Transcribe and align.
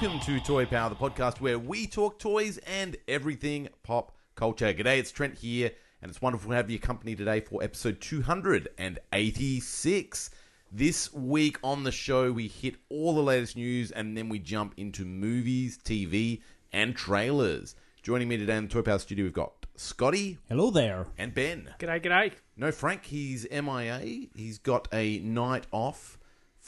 Welcome 0.00 0.20
to 0.20 0.40
Toy 0.40 0.64
Power, 0.64 0.88
the 0.88 0.96
podcast 0.96 1.42
where 1.42 1.58
we 1.58 1.86
talk 1.86 2.18
toys 2.18 2.56
and 2.58 2.96
everything 3.06 3.68
pop 3.82 4.16
culture. 4.34 4.72
G'day, 4.72 4.98
it's 4.98 5.10
Trent 5.10 5.36
here, 5.36 5.72
and 6.00 6.08
it's 6.08 6.22
wonderful 6.22 6.48
to 6.48 6.56
have 6.56 6.70
your 6.70 6.78
company 6.78 7.14
today 7.14 7.40
for 7.40 7.62
episode 7.62 8.00
286. 8.00 10.30
This 10.72 11.12
week 11.12 11.58
on 11.62 11.82
the 11.82 11.92
show, 11.92 12.32
we 12.32 12.48
hit 12.48 12.76
all 12.88 13.14
the 13.14 13.20
latest 13.20 13.56
news 13.56 13.90
and 13.90 14.16
then 14.16 14.30
we 14.30 14.38
jump 14.38 14.72
into 14.78 15.04
movies, 15.04 15.78
TV, 15.84 16.40
and 16.72 16.96
trailers. 16.96 17.74
Joining 18.02 18.28
me 18.28 18.38
today 18.38 18.56
in 18.56 18.68
the 18.68 18.70
Toy 18.70 18.80
Power 18.80 19.00
studio, 19.00 19.24
we've 19.24 19.34
got 19.34 19.66
Scotty 19.76 20.38
Hello 20.48 20.70
there. 20.70 21.08
and 21.18 21.34
Ben. 21.34 21.74
G'day, 21.78 22.02
g'day. 22.02 22.32
No, 22.56 22.72
Frank, 22.72 23.04
he's 23.04 23.46
MIA. 23.50 24.28
He's 24.34 24.56
got 24.56 24.88
a 24.94 25.18
night 25.18 25.66
off 25.72 26.16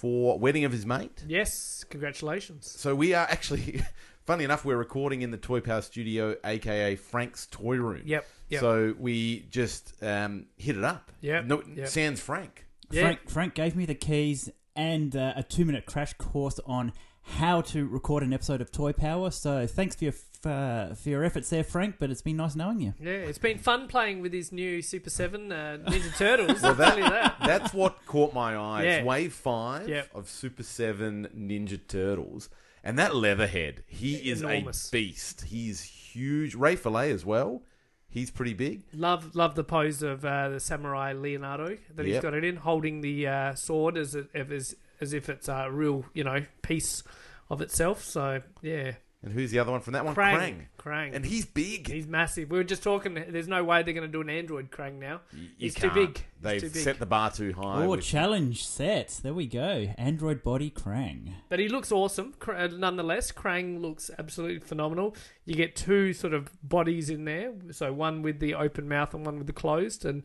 for 0.03 0.37
wedding 0.37 0.65
of 0.65 0.73
his 0.73 0.85
mate. 0.85 1.23
Yes, 1.29 1.85
congratulations. 1.89 2.69
So 2.69 2.93
we 2.93 3.15
are 3.15 3.25
actually, 3.31 3.83
funny 4.27 4.43
enough, 4.43 4.65
we're 4.65 4.77
recording 4.77 5.23
in 5.23 5.31
the 5.31 5.37
Toy 5.37 5.61
Power 5.61 5.81
Studio, 5.81 6.35
aka 6.45 6.97
Frank's 6.97 7.47
Toy 7.47 7.77
Room. 7.77 8.03
Yep, 8.05 8.27
yep. 8.49 8.61
So 8.61 8.97
we 8.99 9.47
just 9.49 9.95
um, 10.03 10.47
hit 10.57 10.77
it 10.77 10.83
up. 10.83 11.13
Yeah. 11.21 11.43
No, 11.47 11.63
yep. 11.73 11.87
Sans 11.87 12.19
Frank. 12.19 12.67
Yeah. 12.91 13.03
Frank, 13.03 13.31
Frank 13.31 13.55
gave 13.55 13.77
me 13.77 13.87
the 13.87 13.95
keys 13.95 14.51
and 14.75 15.15
uh, 15.15 15.35
a 15.37 15.45
two 15.45 15.65
minute 15.65 15.87
crash 15.87 16.15
course 16.15 16.59
on 16.67 16.93
how 17.23 17.61
to 17.63 17.87
record 17.87 18.23
an 18.23 18.33
episode 18.33 18.61
of 18.61 18.71
Toy 18.73 18.93
Power. 18.93 19.31
So 19.31 19.67
thanks 19.67 19.97
for 19.97 20.05
your 20.05 20.13
f- 20.15 20.47
uh, 20.47 20.95
for 20.95 21.09
your 21.09 21.25
efforts 21.25 21.51
there, 21.51 21.63
Frank. 21.65 21.97
But 21.99 22.11
it's 22.11 22.23
been 22.23 22.37
nice 22.37 22.57
knowing 22.57 22.81
you. 22.81 22.95
Yeah, 23.01 23.13
it's 23.13 23.39
been 23.39 23.59
fun 23.59 23.87
playing 23.89 24.21
with 24.23 24.33
his 24.33 24.51
new 24.53 24.83
Super 24.83 25.11
7 25.11 25.53
uh, 25.53 25.79
Ninja 25.87 26.17
Turtles. 26.19 26.63
Well, 26.63 26.73
I'll 26.73 26.77
tell 26.91 26.99
you 26.99 27.09
that. 27.09 27.37
That's 27.47 27.73
what 27.73 28.05
caught 28.07 28.35
my 28.35 28.55
eye. 28.57 28.83
It's 28.83 28.99
Yeah. 28.99 29.05
Wave 29.05 29.33
Five 29.33 29.89
Yep. 29.89 30.09
of 30.15 30.29
Super 30.29 30.63
Seven 30.65 31.29
Ninja 31.37 31.79
Turtles, 31.87 32.49
and 32.83 32.99
that 32.99 33.15
Leatherhead, 33.15 33.85
he 33.87 34.17
is 34.31 34.43
Enormous. 34.43 34.89
a 34.89 34.91
beast. 34.91 35.43
He's 35.43 35.83
huge. 35.83 36.55
Ray 36.57 36.75
Fillet 36.77 37.13
as 37.13 37.25
well. 37.25 37.63
He's 38.09 38.31
pretty 38.31 38.53
big. 38.53 38.83
Love 38.93 39.35
love 39.35 39.55
the 39.55 39.65
pose 39.65 40.03
of 40.03 40.23
uh, 40.23 40.51
the 40.51 40.61
samurai 40.61 41.15
Leonardo 41.15 41.79
that 41.95 42.05
he's 42.05 42.19
got 42.21 42.35
it 42.35 42.45
in, 42.45 42.57
holding 42.57 43.01
the 43.01 43.27
uh, 43.27 43.55
sword 43.55 43.97
as, 43.97 44.15
it, 44.15 44.27
as, 44.35 44.75
as 45.03 45.13
if 45.13 45.29
it's 45.29 45.49
a 45.49 45.69
real, 45.71 46.05
you 46.15 46.25
know, 46.25 46.45
piece 46.63 47.03
of 47.51 47.61
itself. 47.61 48.03
So, 48.03 48.41
yeah. 48.63 48.93
And 49.25 49.33
who's 49.33 49.53
the 49.53 49.61
other 49.61 49.71
one 49.71 49.81
from 49.81 49.93
that 49.93 50.05
one? 50.05 50.17
Krang. 50.17 50.63
Krang. 50.81 51.15
And 51.15 51.25
he's 51.25 51.47
big. 51.47 51.87
He's 51.89 52.09
massive. 52.09 52.51
We 52.51 52.59
were 52.59 52.65
just 52.65 52.83
talking, 52.83 53.15
there's 53.15 53.47
no 53.47 53.63
way 53.63 53.85
they're 53.85 53.95
going 53.95 54.07
to 54.09 54.11
do 54.11 54.21
an 54.21 54.29
Android 54.29 54.73
Krang 54.73 54.99
now. 54.99 55.21
You 55.33 55.49
He's 55.59 55.75
too 55.77 55.91
can't. 55.91 55.95
big. 55.95 56.25
They've 56.41 56.61
too 56.61 56.71
big. 56.71 56.83
set 56.83 56.99
the 56.99 57.07
bar 57.07 57.31
too 57.31 57.53
high. 57.53 57.85
Oh, 57.85 57.91
with- 57.91 58.03
challenge 58.03 58.67
set. 58.67 59.21
There 59.23 59.33
we 59.33 59.47
go. 59.47 59.87
Android 59.97 60.43
body 60.43 60.73
Krang. 60.73 61.35
But 61.49 61.61
he 61.61 61.69
looks 61.69 61.93
awesome, 61.93 62.35
Kr- 62.41 62.53
uh, 62.55 62.67
nonetheless. 62.67 63.31
Krang 63.31 63.81
looks 63.81 64.11
absolutely 64.19 64.59
phenomenal. 64.59 65.15
You 65.45 65.55
get 65.55 65.77
two 65.77 66.13
sort 66.15 66.35
of 66.35 66.49
bodies 66.69 67.09
in 67.09 67.25
there, 67.25 67.53
so 67.71 67.93
one 67.93 68.23
with 68.23 68.41
the 68.41 68.55
open 68.55 68.89
mouth 68.89 69.15
and 69.15 69.25
one 69.25 69.39
with 69.39 69.47
the 69.47 69.53
closed, 69.53 70.05
and 70.05 70.25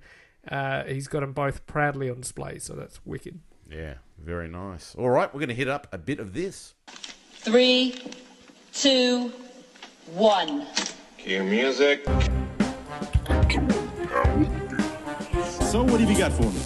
uh, 0.50 0.86
he's 0.86 1.08
got 1.08 1.20
them 1.20 1.34
both 1.34 1.68
proudly 1.68 2.10
on 2.10 2.22
display. 2.22 2.58
So 2.58 2.74
that's 2.74 3.00
wicked. 3.06 3.42
Yeah, 3.70 3.96
very 4.18 4.48
nice. 4.48 4.96
All 4.96 5.10
right, 5.10 5.34
we're 5.34 5.42
going 5.42 5.50
to 5.50 5.56
hit 5.56 5.68
up 5.68 5.88
a 5.92 5.98
bit 5.98 6.20
of 6.20 6.34
this. 6.34 6.74
Three, 7.34 8.02
two, 8.72 9.32
one. 10.14 10.66
Cue 11.18 11.44
music. 11.44 12.06
So 15.66 15.84
what 15.84 16.00
have 16.00 16.10
you 16.10 16.18
got 16.18 16.32
for 16.32 16.44
me? 16.44 16.62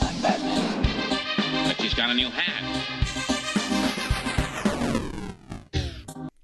I'm 0.00 0.22
Batman. 0.22 1.66
But 1.66 1.80
she's 1.80 1.94
got 1.94 2.10
a 2.10 2.14
new 2.14 2.28
hat. 2.28 2.62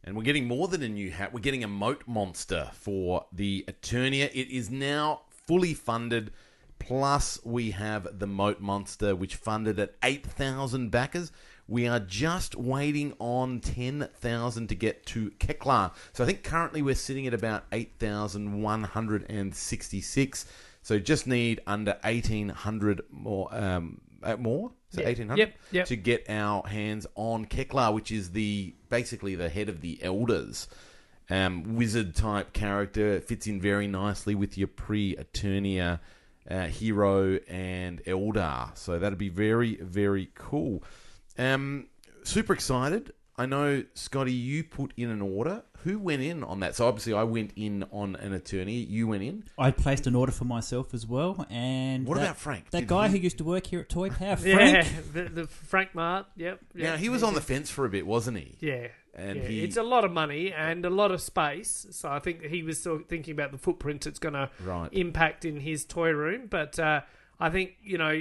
And 0.02 0.16
we're 0.16 0.24
getting 0.24 0.48
more 0.48 0.66
than 0.66 0.82
a 0.82 0.88
new 0.88 1.12
hat. 1.12 1.32
We're 1.32 1.38
getting 1.38 1.62
a 1.62 1.68
moat 1.68 2.02
monster 2.08 2.70
for 2.74 3.26
the 3.32 3.64
Eternia. 3.68 4.28
It 4.34 4.50
is 4.52 4.70
now 4.70 5.20
fully 5.28 5.74
funded. 5.74 6.32
Plus, 6.78 7.38
we 7.44 7.70
have 7.72 8.18
the 8.18 8.26
moat 8.26 8.60
monster, 8.60 9.14
which 9.16 9.36
funded 9.36 9.78
at 9.78 9.94
8,000 10.02 10.90
backers. 10.90 11.32
We 11.68 11.88
are 11.88 11.98
just 11.98 12.54
waiting 12.54 13.14
on 13.18 13.58
10,000 13.60 14.68
to 14.68 14.74
get 14.74 15.04
to 15.06 15.30
Keklar. 15.32 15.92
So 16.12 16.22
I 16.22 16.26
think 16.26 16.44
currently 16.44 16.80
we're 16.82 16.94
sitting 16.94 17.26
at 17.26 17.34
about 17.34 17.64
8,166. 17.72 20.46
So 20.82 20.98
just 21.00 21.26
need 21.26 21.60
under 21.66 21.98
1,800 22.04 23.02
more. 23.10 23.48
Um, 23.52 24.00
uh, 24.22 24.36
more? 24.36 24.70
So 24.90 25.00
Yeah. 25.00 25.08
1,800? 25.08 25.38
Yep, 25.38 25.54
yep. 25.72 25.86
To 25.86 25.96
get 25.96 26.24
our 26.28 26.64
hands 26.68 27.08
on 27.16 27.46
Keklar, 27.46 27.92
which 27.92 28.12
is 28.12 28.30
the 28.30 28.72
basically 28.88 29.34
the 29.34 29.48
head 29.48 29.68
of 29.68 29.80
the 29.80 30.00
elders. 30.02 30.68
Um, 31.28 31.74
wizard 31.74 32.14
type 32.14 32.52
character 32.52 33.20
fits 33.20 33.48
in 33.48 33.60
very 33.60 33.88
nicely 33.88 34.36
with 34.36 34.56
your 34.56 34.68
pre 34.68 35.16
Eternia 35.16 35.98
uh, 36.50 36.66
hero 36.66 37.38
and 37.48 38.02
Eldar. 38.04 38.76
So 38.76 38.98
that'd 38.98 39.18
be 39.18 39.28
very, 39.28 39.76
very 39.76 40.30
cool. 40.34 40.82
Um, 41.38 41.86
super 42.24 42.52
excited. 42.52 43.12
I 43.38 43.44
know, 43.44 43.84
Scotty, 43.92 44.32
you 44.32 44.64
put 44.64 44.94
in 44.96 45.10
an 45.10 45.20
order. 45.20 45.62
Who 45.84 45.98
went 45.98 46.22
in 46.22 46.42
on 46.42 46.60
that? 46.60 46.74
So 46.74 46.88
obviously, 46.88 47.12
I 47.12 47.22
went 47.22 47.52
in 47.54 47.84
on 47.92 48.16
an 48.16 48.32
Eternia. 48.32 48.88
You 48.88 49.06
went 49.08 49.22
in. 49.22 49.44
I 49.58 49.70
placed 49.72 50.06
an 50.06 50.14
order 50.16 50.32
for 50.32 50.44
myself 50.46 50.94
as 50.94 51.06
well. 51.06 51.46
And 51.50 52.06
What 52.06 52.16
that- 52.16 52.24
about 52.24 52.36
Frank? 52.38 52.70
That 52.70 52.80
Did 52.80 52.88
guy 52.88 53.08
he- 53.08 53.18
who 53.18 53.22
used 53.22 53.38
to 53.38 53.44
work 53.44 53.66
here 53.66 53.80
at 53.80 53.88
Toy 53.90 54.08
Power, 54.08 54.38
Yeah, 54.42 54.54
Frank. 54.82 55.12
the, 55.12 55.22
the 55.42 55.46
Frank 55.46 55.94
Mart. 55.94 56.26
Yep. 56.36 56.60
Now 56.74 56.96
he 56.96 57.08
was 57.10 57.22
on 57.22 57.34
the 57.34 57.40
fence 57.42 57.70
for 57.70 57.84
a 57.84 57.90
bit, 57.90 58.06
wasn't 58.06 58.38
he? 58.38 58.56
Yeah. 58.60 58.88
And 59.16 59.38
yeah. 59.38 59.48
he- 59.48 59.64
It's 59.64 59.76
a 59.76 59.82
lot 59.82 60.04
of 60.04 60.12
money 60.12 60.52
and 60.52 60.84
a 60.84 60.90
lot 60.90 61.10
of 61.10 61.20
space. 61.20 61.86
So 61.90 62.08
I 62.10 62.18
think 62.20 62.42
he 62.44 62.62
was 62.62 62.78
still 62.78 63.00
thinking 63.08 63.32
about 63.32 63.50
the 63.50 63.58
footprint 63.58 64.06
it's 64.06 64.18
going 64.18 64.34
to 64.34 64.50
impact 64.92 65.44
in 65.44 65.58
his 65.60 65.84
toy 65.84 66.10
room. 66.10 66.46
But 66.48 66.78
uh, 66.78 67.00
I 67.40 67.50
think, 67.50 67.72
you 67.82 67.98
know, 67.98 68.20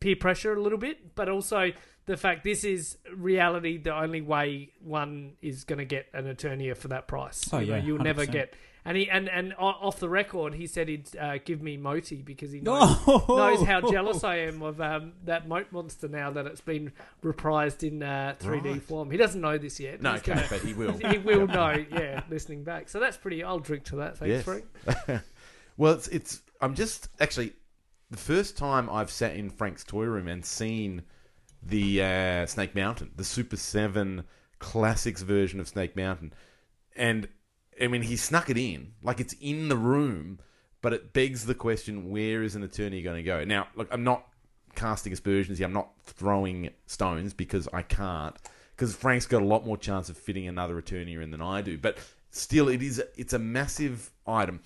peer 0.00 0.16
pressure 0.16 0.54
a 0.54 0.60
little 0.62 0.78
bit, 0.78 1.14
but 1.16 1.28
also 1.28 1.72
the 2.06 2.16
fact 2.16 2.44
this 2.44 2.62
is 2.62 2.96
reality, 3.12 3.78
the 3.78 3.92
only 3.94 4.20
way 4.20 4.70
one 4.80 5.32
is 5.42 5.64
going 5.64 5.80
to 5.80 5.84
get 5.84 6.06
an 6.12 6.26
Eternia 6.26 6.76
for 6.76 6.88
that 6.88 7.08
price. 7.08 7.42
Oh, 7.52 7.58
You 7.58 7.66
know, 7.72 7.76
yeah, 7.78 7.82
You'll 7.82 7.98
never 7.98 8.24
100%. 8.24 8.30
get. 8.32 8.54
And 8.86 8.96
he 8.96 9.10
and, 9.10 9.28
and 9.28 9.52
off 9.58 9.98
the 9.98 10.08
record, 10.08 10.54
he 10.54 10.66
said 10.68 10.88
he'd 10.88 11.08
uh, 11.16 11.38
give 11.44 11.60
me 11.60 11.76
Moti 11.76 12.22
because 12.22 12.52
he 12.52 12.60
knows, 12.60 12.96
Oh! 13.06 13.24
knows 13.28 13.66
how 13.66 13.80
jealous 13.90 14.22
I 14.34 14.36
am 14.36 14.62
of 14.62 14.80
um, 14.80 15.14
that 15.24 15.48
Moat 15.48 15.66
monster 15.72 16.06
now 16.06 16.30
that 16.30 16.46
it's 16.46 16.60
been 16.60 16.92
reprised 17.22 17.82
in 17.86 18.02
uh, 18.02 18.36
3D 18.40 18.64
Right. 18.64 18.82
form. 18.82 19.10
He 19.10 19.16
doesn't 19.16 19.40
know 19.40 19.58
this 19.58 19.80
yet. 19.80 20.00
No, 20.00 20.14
okay, 20.14 20.34
gonna- 20.34 20.46
but 20.48 20.60
he 20.60 20.72
will. 20.80 20.92
he 20.98 21.18
will 21.18 21.48
know, 21.48 21.84
yeah, 21.90 22.22
listening 22.30 22.62
back. 22.62 22.88
So 22.88 23.00
that's 23.00 23.16
pretty. 23.16 23.42
I'll 23.42 23.58
drink 23.58 23.84
to 23.86 23.96
that. 23.96 24.18
Thanks, 24.18 24.30
Yes. 24.32 24.44
Frank. 24.44 25.22
Well, 25.78 25.92
it's 25.92 26.08
it's. 26.08 26.40
I'm 26.60 26.74
just 26.74 27.08
actually 27.20 27.52
the 28.10 28.16
first 28.16 28.56
time 28.56 28.88
I've 28.88 29.10
sat 29.10 29.34
in 29.36 29.50
Frank's 29.50 29.84
toy 29.84 30.04
room 30.04 30.26
and 30.28 30.42
seen 30.42 31.02
the 31.62 32.02
uh, 32.02 32.46
Snake 32.46 32.74
Mountain, 32.74 33.10
the 33.16 33.24
Super 33.24 33.56
Seven 33.56 34.24
Classics 34.58 35.20
version 35.22 35.60
of 35.60 35.68
Snake 35.68 35.94
Mountain, 35.96 36.32
and 36.96 37.28
I 37.80 37.88
mean 37.88 38.02
he 38.02 38.16
snuck 38.16 38.50
it 38.50 38.58
in 38.58 38.92
like 39.02 39.20
it's 39.20 39.34
in 39.40 39.68
the 39.68 39.76
room, 39.76 40.38
but 40.82 40.92
it 40.92 41.12
begs 41.12 41.46
the 41.46 41.54
question: 41.54 42.10
Where 42.10 42.42
is 42.42 42.54
an 42.54 42.66
Eternia 42.66 43.02
going 43.02 43.16
to 43.16 43.22
go? 43.22 43.44
Now, 43.44 43.68
look, 43.74 43.88
I'm 43.90 44.04
not 44.04 44.26
casting 44.74 45.12
aspersions 45.12 45.58
here. 45.58 45.66
I'm 45.66 45.72
not 45.72 45.90
throwing 46.02 46.70
stones 46.86 47.32
because 47.32 47.68
I 47.72 47.82
can't. 47.82 48.36
Because 48.74 48.94
Frank's 48.94 49.26
got 49.26 49.40
a 49.40 49.46
lot 49.46 49.64
more 49.64 49.78
chance 49.78 50.10
of 50.10 50.18
fitting 50.18 50.46
another 50.46 50.80
Eternia 50.80 51.22
in 51.22 51.30
than 51.30 51.40
I 51.40 51.62
do, 51.62 51.78
but 51.78 51.96
still, 52.30 52.68
it 52.68 52.82
is 52.82 53.02
it's 53.16 53.32
a 53.32 53.38
massive 53.38 54.10
item 54.26 54.60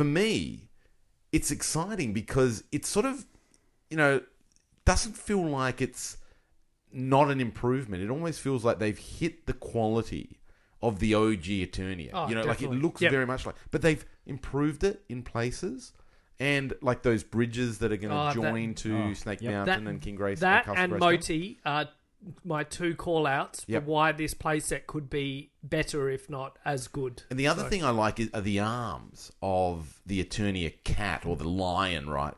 for 0.00 0.04
me, 0.04 0.70
it's 1.32 1.50
exciting 1.50 2.12
because 2.12 2.64
it's 2.72 2.88
sort 2.88 3.06
of, 3.06 3.26
you 3.90 3.96
know, 3.96 4.22
doesn't 4.84 5.16
feel 5.16 5.44
like 5.44 5.80
it's 5.80 6.16
not 6.92 7.30
an 7.30 7.40
improvement. 7.40 8.02
It 8.02 8.10
almost 8.10 8.40
feels 8.40 8.64
like 8.64 8.78
they've 8.78 8.98
hit 8.98 9.46
the 9.46 9.52
quality 9.52 10.39
of 10.82 10.98
the 10.98 11.14
OG 11.14 11.44
Eternia. 11.44 12.10
Oh, 12.12 12.28
you 12.28 12.34
know, 12.34 12.42
like 12.44 12.62
it 12.62 12.70
looks 12.70 13.00
Yep. 13.02 13.10
very 13.12 13.26
much 13.26 13.44
like, 13.46 13.54
but 13.70 13.82
they've 13.82 14.04
improved 14.26 14.82
it 14.84 15.02
in 15.08 15.22
places. 15.22 15.92
And 16.38 16.72
like 16.80 17.02
those 17.02 17.22
bridges 17.22 17.78
that 17.78 17.92
are 17.92 17.96
going 17.98 18.10
to 18.10 18.16
Oh, 18.16 18.24
that- 18.26 18.34
join 18.34 18.74
to 18.76 18.96
Oh, 19.10 19.12
Snake 19.12 19.42
yep. 19.42 19.52
Mountain 19.66 19.86
and 19.86 20.00
King 20.00 20.14
Grace 20.14 20.40
that 20.40 20.64
Castle 20.64 20.82
and 20.82 20.98
Moti 20.98 21.58
are 21.66 21.88
my 22.44 22.64
two 22.64 22.94
call 22.94 23.26
outs 23.26 23.64
Yep. 23.66 23.84
for 23.84 23.90
why 23.90 24.12
this 24.12 24.32
playset 24.34 24.86
could 24.86 25.10
be 25.10 25.50
better, 25.62 26.08
if 26.08 26.30
not 26.30 26.58
as 26.64 26.88
good. 26.88 27.24
And 27.30 27.38
the 27.38 27.46
other 27.46 27.64
So- 27.64 27.68
thing 27.68 27.84
I 27.84 27.90
like 27.90 28.18
is, 28.20 28.30
are 28.32 28.40
the 28.40 28.58
arms 28.60 29.32
of 29.42 30.00
the 30.06 30.22
Eternia 30.24 30.72
cat 30.84 31.26
or 31.26 31.36
the 31.36 31.48
lion, 31.48 32.08
right? 32.08 32.34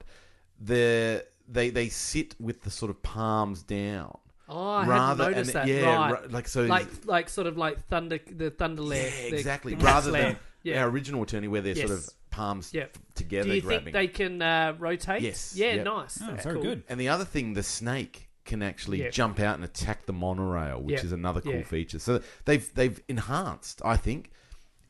The 0.60 1.24
they 1.48 1.70
they 1.70 1.88
sit 1.88 2.34
with 2.40 2.62
the 2.62 2.70
sort 2.70 2.90
of 2.90 3.02
palms 3.02 3.62
down. 3.62 4.18
Oh, 4.54 4.70
I 4.70 4.87
Rather- 4.87 5.25
hadn't 5.25 5.37
noticed 5.38 5.54
and- 5.54 5.69
that. 5.69 5.75
yeah, 5.75 5.96
right. 5.96 6.12
ra- 6.12 6.20
like, 6.31 6.49
so- 6.49 6.64
like 6.64 6.87
like 7.06 7.28
sort 7.28 7.46
of 7.46 7.56
like 7.56 7.87
thunder, 7.88 8.19
the 8.31 8.50
thunder 8.50 8.82
lair. 8.82 9.08
Yeah, 9.25 9.31
the 9.31 9.37
exactly. 9.37 9.72
cat's 9.72 9.84
Rather 9.84 10.10
lair. 10.10 10.22
than 10.25 10.38
yeah. 10.62 10.82
our 10.82 10.88
original 10.90 11.25
Eternia, 11.25 11.49
where 11.49 11.60
they're 11.62 11.75
sort 11.75 11.90
of 11.90 12.08
palms 12.31 12.72
Yeah. 12.72 12.82
f- 12.84 12.90
together 13.14 13.49
Do 13.50 13.54
you 13.56 13.62
grabbing. 13.62 13.84
think 13.84 13.94
they 13.94 14.08
can 14.08 14.40
uh, 14.43 14.75
rotate? 14.78 15.22
Yes. 15.22 15.54
Yeah, 15.56 15.75
Yep. 15.75 15.84
nice. 15.84 16.19
Oh, 16.22 16.26
That's 16.28 16.44
very 16.44 16.54
cool. 16.56 16.62
good. 16.64 16.82
And 16.88 16.99
the 17.00 17.08
other 17.08 17.25
thing, 17.25 17.54
the 17.54 17.62
snake 17.62 18.28
can 18.44 18.62
actually 18.62 19.02
Yeah. 19.02 19.10
jump 19.10 19.38
out 19.38 19.54
and 19.56 19.64
attack 19.64 20.06
the 20.06 20.12
monorail, 20.12 20.82
which 20.82 20.94
Yeah. 21.00 21.05
is 21.05 21.12
another 21.12 21.40
cool 21.40 21.52
Yeah. 21.55 21.62
feature. 21.62 21.98
So 21.98 22.20
they've 22.44 22.72
they've 22.75 23.00
enhanced, 23.08 23.81
I 23.84 23.96
think, 23.96 24.31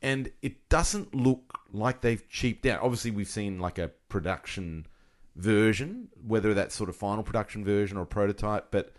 and 0.01 0.31
it 0.41 0.69
doesn't 0.69 1.13
look 1.13 1.59
like 1.71 2.01
they've 2.01 2.27
cheaped 2.29 2.65
out. 2.65 2.81
Obviously, 2.81 3.11
we've 3.11 3.27
seen 3.27 3.59
like 3.59 3.77
a 3.77 3.89
production 4.09 4.87
version, 5.35 6.09
whether 6.25 6.53
that's 6.53 6.75
sort 6.75 6.89
of 6.89 6.95
final 6.95 7.23
production 7.23 7.63
version 7.65 7.97
or 7.97 8.05
prototype. 8.05 8.67
But 8.71 8.93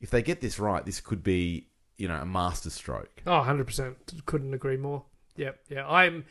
if 0.00 0.10
they 0.10 0.22
get 0.22 0.40
this 0.40 0.58
right, 0.58 0.84
this 0.84 1.00
could 1.00 1.22
be 1.22 1.66
you 1.96 2.08
know 2.08 2.16
a 2.16 2.24
masterstroke. 2.26 3.22
Oh, 3.26 3.42
100%. 3.46 4.24
Couldn't 4.26 4.54
agree 4.54 4.76
more. 4.76 5.04
Yeah, 5.36 5.50
yeah. 5.68 5.88
I'm. 5.88 6.24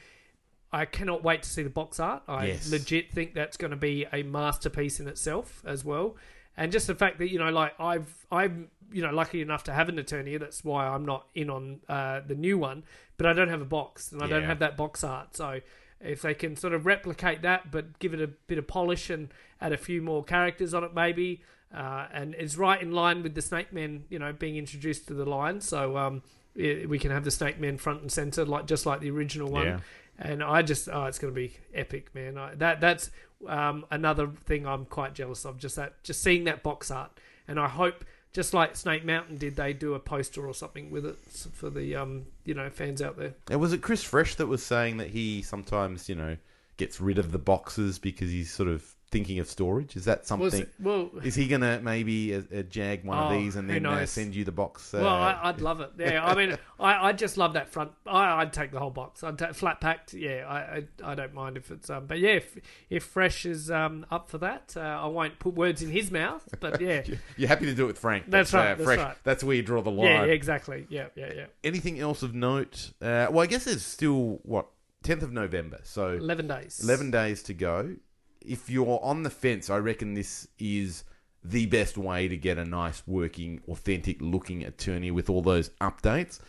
I 0.72 0.86
cannot 0.86 1.24
wait 1.24 1.42
to 1.44 1.50
see 1.50 1.64
the 1.64 1.70
box 1.72 2.00
art. 2.00 2.22
I 2.28 2.46
Yes. 2.48 2.70
legit 2.72 3.12
think 3.12 3.34
that's 3.34 3.58
going 3.58 3.72
to 3.72 3.78
be 3.78 4.06
a 4.14 4.22
masterpiece 4.22 5.00
in 5.00 5.08
itself 5.08 5.64
as 5.66 5.84
well. 5.84 6.16
And 6.56 6.72
just 6.72 6.86
the 6.86 6.94
fact 6.94 7.18
that 7.20 7.32
you 7.32 7.40
know, 7.40 7.50
like 7.50 7.74
I've, 7.80 8.26
I'm, 8.32 8.70
you 8.92 9.02
know, 9.02 9.12
lucky 9.12 9.42
enough 9.42 9.64
to 9.64 9.74
have 9.74 9.90
an 9.90 9.96
Eternia. 9.96 10.40
That's 10.40 10.64
why 10.64 10.86
I'm 10.88 11.06
not 11.06 11.26
in 11.34 11.50
on 11.50 11.80
uh, 11.90 12.22
the 12.28 12.36
new 12.36 12.58
one. 12.58 12.84
But 13.18 13.26
I 13.26 13.34
don't 13.34 13.50
have 13.50 13.62
a 13.62 13.66
box, 13.66 14.12
and 14.12 14.22
I 14.22 14.28
don't 14.28 14.44
have 14.44 14.60
that 14.60 14.78
box 14.78 15.04
art. 15.04 15.36
So 15.36 15.60
if 16.02 16.22
they 16.22 16.34
can 16.34 16.56
sort 16.56 16.74
of 16.74 16.86
replicate 16.86 17.42
that, 17.42 17.72
but 17.72 18.00
give 18.00 18.14
it 18.14 18.22
a 18.22 18.28
bit 18.28 18.58
of 18.58 18.68
polish 18.68 19.10
and 19.10 19.30
add 19.60 19.74
a 19.74 19.78
few 19.78 20.02
more 20.02 20.24
characters 20.24 20.74
on 20.74 20.84
it, 20.84 20.94
maybe, 20.94 21.42
uh, 21.74 22.08
and 22.12 22.36
it's 22.36 22.58
right 22.58 22.82
in 22.82 22.92
line 22.92 23.22
with 23.22 23.36
the 23.36 23.42
Snake 23.42 23.72
Men, 23.74 24.06
you 24.10 24.18
know, 24.18 24.34
being 24.34 24.56
introduced 24.56 25.08
to 25.08 25.14
the 25.14 25.26
line. 25.26 25.62
So 25.62 25.98
um, 25.98 26.24
i 26.58 26.86
we 26.88 26.98
can 27.00 27.12
have 27.12 27.24
the 27.24 27.32
Snake 27.32 27.60
Men 27.60 27.78
front 27.78 28.02
and 28.02 28.12
center, 28.12 28.46
like 28.46 28.66
just 28.66 28.86
like 28.86 29.02
the 29.02 29.12
original 29.12 29.50
one. 29.50 29.66
Yeah. 29.66 29.80
And 30.18 30.44
I 30.44 30.64
just, 30.64 30.90
oh, 30.92 31.06
it's 31.06 31.18
going 31.18 31.34
to 31.34 31.36
be 31.36 31.54
epic, 31.74 32.14
man. 32.14 32.38
I, 32.38 32.56
that 32.56 32.82
that's 32.82 33.12
um, 33.48 33.86
another 33.90 34.28
thing 34.46 34.68
I'm 34.68 34.86
quite 34.86 35.14
jealous 35.14 35.46
of. 35.46 35.58
Just 35.58 35.76
that, 35.78 36.04
just 36.04 36.22
seeing 36.22 36.44
that 36.46 36.64
box 36.64 36.92
art, 36.92 37.12
and 37.48 37.60
I 37.60 37.70
hope, 37.70 38.04
just 38.34 38.54
like 38.54 38.76
Snake 38.76 39.04
Mountain 39.04 39.38
did, 39.38 39.56
they 39.56 39.74
do 39.74 39.94
a 39.94 40.00
poster 40.00 40.46
or 40.46 40.54
something 40.54 40.92
with 40.92 41.06
it 41.06 41.18
for 41.54 41.70
the 41.70 41.96
um, 41.96 42.26
you 42.46 42.54
know, 42.54 42.70
fans 42.70 43.02
out 43.02 43.18
there. 43.18 43.36
And 43.50 43.60
was 43.60 43.74
it 43.74 43.82
Chris 43.82 44.04
Fresh 44.04 44.36
that 44.36 44.48
was 44.48 44.64
saying 44.64 44.98
that 44.98 45.10
he 45.10 45.42
sometimes 45.42 46.10
you 46.10 46.16
know 46.16 46.38
gets 46.78 47.02
rid 47.02 47.18
of 47.18 47.32
the 47.32 47.40
boxes 47.40 48.00
because 48.00 48.30
he's 48.30 48.52
sort 48.52 48.70
of 48.70 48.96
thinking 49.12 49.40
of 49.40 49.48
storage? 49.48 49.96
Is 49.96 50.06
that 50.06 50.26
something? 50.26 50.68
Was 50.80 51.12
well, 51.14 51.24
Is 51.24 51.36
he 51.36 51.48
gonna 51.48 51.80
maybe 51.82 52.36
uh, 52.36 52.42
uh, 52.56 52.62
jag 52.64 53.04
one 53.04 53.18
of 53.18 53.32
Oh, 53.32 53.38
these 53.40 53.56
and 53.56 53.70
then 53.70 53.86
uh, 53.86 54.06
send 54.06 54.36
you 54.36 54.44
the 54.44 54.52
box? 54.52 54.94
Uh, 54.94 55.00
Well, 55.02 55.08
I, 55.16 55.40
I'd 55.44 55.62
love 55.62 55.82
it. 55.82 55.92
Yeah, 55.98 56.26
I 56.26 56.36
mean, 56.36 56.58
I, 56.80 57.10
I 57.10 57.14
just 57.14 57.38
love 57.38 57.54
that 57.54 57.70
front. 57.70 57.92
I, 58.06 58.42
I'd 58.42 58.54
take 58.54 58.72
the 58.72 58.80
whole 58.80 58.92
box. 58.92 59.24
I'd 59.24 59.38
take 59.38 59.54
flat 59.56 59.82
packed. 59.82 60.14
Yeah, 60.14 60.46
I, 60.48 60.58
I, 60.60 61.12
I 61.12 61.16
don't 61.16 61.34
mind 61.34 61.58
if 61.58 61.72
it's. 61.72 61.90
Um, 61.90 62.06
but 62.06 62.20
yeah, 62.20 62.32
if, 62.32 62.58
if 62.90 63.04
Fresh 63.04 63.46
is 63.46 63.70
um, 63.72 64.06
up 64.12 64.30
for 64.30 64.38
that, 64.40 64.74
uh, 64.78 64.82
I 64.82 65.08
won't 65.08 65.40
put 65.40 65.56
words 65.56 65.82
in 65.82 65.90
his 65.90 66.12
mouth. 66.12 66.48
But 66.60 66.80
yeah, 66.82 67.04
You're 67.38 67.50
happy 67.50 67.66
to 67.66 67.74
do 67.74 67.86
it 67.86 67.88
with 67.88 68.00
Frank. 68.00 68.26
That's 68.28 68.54
right, 68.54 68.72
uh, 68.72 68.76
that's 68.76 68.84
fresh. 68.84 69.00
right. 69.00 69.16
That's 69.24 69.44
where 69.44 69.56
you 69.56 69.64
draw 69.64 69.82
the 69.82 69.92
line. 69.92 70.06
yeah, 70.08 70.24
exactly. 70.26 70.86
Yeah, 70.90 71.08
yeah, 71.16 71.32
yeah. 71.36 71.46
Anything 71.64 72.00
else 72.00 72.24
of 72.24 72.36
note? 72.36 72.92
Uh, 73.02 73.28
well, 73.32 73.40
I 73.40 73.48
guess 73.48 73.64
there's 73.66 73.84
still 73.86 74.40
what 74.44 74.68
10th 75.04 75.24
of 75.24 75.32
November, 75.32 75.80
so 75.84 76.10
Eleven 76.10 76.48
days. 76.48 76.80
11 76.84 77.12
days 77.12 77.42
to 77.44 77.54
go. 77.54 77.96
If 78.42 78.70
you're 78.70 79.00
on 79.04 79.24
the 79.24 79.30
fence, 79.30 79.70
I 79.70 79.78
reckon 79.78 80.14
this 80.14 80.48
is 80.58 81.04
the 81.44 81.66
best 81.68 81.98
way 81.98 82.28
to 82.28 82.38
get 82.38 82.58
a 82.58 82.66
nice, 82.66 83.04
working, 83.08 83.62
authentic 83.68 84.22
looking 84.22 84.62
Eternia 84.62 85.12
with 85.12 85.30
all 85.30 85.42
those 85.42 85.70
updates. 85.82 86.40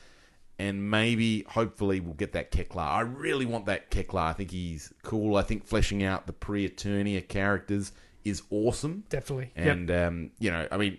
And 0.59 0.91
maybe, 0.91 1.45
hopefully, 1.49 2.01
we'll 2.01 2.15
get 2.15 2.33
that 2.33 2.53
Keklar. 2.53 2.87
I 2.87 3.01
really 3.01 3.47
want 3.47 3.65
that 3.67 3.91
Keklar. 3.91 4.29
I 4.29 4.33
think 4.35 4.51
he's 4.51 4.93
cool. 5.03 5.37
I 5.37 5.43
think 5.43 5.65
fleshing 5.65 6.03
out 6.03 6.27
the 6.27 6.35
pre 6.35 6.69
Eternia 6.69 7.27
characters 7.27 7.93
is 8.25 8.43
awesome. 8.51 9.05
Definitely. 9.09 9.53
Yep. 9.57 9.67
And, 9.67 9.91
um, 9.91 10.31
you 10.39 10.51
know, 10.51 10.69
I 10.71 10.77
mean, 10.77 10.99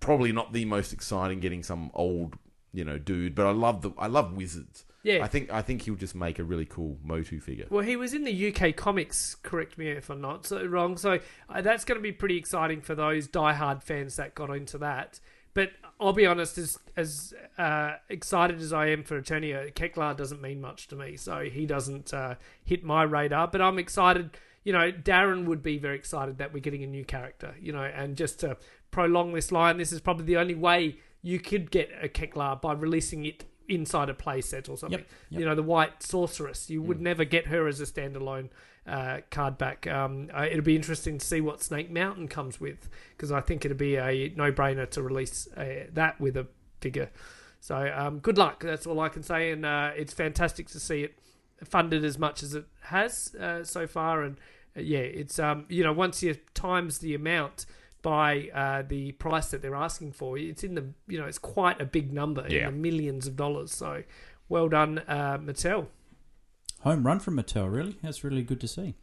probably 0.00 0.32
not 0.32 0.52
the 0.52 0.64
most 0.64 0.92
exciting 0.92 1.40
getting 1.40 1.62
some 1.62 1.90
old, 1.94 2.36
you 2.72 2.84
know, 2.84 2.98
dude, 2.98 3.34
but 3.34 3.46
I 3.46 3.50
love 3.50 3.82
the 3.82 3.92
I 3.98 4.06
love 4.06 4.36
wizards. 4.36 4.84
Yeah. 5.02 5.24
I 5.24 5.28
think 5.28 5.52
I 5.52 5.62
think 5.62 5.82
he'll 5.82 5.94
just 5.94 6.14
make 6.14 6.38
a 6.38 6.44
really 6.44 6.64
cool 6.64 6.96
Motu 7.02 7.40
figure. 7.40 7.66
Well, 7.70 7.84
he 7.84 7.96
was 7.96 8.14
in 8.14 8.24
the 8.24 8.54
UK 8.54 8.76
comics. 8.76 9.34
Correct 9.42 9.76
me 9.76 9.88
if 9.88 10.10
I'm 10.10 10.20
not 10.20 10.46
so 10.46 10.64
wrong. 10.64 10.96
So 10.96 11.18
uh, 11.48 11.60
that's 11.60 11.84
going 11.84 11.98
to 11.98 12.02
be 12.02 12.12
pretty 12.12 12.36
exciting 12.36 12.80
for 12.80 12.94
those 12.94 13.26
diehard 13.26 13.82
fans 13.82 14.16
that 14.16 14.34
got 14.34 14.50
into 14.50 14.78
that. 14.78 15.18
But 15.54 15.70
I'll 16.00 16.12
be 16.12 16.26
honest, 16.26 16.56
as 16.56 16.78
as 16.96 17.34
uh, 17.58 17.94
excited 18.08 18.60
as 18.60 18.72
I 18.72 18.88
am 18.88 19.02
for 19.02 19.20
Eternia, 19.20 19.72
Keklar 19.74 20.16
doesn't 20.16 20.40
mean 20.40 20.60
much 20.60 20.88
to 20.88 20.96
me. 20.96 21.16
So 21.16 21.40
he 21.40 21.66
doesn't 21.66 22.14
uh, 22.14 22.36
hit 22.64 22.84
my 22.84 23.02
radar. 23.02 23.48
But 23.48 23.60
I'm 23.60 23.78
excited. 23.78 24.30
You 24.64 24.72
know, 24.72 24.92
Darren 24.92 25.46
would 25.46 25.62
be 25.62 25.78
very 25.78 25.96
excited 25.96 26.38
that 26.38 26.54
we're 26.54 26.60
getting 26.60 26.84
a 26.84 26.86
new 26.86 27.04
character. 27.04 27.56
You 27.60 27.72
know, 27.72 27.82
and 27.82 28.16
just 28.16 28.38
to 28.40 28.56
prolong 28.92 29.32
this 29.32 29.50
line, 29.50 29.78
this 29.78 29.90
is 29.90 30.00
probably 30.00 30.26
the 30.26 30.36
only 30.36 30.54
way 30.54 30.98
you 31.22 31.40
could 31.40 31.70
get 31.72 31.90
a 32.00 32.08
Keklar 32.08 32.60
by 32.60 32.72
releasing 32.72 33.24
it 33.24 33.44
inside 33.68 34.08
a 34.08 34.14
playset 34.14 34.68
or 34.68 34.76
something. 34.76 35.00
Yep, 35.00 35.08
yep. 35.30 35.40
You 35.40 35.46
know, 35.46 35.54
the 35.54 35.62
White 35.62 36.02
Sorceress. 36.02 36.70
You 36.70 36.82
would 36.82 37.00
never 37.00 37.24
get 37.24 37.46
her 37.46 37.66
as 37.66 37.80
a 37.80 37.86
standalone 37.86 38.50
uh, 38.86 39.18
card 39.30 39.58
back. 39.58 39.86
Um, 39.86 40.30
uh, 40.34 40.46
it'll 40.50 40.64
be 40.64 40.76
interesting 40.76 41.18
to 41.18 41.26
see 41.26 41.40
what 41.40 41.62
Snake 41.62 41.90
Mountain 41.90 42.28
comes 42.28 42.60
with 42.60 42.88
because 43.16 43.30
I 43.30 43.40
think 43.40 43.64
it'll 43.64 43.76
be 43.76 43.96
a 43.96 44.32
no-brainer 44.36 44.88
to 44.90 45.02
release 45.02 45.48
uh, 45.56 45.86
that 45.92 46.20
with 46.20 46.36
a 46.36 46.46
figure. 46.80 47.10
So 47.60 47.92
um, 47.94 48.18
good 48.18 48.38
luck. 48.38 48.62
That's 48.64 48.86
all 48.86 48.98
I 49.00 49.08
can 49.08 49.22
say, 49.22 49.52
and 49.52 49.64
uh, 49.64 49.92
it's 49.96 50.12
fantastic 50.12 50.68
to 50.70 50.80
see 50.80 51.04
it 51.04 51.14
funded 51.64 52.04
as 52.04 52.18
much 52.18 52.42
as 52.42 52.54
it 52.54 52.64
has 52.82 53.34
uh, 53.36 53.62
so 53.62 53.86
far. 53.86 54.22
And 54.22 54.36
uh, 54.76 54.80
yeah, 54.80 54.98
it's 54.98 55.38
um, 55.38 55.66
you 55.68 55.84
know 55.84 55.92
once 55.92 56.22
you 56.22 56.36
times 56.54 56.98
the 56.98 57.14
amount 57.14 57.66
by 58.02 58.48
uh, 58.52 58.82
the 58.82 59.12
price 59.12 59.50
that 59.52 59.62
they're 59.62 59.74
asking 59.74 60.12
for, 60.12 60.36
it's 60.36 60.64
in 60.64 60.74
the 60.74 60.86
you 61.08 61.18
know 61.18 61.26
it's 61.26 61.38
quite 61.38 61.80
a 61.80 61.84
big 61.84 62.12
number 62.12 62.44
Yeah. 62.48 62.68
in 62.68 62.74
the 62.74 62.80
millions 62.80 63.26
of 63.26 63.36
dollars. 63.36 63.72
So 63.72 64.02
well 64.48 64.68
done, 64.68 64.98
uh, 65.08 65.38
Mattel. 65.38 65.86
Home 66.80 67.06
run 67.06 67.20
from 67.20 67.36
Mattel, 67.36 67.72
really. 67.72 67.96
That's 68.02 68.24
really 68.24 68.42
good 68.42 68.60
to 68.60 68.68
see. 68.68 68.94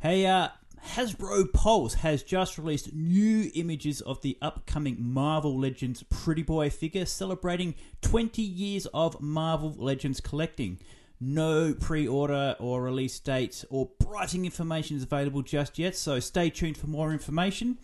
Hey, 0.00 0.26
uh, 0.26 0.48
Hasbro 0.94 1.50
Pulse 1.52 1.94
has 1.94 2.22
just 2.22 2.58
released 2.58 2.92
new 2.92 3.50
images 3.54 4.00
of 4.02 4.20
the 4.20 4.36
upcoming 4.42 4.96
Marvel 4.98 5.58
Legends 5.58 6.02
Pretty 6.10 6.42
Boy 6.42 6.68
figure 6.70 7.06
celebrating 7.06 7.74
20 8.02 8.42
years 8.42 8.86
of 8.92 9.20
Marvel 9.20 9.74
Legends 9.78 10.20
collecting. 10.20 10.78
No 11.20 11.72
pre 11.72 12.06
order 12.06 12.56
or 12.58 12.82
release 12.82 13.18
date 13.20 13.64
or 13.70 13.86
pricing 13.86 14.44
information 14.44 14.96
is 14.96 15.04
available 15.04 15.40
just 15.42 15.78
yet, 15.78 15.96
so 15.96 16.20
stay 16.20 16.50
tuned 16.50 16.76
for 16.76 16.88
more 16.88 17.12
information. 17.12 17.78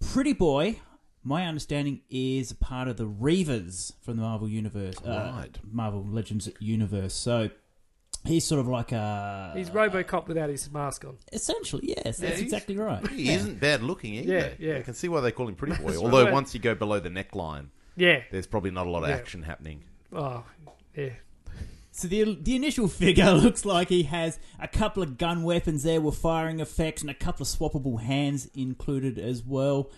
Pretty 0.00 0.32
Boy, 0.32 0.80
my 1.22 1.46
understanding, 1.46 2.00
is 2.10 2.50
a 2.50 2.54
part 2.54 2.88
of 2.88 2.96
the 2.96 3.06
Reavers 3.06 3.92
from 4.02 4.16
the 4.16 4.22
Marvel 4.22 4.48
Universe. 4.48 4.96
uh, 5.04 5.32
Right. 5.36 5.58
Marvel 5.64 6.04
Legends 6.06 6.48
universe. 6.60 7.14
So 7.14 7.50
he's 8.24 8.44
sort 8.44 8.60
of 8.60 8.68
like 8.68 8.92
a. 8.92 9.52
He's 9.56 9.70
RoboCop 9.70 10.28
without 10.28 10.48
his 10.50 10.70
mask 10.70 11.04
on. 11.04 11.16
Essentially, 11.32 11.88
yes, 11.88 11.96
Yeah, 12.04 12.10
that's 12.10 12.20
he's- 12.40 12.40
exactly 12.40 12.76
right. 12.76 13.06
He 13.08 13.30
isn't 13.32 13.60
bad 13.60 13.82
looking 13.82 14.14
either. 14.14 14.32
Yeah, 14.32 14.48
yeah. 14.72 14.78
I 14.78 14.82
can 14.82 14.94
see 14.94 15.08
why 15.08 15.20
they 15.20 15.32
call 15.32 15.48
him 15.48 15.54
Pretty 15.56 15.76
Boy. 15.82 15.96
Although 15.96 16.24
right. 16.24 16.32
once 16.32 16.54
you 16.54 16.60
go 16.60 16.74
below 16.74 17.00
the 17.00 17.10
neckline, 17.10 17.68
Yeah. 17.96 18.22
there's 18.30 18.46
probably 18.46 18.70
not 18.70 18.86
a 18.86 18.90
lot 18.90 19.02
of 19.02 19.08
Yeah. 19.10 19.16
action 19.16 19.42
happening. 19.42 19.84
Oh, 20.12 20.44
yeah. 20.96 21.10
So 21.96 22.08
the 22.08 22.36
the 22.38 22.54
initial 22.54 22.88
figure 22.88 23.32
looks 23.32 23.64
like 23.64 23.88
he 23.88 24.02
has 24.02 24.38
a 24.60 24.68
couple 24.68 25.02
of 25.02 25.16
gun 25.16 25.44
weapons 25.44 25.82
there 25.82 25.98
with 25.98 26.18
firing 26.18 26.60
effects 26.60 27.00
and 27.00 27.10
a 27.10 27.14
couple 27.14 27.42
of 27.42 27.48
swappable 27.48 28.02
hands 28.02 28.50
included 28.54 29.18
as 29.18 29.42
well. 29.42 29.90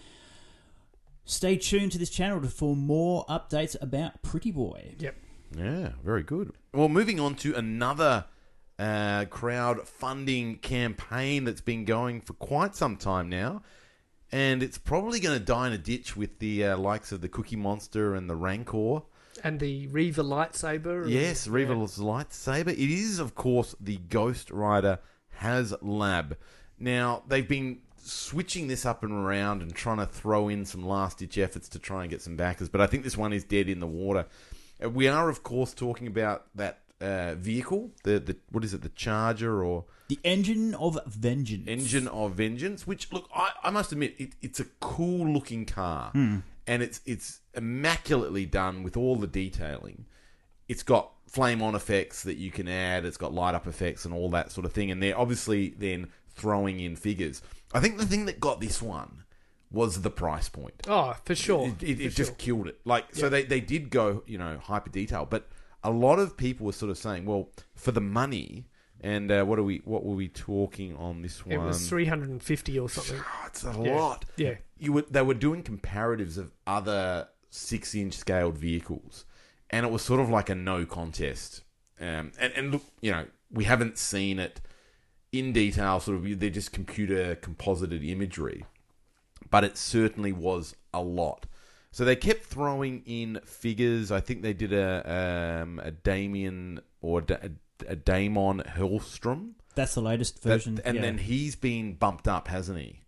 Stay 1.25 1.57
tuned 1.57 1.91
to 1.93 1.99
this 1.99 2.09
channel 2.09 2.41
for 2.49 2.77
more 2.77 3.27
updates 3.27 3.75
about 3.83 4.23
Pretty 4.23 4.53
Boy. 4.53 4.95
Yep. 5.01 5.17
Yeah, 5.57 5.89
very 6.05 6.23
good. 6.23 6.53
Well, 6.73 6.89
moving 6.89 7.19
on 7.19 7.35
to 7.37 7.55
another 7.57 8.27
uh, 8.79 9.25
crowdfunding 9.25 10.63
campaign 10.63 11.45
that's 11.45 11.61
been 11.61 11.85
going 11.85 12.21
for 12.21 12.35
quite 12.35 12.77
some 12.77 12.97
time 12.97 13.29
now. 13.29 13.63
And 14.31 14.63
it's 14.63 14.79
probably 14.79 15.19
going 15.19 15.37
to 15.37 15.45
die 15.45 15.67
in 15.67 15.73
a 15.73 15.79
ditch 15.79 16.17
with 16.17 16.39
the 16.39 16.65
uh, 16.65 16.79
likes 16.79 17.11
of 17.11 17.23
the 17.23 17.29
Cookie 17.29 17.57
Monster 17.57 18.15
and 18.15 18.31
the 18.31 18.37
Rancor. 18.37 19.03
And 19.45 19.61
the 19.61 19.87
Reaver 19.89 20.23
lightsaber. 20.23 21.03
and- 21.03 21.11
Yes, 21.11 21.47
yeah. 21.47 21.53
Lightsaber. 21.99 22.69
It 22.69 22.79
is, 22.79 23.19
of 23.19 23.35
course, 23.35 23.75
the 23.81 23.97
Ghost 24.09 24.51
Rider 24.51 24.99
HasLab. 25.41 26.37
Now, 26.79 27.23
they've 27.29 27.49
been 27.49 27.81
switching 27.97 28.69
this 28.69 28.87
up 28.87 29.03
and 29.03 29.13
around 29.13 29.63
and 29.63 29.75
trying 29.75 29.99
to 29.99 30.07
throw 30.07 30.49
in 30.49 30.65
some 30.65 30.87
last 30.87 31.19
ditch 31.19 31.37
efforts 31.39 31.69
to 31.71 31.79
try 31.79 32.03
and 32.03 32.11
get 32.11 32.23
some 32.23 32.37
backers. 32.37 32.69
But 32.69 32.81
I 32.81 32.87
think 32.87 33.05
this 33.05 33.17
one 33.17 33.33
is 33.33 33.45
dead 33.45 33.69
in 33.69 33.81
the 33.81 33.87
water. 33.87 34.27
Uh, 34.83 34.89
we 34.91 35.09
are, 35.09 35.29
of 35.29 35.43
course, 35.43 35.75
talking 35.75 36.07
about 36.07 36.47
that 36.55 36.81
uh, 37.01 37.35
vehicle. 37.35 37.91
The 38.05 38.19
the 38.19 38.37
what 38.51 38.65
is 38.65 38.75
it? 38.75 38.83
The 38.83 38.89
Charger 38.91 39.63
or 39.63 39.85
The 40.09 40.19
engine 40.25 40.75
of 40.75 40.99
vengeance. 41.07 41.69
Engine 41.69 42.09
of 42.09 42.33
Vengeance, 42.35 42.87
which 42.87 43.13
look, 43.13 43.29
I, 43.35 43.51
I 43.63 43.71
must 43.71 43.93
admit, 43.93 44.15
it, 44.19 44.31
it's 44.43 44.59
a 44.61 44.65
cool 44.81 45.29
looking 45.29 45.65
car, 45.67 46.11
and 46.69 46.83
it's 46.83 47.01
it's 47.07 47.41
immaculately 47.55 48.47
done 48.47 48.83
with 48.85 48.97
all 48.97 49.17
the 49.17 49.27
detailing. 49.27 50.05
It's 50.69 50.83
got 50.83 51.11
flame 51.27 51.63
on 51.63 51.75
effects 51.75 52.23
that 52.23 52.37
you 52.37 52.51
can 52.51 52.69
add. 52.69 53.05
It's 53.05 53.17
got 53.17 53.33
light 53.33 53.55
up 53.55 53.67
effects 53.67 54.05
and 54.05 54.15
all 54.15 54.31
that 54.31 54.53
sort 54.53 54.67
of 54.67 54.73
thing. 54.73 54.91
And 54.91 55.03
they're 55.03 55.19
obviously 55.19 55.71
then 55.71 56.09
throwing 56.35 56.79
in 56.79 56.95
figures. 56.95 57.43
I 57.73 57.81
think 57.81 57.97
the 57.97 58.07
thing 58.07 58.27
that 58.27 58.39
got 58.39 58.61
this 58.61 58.83
one 58.83 59.25
was 59.71 60.03
the 60.03 60.11
price 60.11 60.49
point. 60.49 60.75
Oh, 60.87 61.17
for 61.25 61.35
sure. 61.35 61.69
It, 61.69 61.83
it, 61.83 61.97
for 61.97 62.03
it 62.03 62.09
just 62.11 62.31
sure. 62.31 62.37
killed 62.37 62.67
it. 62.69 62.81
Like 62.85 63.15
so, 63.15 63.29
they 63.29 63.45
they 63.45 63.61
did 63.61 63.91
go 63.91 64.23
you 64.27 64.37
know 64.37 64.59
hyper 64.63 64.91
detail, 64.91 65.27
but 65.29 65.49
a 65.83 65.91
lot 65.91 66.19
of 66.19 66.37
people 66.37 66.67
were 66.67 66.73
sort 66.73 66.91
of 66.91 66.99
saying, 66.99 67.25
well, 67.25 67.51
for 67.75 67.93
the 67.93 68.01
money. 68.01 68.67
And 69.01 69.31
uh, 69.31 69.45
what 69.45 69.59
are 69.59 69.63
we? 69.63 69.81
What 69.85 70.05
were 70.05 70.15
we 70.17 70.29
talking 70.29 70.97
on 70.97 71.23
this 71.23 71.47
one? 71.47 71.55
It 71.55 71.59
was 71.59 71.89
350 71.89 72.79
or 72.79 72.89
something. 72.89 73.21
Oh, 73.43 73.47
it's 73.47 73.65
a 73.65 73.69
Yeah. 73.83 73.95
lot. 73.97 74.25
Yeah. 74.37 74.55
You 74.79 74.93
were, 74.93 75.03
they 75.03 75.23
were 75.23 75.35
doing 75.35 75.63
comparatives 75.63 76.37
of 76.37 76.53
other 76.67 77.29
six 77.51 77.95
inch 77.95 78.15
scaled 78.15 78.59
vehicles, 78.59 79.25
and 79.71 79.87
it 79.87 79.93
was 79.93 80.03
sort 80.03 80.21
of 80.21 80.29
like 80.29 80.51
a 80.51 80.55
no 80.55 80.85
contest. 80.85 81.63
Um, 82.01 82.33
and, 82.39 82.53
and 82.55 82.71
look, 82.73 82.83
you 83.01 83.11
know, 83.13 83.27
we 83.53 83.65
haven't 83.65 83.99
seen 83.99 84.39
it 84.39 84.61
in 85.33 85.53
detail, 85.53 86.01
sort 86.01 86.17
of, 86.19 86.41
they're 86.41 86.51
just 86.51 86.73
computer 86.73 87.35
composited 87.37 88.03
imagery, 88.05 88.65
but 89.51 89.63
it 89.65 89.77
certainly 89.77 90.33
was 90.33 90.75
a 90.95 91.01
lot. 91.03 91.47
So 91.91 92.05
they 92.05 92.17
kept 92.17 92.45
throwing 92.45 93.03
in 93.07 93.41
figures. 93.45 94.13
I 94.13 94.21
think 94.21 94.43
they 94.43 94.53
did 94.53 94.73
a 94.73 95.63
um, 95.63 95.81
a 95.83 95.91
Damien 95.91 96.81
or 97.01 97.21
da- 97.23 97.49
Daimon 98.05 98.63
Hellstrom. 98.67 99.53
That's 99.75 99.95
the 99.95 100.03
latest 100.03 100.43
That- 100.43 100.49
version. 100.51 100.81
and 100.85 100.97
yeah. 100.97 101.03
then 101.03 101.19
he's 101.19 101.57
been 101.57 101.95
bumped 101.95 102.27
up, 102.29 102.49
hasn't 102.49 102.79
he? 102.79 103.01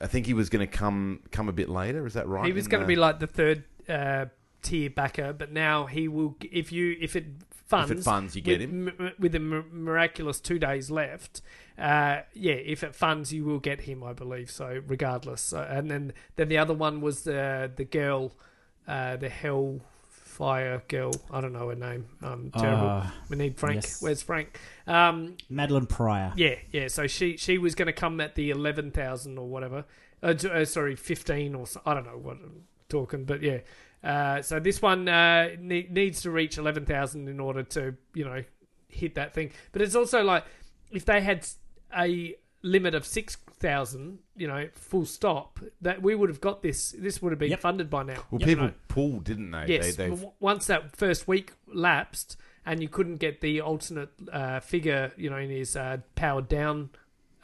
I 0.00 0.06
think 0.06 0.26
he 0.26 0.34
was 0.34 0.50
going 0.50 0.66
to 0.66 0.70
come 0.70 1.20
come 1.30 1.48
a 1.48 1.52
bit 1.52 1.68
later. 1.70 2.06
Is 2.06 2.14
that 2.14 2.28
right? 2.28 2.44
He 2.46 2.52
was 2.52 2.68
going 2.68 2.82
to 2.82 2.86
be 2.86 2.96
like 2.96 3.18
the 3.18 3.26
third 3.26 3.64
uh, 3.88 4.26
tier 4.62 4.90
backer, 4.90 5.32
but 5.32 5.50
now 5.52 5.86
he 5.86 6.06
will. 6.06 6.36
If 6.42 6.70
you 6.70 6.96
if 7.00 7.16
it 7.16 7.24
funds, 7.50 7.90
if 7.90 7.98
it 7.98 8.02
funds, 8.04 8.36
you 8.36 8.42
get 8.42 8.60
with, 8.60 8.68
him. 8.68 8.88
m- 8.98 9.12
with 9.18 9.34
a 9.34 9.40
miraculous 9.40 10.38
two 10.38 10.58
days 10.58 10.90
left. 10.90 11.40
Uh, 11.78 12.20
yeah, 12.34 12.54
if 12.54 12.84
it 12.84 12.94
funds, 12.94 13.32
you 13.32 13.44
will 13.44 13.58
get 13.58 13.82
him, 13.82 14.04
I 14.04 14.12
believe. 14.12 14.50
So 14.50 14.82
regardless, 14.86 15.40
so, 15.40 15.62
and 15.62 15.90
then 15.90 16.12
then 16.36 16.48
the 16.48 16.58
other 16.58 16.74
one 16.74 17.00
was 17.00 17.22
the 17.22 17.70
the 17.74 17.84
girl, 17.86 18.32
uh, 18.86 19.16
the 19.16 19.30
Hellfire 20.36 20.82
girl. 20.88 21.12
I 21.30 21.40
don't 21.40 21.52
know 21.52 21.68
her 21.68 21.74
name. 21.74 22.06
Um, 22.22 22.50
terrible. 22.56 22.88
Uh, 22.88 23.10
we 23.28 23.36
need 23.36 23.56
Frank. 23.56 23.76
yes. 23.76 24.02
Where's 24.02 24.22
Frank? 24.22 24.58
Um, 24.86 25.36
Madelyne 25.50 25.88
Pryor. 25.88 26.32
yeah, 26.36 26.56
yeah. 26.70 26.88
So 26.88 27.06
she 27.06 27.36
she 27.36 27.58
was 27.58 27.74
going 27.74 27.86
to 27.86 27.92
come 27.92 28.20
at 28.20 28.34
the 28.34 28.50
eleven 28.50 28.90
thousand 28.90 29.38
or 29.38 29.46
whatever. 29.46 29.84
Uh, 30.22 30.34
uh, 30.50 30.64
sorry, 30.64 30.96
fifteen 30.96 31.54
or 31.54 31.66
so, 31.66 31.80
I 31.86 31.94
don't 31.94 32.06
know 32.06 32.18
what 32.18 32.36
I'm 32.36 32.64
talking, 32.88 33.24
but 33.24 33.42
yeah. 33.42 33.58
Uh, 34.04 34.42
so 34.42 34.60
this 34.60 34.80
one 34.80 35.08
uh, 35.08 35.50
ne- 35.58 35.88
needs 35.90 36.22
to 36.22 36.30
reach 36.30 36.58
eleven 36.58 36.84
thousand 36.84 37.28
in 37.28 37.40
order 37.40 37.62
to 37.62 37.94
you 38.14 38.24
know 38.24 38.42
hit 38.88 39.14
that 39.14 39.34
thing. 39.34 39.52
But 39.72 39.82
it's 39.82 39.94
also 39.94 40.22
like 40.22 40.44
if 40.90 41.04
they 41.04 41.20
had 41.20 41.46
a 41.96 42.34
limit 42.62 42.94
of 42.94 43.04
six 43.06 43.36
thousand, 43.58 44.18
you 44.36 44.46
know, 44.46 44.68
full 44.74 45.06
stop, 45.06 45.60
that 45.80 46.02
we 46.02 46.14
would 46.14 46.28
have 46.28 46.40
got 46.40 46.62
this. 46.62 46.94
This 46.98 47.22
would 47.22 47.32
have 47.32 47.38
been 47.38 47.50
Yep. 47.50 47.60
funded 47.60 47.90
by 47.90 48.02
now. 48.02 48.22
Well, 48.30 48.40
people 48.40 48.70
pulled, 48.88 49.24
didn't 49.24 49.50
they? 49.50 49.66
Yes. 49.68 49.96
They, 49.96 50.08
w- 50.10 50.32
once 50.40 50.66
that 50.66 50.94
first 50.96 51.26
week 51.26 51.52
lapsed 51.66 52.36
and 52.66 52.82
you 52.82 52.88
couldn't 52.88 53.16
get 53.16 53.40
the 53.40 53.60
alternate 53.60 54.10
uh, 54.32 54.60
figure, 54.60 55.12
you 55.16 55.30
know, 55.30 55.36
in 55.38 55.50
his 55.50 55.76
uh, 55.76 55.98
powered 56.16 56.48
down 56.48 56.90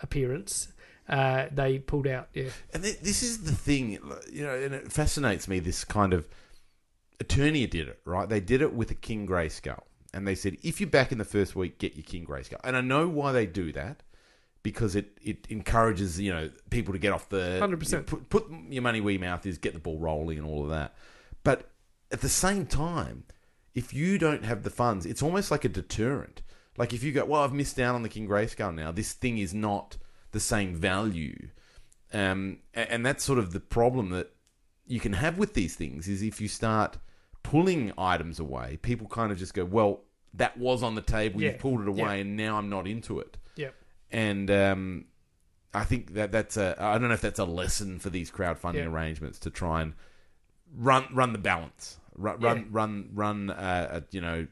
appearance, 0.03 0.69
uh, 1.09 1.47
they 1.53 1.79
pulled 1.79 2.07
out. 2.07 2.29
Yeah. 2.35 2.51
and 2.75 2.83
th- 2.83 3.01
this 3.01 3.23
is 3.23 3.45
the 3.45 3.53
thing, 3.53 3.93
you 4.33 4.43
know, 4.45 4.55
and 4.55 4.75
it 4.75 4.93
fascinates 4.93 5.47
me. 5.49 5.61
This 5.61 5.85
kind 5.85 6.13
of 6.13 6.29
Eternia 7.21 7.71
did 7.71 7.89
it 7.89 8.01
right. 8.05 8.29
They 8.29 8.41
did 8.41 8.63
it 8.63 8.75
with 8.75 8.91
a 8.91 8.95
King 8.95 9.27
Grayskull, 9.27 9.81
and 10.13 10.27
they 10.27 10.35
said 10.35 10.57
if 10.63 10.81
you're 10.81 10.91
back 10.91 11.13
in 11.13 11.19
the 11.19 11.25
first 11.25 11.55
week, 11.55 11.79
get 11.79 11.95
your 11.95 12.05
King 12.05 12.27
Grayskull. 12.27 12.61
And 12.65 12.77
I 12.77 12.81
know 12.81 13.09
why 13.09 13.33
they 13.33 13.47
do 13.47 13.73
that. 13.73 14.03
Because 14.63 14.95
it, 14.95 15.19
it 15.23 15.47
encourages 15.49 16.21
you 16.21 16.33
know 16.33 16.51
people 16.71 16.93
to 16.93 16.99
get 16.99 17.13
off 17.13 17.29
the 17.29 17.59
100%. 17.61 18.07
Put, 18.07 18.29
put 18.29 18.47
your 18.69 18.83
money 18.83 19.01
where 19.01 19.13
your 19.13 19.21
mouth 19.21 19.45
is, 19.47 19.59
get 19.59 19.73
the 19.75 19.81
ball 19.81 19.99
rolling, 19.99 20.39
and 20.39 20.47
all 20.47 20.63
of 20.65 20.71
that. 20.71 20.95
But 21.43 21.71
at 22.13 22.21
the 22.21 22.29
same 22.29 22.67
time, 22.67 23.25
if 23.75 23.93
you 23.93 24.19
don't 24.19 24.45
have 24.45 24.63
the 24.63 24.71
funds, 24.71 25.07
it's 25.07 25.23
almost 25.23 25.51
like 25.51 25.65
a 25.65 25.69
deterrent. 25.69 26.43
Like 26.77 26.93
if 26.93 27.03
you 27.03 27.13
go, 27.13 27.25
well, 27.25 27.43
I've 27.43 27.53
missed 27.53 27.79
out 27.81 27.95
on 27.95 28.03
the 28.03 28.09
King 28.09 28.29
Grayskull 28.29 28.75
now. 28.75 28.93
This 28.93 29.13
thing 29.13 29.39
is 29.39 29.53
not 29.53 29.97
the 30.31 30.41
same 30.41 30.75
value, 30.75 31.49
um, 32.13 32.59
and 32.75 33.05
that's 33.05 33.25
sort 33.25 33.39
of 33.39 33.53
the 33.53 33.61
problem 33.61 34.11
that 34.11 34.31
you 34.87 35.01
can 35.01 35.15
have 35.15 35.39
with 35.39 35.55
these 35.55 35.75
things. 35.75 36.09
Is 36.09 36.23
if 36.23 36.41
you 36.41 36.49
start 36.49 36.99
pulling 37.43 37.93
items 37.99 38.39
away, 38.39 38.79
people 38.83 39.07
kind 39.09 39.33
of 39.33 39.39
just 39.39 39.55
go, 39.55 39.65
well, 39.65 40.03
that 40.35 40.57
was 40.57 40.83
on 40.83 40.95
the 40.95 41.03
table. 41.03 41.43
Yeah, 41.43 41.53
You 41.53 41.59
pulled 41.59 41.81
it 41.83 41.89
away, 41.89 41.99
yeah. 42.17 42.23
and 42.23 42.37
now 42.37 42.57
I'm 42.57 42.69
not 42.69 42.87
into 42.87 43.19
it. 43.21 43.37
Yep. 44.13 44.23
And 44.23 44.51
um, 44.51 45.05
I 45.75 45.85
think 45.85 46.15
that 46.15 46.33
that's 46.33 46.57
a. 46.57 46.77
I 46.79 46.99
don't 46.99 47.09
know 47.09 47.15
if 47.15 47.21
that's 47.21 47.39
a 47.39 47.45
lesson 47.45 47.99
for 47.99 48.11
these 48.11 48.31
crowdfunding 48.31 48.75
Yeah. 48.75 48.87
arrangements 48.87 49.39
to 49.41 49.51
try 49.51 49.83
and 49.83 49.95
run 50.77 51.07
run 51.13 51.33
the 51.33 51.39
balance, 51.39 51.99
run 52.17 52.41
run 52.41 52.57
Yeah. 52.59 52.65
run 52.71 53.11
run. 53.15 53.51
Uh, 53.51 53.89
uh, 53.93 54.01
you 54.11 54.21
know, 54.21 54.47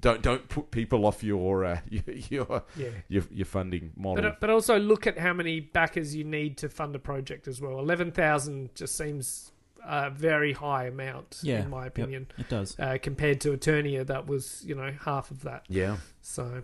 don't 0.00 0.20
don't 0.22 0.48
put 0.48 0.70
people 0.72 1.06
off 1.06 1.22
your 1.22 1.64
uh, 1.64 1.80
your 1.88 2.02
your, 2.28 2.62
Yeah. 2.76 2.88
your 3.08 3.22
your 3.30 3.46
funding 3.46 3.92
model. 3.96 4.16
But, 4.16 4.24
uh, 4.24 4.34
but 4.40 4.50
also 4.50 4.78
look 4.78 5.06
at 5.06 5.18
how 5.18 5.32
many 5.32 5.60
backers 5.60 6.14
you 6.14 6.24
need 6.24 6.56
to 6.58 6.68
fund 6.68 6.94
a 6.96 6.98
project 6.98 7.46
as 7.48 7.60
well. 7.60 7.78
11,000 7.78 8.74
just 8.74 8.96
seems 8.96 9.52
a 9.84 10.10
very 10.10 10.52
high 10.52 10.86
amount, 10.86 11.40
Yeah, 11.42 11.62
in 11.64 11.70
my 11.70 11.84
yep. 11.84 11.88
opinion, 11.88 12.26
It 12.38 12.48
does. 12.48 12.78
uh, 12.78 12.98
compared 13.02 13.40
to 13.40 13.50
Eternia 13.56 14.06
that 14.06 14.28
was, 14.28 14.62
you 14.64 14.76
know, 14.76 14.92
half 15.04 15.32
of 15.32 15.42
that. 15.42 15.64
yeah, 15.68 15.96
So, 16.20 16.62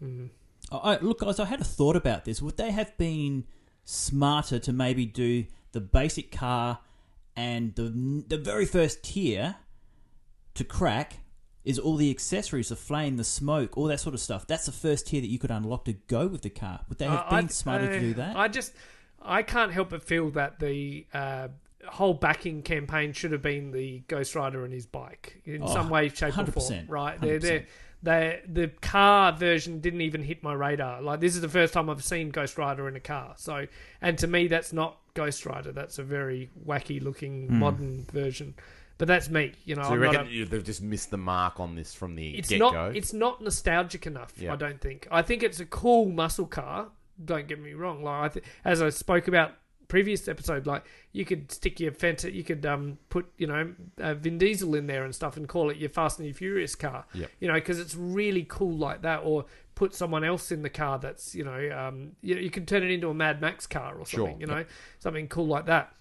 mm. 0.00 0.30
I, 0.70 0.76
I- 0.94 1.00
look, 1.00 1.20
guys, 1.20 1.38
I 1.40 1.44
had 1.46 1.60
a 1.60 1.64
thought 1.64 1.96
about 1.96 2.24
this. 2.24 2.40
Would 2.42 2.56
they 2.56 2.70
have 2.70 2.96
been 2.98 3.44
smarter 3.84 4.58
to 4.60 4.72
maybe 4.72 5.04
do 5.06 5.44
the 5.72 5.80
basic 5.80 6.30
car 6.30 6.78
and 7.36 7.74
the 7.74 8.24
the 8.28 8.36
very 8.38 8.66
first 8.66 9.02
tier 9.02 9.56
to 10.54 10.64
crack 10.64 11.14
is 11.64 11.78
all 11.78 11.96
the 11.96 12.10
accessories, 12.10 12.68
the 12.68 12.76
flame, 12.76 13.16
the 13.16 13.24
smoke, 13.24 13.76
all 13.78 13.84
that 13.86 14.00
sort 14.00 14.14
of 14.14 14.20
stuff. 14.20 14.46
That's 14.46 14.66
the 14.66 14.72
first 14.72 15.06
tier 15.06 15.20
that 15.20 15.28
you 15.28 15.38
could 15.38 15.50
unlock 15.50 15.84
to 15.86 15.92
go 15.92 16.26
with 16.26 16.42
the 16.42 16.50
car. 16.50 16.80
Would 16.88 16.98
they 16.98 17.06
have 17.06 17.24
Uh, 17.28 17.36
been 17.40 17.48
smarter 17.48 17.88
to 17.88 18.00
do 18.00 18.14
that? 18.14 18.36
I 18.36 18.48
just, 18.48 18.72
I 19.22 19.42
can't 19.44 19.72
help 19.72 19.90
but 19.90 20.02
feel 20.02 20.30
that 20.30 20.58
the 20.58 21.06
uh, 21.14 21.48
whole 21.86 22.14
backing 22.14 22.62
campaign 22.62 23.12
should 23.12 23.30
have 23.32 23.42
been 23.42 23.70
the 23.70 24.00
Ghost 24.08 24.34
Rider 24.34 24.64
and 24.64 24.74
his 24.74 24.86
bike 24.86 25.40
in 25.44 25.62
Oh, 25.62 25.72
some 25.72 25.88
way, 25.88 26.08
shape, 26.08 26.36
or 26.36 26.42
100%, 26.44 26.52
form. 26.52 26.86
Right? 26.88 27.20
They're, 27.20 27.38
100%. 27.38 27.40
they're, 27.42 27.66
they 28.02 28.40
the 28.46 28.68
car 28.80 29.32
version 29.32 29.80
didn't 29.80 30.00
even 30.00 30.22
hit 30.22 30.42
my 30.42 30.52
radar. 30.52 31.00
Like 31.02 31.20
this 31.20 31.34
is 31.34 31.40
the 31.40 31.48
first 31.48 31.72
time 31.72 31.88
I've 31.88 32.02
seen 32.04 32.30
Ghost 32.30 32.58
Rider 32.58 32.88
in 32.88 32.96
a 32.96 33.00
car. 33.00 33.34
So, 33.36 33.66
and 34.00 34.18
to 34.18 34.26
me, 34.26 34.48
that's 34.48 34.72
not 34.72 34.98
Ghost 35.14 35.46
Rider. 35.46 35.72
That's 35.72 35.98
a 35.98 36.02
very 36.02 36.50
wacky 36.66 37.02
looking 37.02 37.48
Hmm. 37.48 37.58
modern 37.58 38.06
version. 38.12 38.54
But 38.98 39.08
that's 39.08 39.28
me. 39.30 39.52
You 39.64 39.74
know, 39.76 39.82
so 39.82 39.94
you 39.94 40.00
reckon 40.00 40.26
a- 40.28 40.44
they've 40.44 40.62
just 40.64 40.82
missed 40.82 41.10
the 41.10 41.16
mark 41.16 41.58
on 41.58 41.74
this 41.74 41.94
from 41.94 42.14
the 42.14 42.36
it's 42.38 42.48
get 42.50 42.58
not 42.58 42.96
it's 42.96 43.12
not 43.12 43.40
nostalgic 43.42 44.06
enough 44.06 44.32
Yeah. 44.36 44.52
i 44.52 44.56
don't 44.56 44.80
think 44.80 45.08
i 45.10 45.22
think 45.22 45.42
it's 45.42 45.58
a 45.58 45.66
cool 45.66 46.06
muscle 46.08 46.46
car 46.46 46.88
don't 47.24 47.48
get 47.48 47.58
me 47.60 47.72
wrong 47.72 48.04
like 48.04 48.22
I 48.22 48.28
th- 48.28 48.44
as 48.64 48.80
i 48.80 48.90
spoke 48.90 49.26
about 49.28 49.52
previous 49.92 50.26
episode 50.26 50.66
like 50.66 50.86
you 51.12 51.22
could 51.22 51.52
stick 51.52 51.78
your 51.78 51.92
fenta 51.92 52.32
you 52.32 52.42
could 52.42 52.64
um 52.64 52.96
put 53.10 53.26
you 53.36 53.46
know 53.46 53.74
uh, 54.00 54.14
vin 54.14 54.38
diesel 54.38 54.74
in 54.74 54.86
there 54.86 55.04
and 55.04 55.14
stuff 55.14 55.36
and 55.36 55.50
call 55.50 55.68
it 55.68 55.76
your 55.76 55.90
fast 55.90 56.18
and 56.18 56.26
your 56.26 56.34
furious 56.34 56.74
car. 56.74 57.04
Yep. 57.12 57.30
you 57.40 57.48
know 57.48 57.52
because 57.52 57.78
it's 57.78 57.94
really 57.94 58.46
cool 58.48 58.74
like 58.74 59.02
that 59.02 59.20
or 59.22 59.44
put 59.74 59.94
someone 59.94 60.24
else 60.24 60.50
in 60.50 60.62
the 60.62 60.70
car 60.70 60.98
that's 60.98 61.34
you 61.34 61.44
know 61.44 61.70
um 61.78 62.12
you, 62.22 62.36
you 62.36 62.48
can 62.48 62.64
turn 62.64 62.82
it 62.82 62.90
into 62.90 63.10
a 63.10 63.14
mad 63.14 63.42
max 63.42 63.66
car 63.66 63.98
or 63.98 64.06
Sure, 64.06 64.20
something 64.20 64.40
you 64.40 64.46
know 64.46 64.64
something 64.98 65.28
cool 65.28 65.46
like 65.46 65.66
that. 65.66 65.92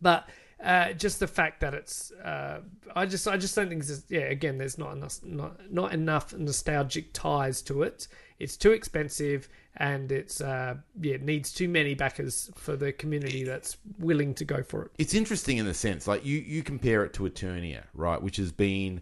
But 0.00 0.26
uh, 0.62 0.92
just 0.92 1.20
the 1.20 1.26
fact 1.26 1.60
that 1.60 1.74
it's, 1.74 2.10
uh, 2.12 2.60
I 2.96 3.06
just, 3.06 3.28
I 3.28 3.36
just 3.36 3.54
don't 3.54 3.68
think, 3.68 3.84
there's, 3.84 4.04
yeah, 4.08 4.20
again, 4.22 4.58
there's 4.58 4.78
not 4.78 4.92
enough, 4.96 5.18
not, 5.22 5.72
not 5.72 5.92
enough 5.92 6.34
nostalgic 6.34 7.12
ties 7.12 7.62
to 7.62 7.82
it. 7.82 8.08
It's 8.38 8.56
too 8.56 8.72
expensive, 8.72 9.48
and 9.76 10.10
it's, 10.12 10.40
uh, 10.40 10.76
yeah, 11.00 11.14
it 11.14 11.22
needs 11.22 11.52
too 11.52 11.68
many 11.68 11.94
backers 11.94 12.50
for 12.56 12.76
the 12.76 12.92
community 12.92 13.44
that's 13.44 13.76
willing 13.98 14.34
to 14.34 14.44
go 14.44 14.62
for 14.62 14.84
it. 14.86 14.90
it's 14.98 15.14
interesting 15.14 15.58
in 15.58 15.66
the 15.66 15.74
sense 15.74 16.06
like 16.06 16.24
you 16.24 16.38
you 16.38 16.62
compare 16.62 17.04
it 17.04 17.12
to 17.14 17.24
Eternia, 17.24 17.82
right, 17.94 18.20
which 18.22 18.36
has 18.36 18.52
been 18.52 19.00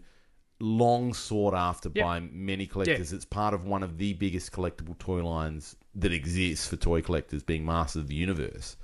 long 0.59 1.13
sought 1.13 1.53
after 1.53 1.91
Yep. 1.93 2.03
by 2.03 2.19
many 2.19 2.65
collectors. 2.65 3.13
It's 3.13 3.25
part 3.25 3.53
of 3.53 3.65
one 3.65 3.83
of 3.83 3.99
the 3.99 4.13
biggest 4.13 4.51
collectible 4.51 4.97
toy 4.97 5.23
lines 5.23 5.75
that 5.95 6.11
exists 6.11 6.67
for 6.67 6.75
toy 6.77 7.01
collectors, 7.03 7.43
being 7.43 7.63
Masters 7.63 8.01
of 8.03 8.07
the 8.07 8.15
Universe. 8.15 8.75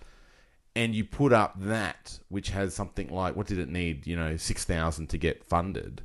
And 0.75 0.95
you 0.95 1.05
put 1.05 1.33
up 1.33 1.53
that, 1.59 2.17
which 2.29 2.49
has 2.49 2.73
something 2.73 3.09
like 3.09 3.35
what 3.35 3.45
did 3.45 3.59
it 3.59 3.69
need? 3.69 4.07
You 4.07 4.15
know, 4.15 4.37
six 4.37 4.65
thousand 4.65 5.07
to 5.09 5.17
get 5.19 5.43
funded. 5.43 6.01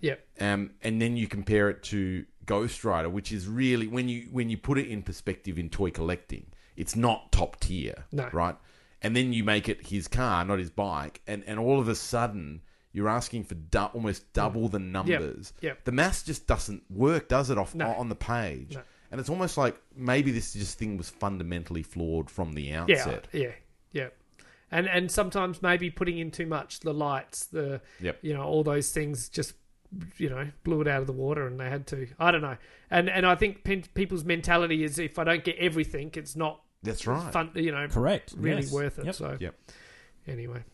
Yep. 0.00 0.26
Um, 0.40 0.70
and 0.82 1.02
then 1.02 1.16
you 1.18 1.26
compare 1.28 1.68
it 1.68 1.82
to 1.84 2.24
Ghost 2.46 2.82
Rider, 2.84 3.10
which 3.10 3.30
is 3.30 3.46
really 3.46 3.86
when 3.88 4.08
you 4.08 4.28
when 4.32 4.48
you 4.48 4.56
put 4.56 4.78
it 4.78 4.88
in 4.88 5.02
perspective 5.02 5.58
in 5.58 5.68
toy 5.68 5.90
collecting, 5.90 6.46
it's 6.76 6.96
not 6.96 7.30
top 7.30 7.60
tier, 7.60 8.04
No. 8.10 8.28
right? 8.32 8.56
And 9.02 9.14
then 9.14 9.34
you 9.34 9.44
make 9.44 9.68
it 9.68 9.86
his 9.88 10.08
car, 10.08 10.44
not 10.46 10.58
his 10.60 10.70
bike, 10.70 11.20
and 11.26 11.44
and 11.46 11.58
all 11.58 11.78
of 11.78 11.86
a 11.88 11.94
sudden 11.94 12.62
you're 12.92 13.10
asking 13.10 13.44
for 13.44 13.54
du- 13.56 13.90
almost 13.92 14.32
double 14.32 14.68
the 14.70 14.78
numbers. 14.78 15.52
yep. 15.60 15.84
The 15.84 15.92
math 15.92 16.24
just 16.24 16.46
doesn't 16.46 16.82
work, 16.90 17.28
does 17.28 17.50
it? 17.50 17.58
Off 17.58 17.74
No. 17.74 17.88
on 17.92 18.08
the 18.08 18.14
page, 18.14 18.72
No. 18.76 18.82
and 19.10 19.20
it's 19.20 19.28
almost 19.28 19.58
like 19.58 19.76
maybe 19.94 20.30
this 20.30 20.54
just 20.54 20.78
thing 20.78 20.96
was 20.96 21.10
fundamentally 21.10 21.82
flawed 21.82 22.30
from 22.30 22.54
the 22.54 22.72
outset. 22.72 23.28
yeah, 23.34 23.40
yeah. 23.42 23.50
And 24.70 24.88
and 24.88 25.10
sometimes 25.10 25.62
maybe 25.62 25.90
putting 25.90 26.18
in 26.18 26.30
too 26.30 26.46
much, 26.46 26.80
the 26.80 26.92
lights, 26.92 27.46
the 27.46 27.80
Yep. 28.00 28.18
you 28.22 28.34
know, 28.34 28.42
all 28.42 28.64
those 28.64 28.90
things 28.90 29.28
just 29.28 29.54
you 30.18 30.28
know 30.28 30.48
blew 30.64 30.80
it 30.80 30.88
out 30.88 31.00
of 31.00 31.06
the 31.06 31.12
water, 31.12 31.46
and 31.46 31.58
they 31.60 31.68
had 31.70 31.86
to. 31.88 32.08
I 32.18 32.30
don't 32.32 32.42
know. 32.42 32.56
And 32.90 33.08
and 33.08 33.24
I 33.24 33.36
think 33.36 33.62
pe- 33.62 33.82
people's 33.94 34.24
mentality 34.24 34.82
is 34.82 34.98
if 34.98 35.18
I 35.18 35.24
don't 35.24 35.44
get 35.44 35.56
everything, 35.58 36.10
it's 36.14 36.34
not 36.34 36.60
That's 36.82 37.06
right. 37.06 37.32
fun. 37.32 37.52
You 37.54 37.70
know, 37.70 37.86
Correct. 37.88 38.34
really 38.36 38.62
yes. 38.62 38.72
worth 38.72 38.98
it. 38.98 39.06
Yep. 39.06 39.14
So 39.14 39.36
Yep. 39.38 39.54
anyway, 40.26 40.64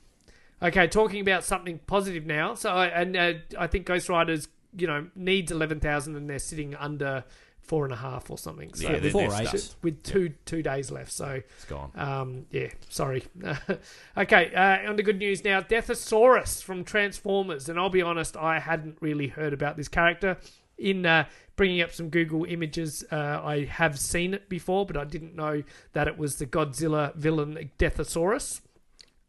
okay, 0.63 0.87
talking 0.87 1.21
about 1.21 1.45
something 1.45 1.79
positive 1.87 2.25
now. 2.25 2.55
So 2.55 2.71
I- 2.71 2.87
and 2.89 3.17
uh, 3.17 3.33
I 3.59 3.67
think 3.67 3.85
Ghost 3.87 4.09
Riders, 4.09 4.49
you 4.75 4.87
know, 4.87 5.09
needs 5.15 5.53
eleven 5.53 5.81
thousand, 5.81 6.17
and 6.17 6.31
they're 6.31 6.39
sitting 6.39 6.75
under 6.77 7.25
four 7.73 7.85
and 7.87 7.95
a 7.95 7.97
half 7.97 8.31
or 8.31 8.37
something. 8.37 8.75
So 8.75 8.87
Yeah, 8.87 8.99
they're- 8.99 9.11
Four 9.11 9.31
they're 9.31 9.49
eight. 9.55 9.75
with 9.81 10.03
two 10.03 10.35
two 10.45 10.63
days 10.63 10.91
left. 10.91 11.11
So 11.11 11.41
It's 11.57 11.65
gone. 11.65 11.91
um, 11.95 12.45
yeah, 12.51 12.69
sorry. 12.91 13.25
okay, 14.19 14.53
uh, 14.55 14.91
on 14.91 14.99
to 14.99 15.03
good 15.03 15.17
news 15.19 15.43
now. 15.43 15.63
Deathosaurus 15.63 16.63
from 16.63 16.85
Transformers, 16.85 17.71
and 17.71 17.79
I'll 17.79 17.89
be 17.89 18.03
honest, 18.03 18.37
I 18.37 18.59
hadn't 18.59 18.99
really 19.01 19.29
heard 19.29 19.55
about 19.55 19.79
this 19.79 19.89
character. 19.89 20.37
In 20.77 21.07
uh, 21.07 21.25
bringing 21.57 21.81
up 21.81 21.93
some 21.93 22.11
Google 22.11 22.45
images, 22.45 23.05
uh, 23.11 23.41
I 23.43 23.65
have 23.65 23.99
seen 23.99 24.35
it 24.35 24.51
before, 24.51 24.85
but 24.85 24.99
I 24.99 25.05
didn't 25.05 25.35
know 25.35 25.63
that 25.95 26.09
it 26.09 26.19
was 26.19 26.37
the 26.37 26.45
Godzilla 26.47 27.15
villain 27.15 27.71
Deathosaurus. 27.79 28.61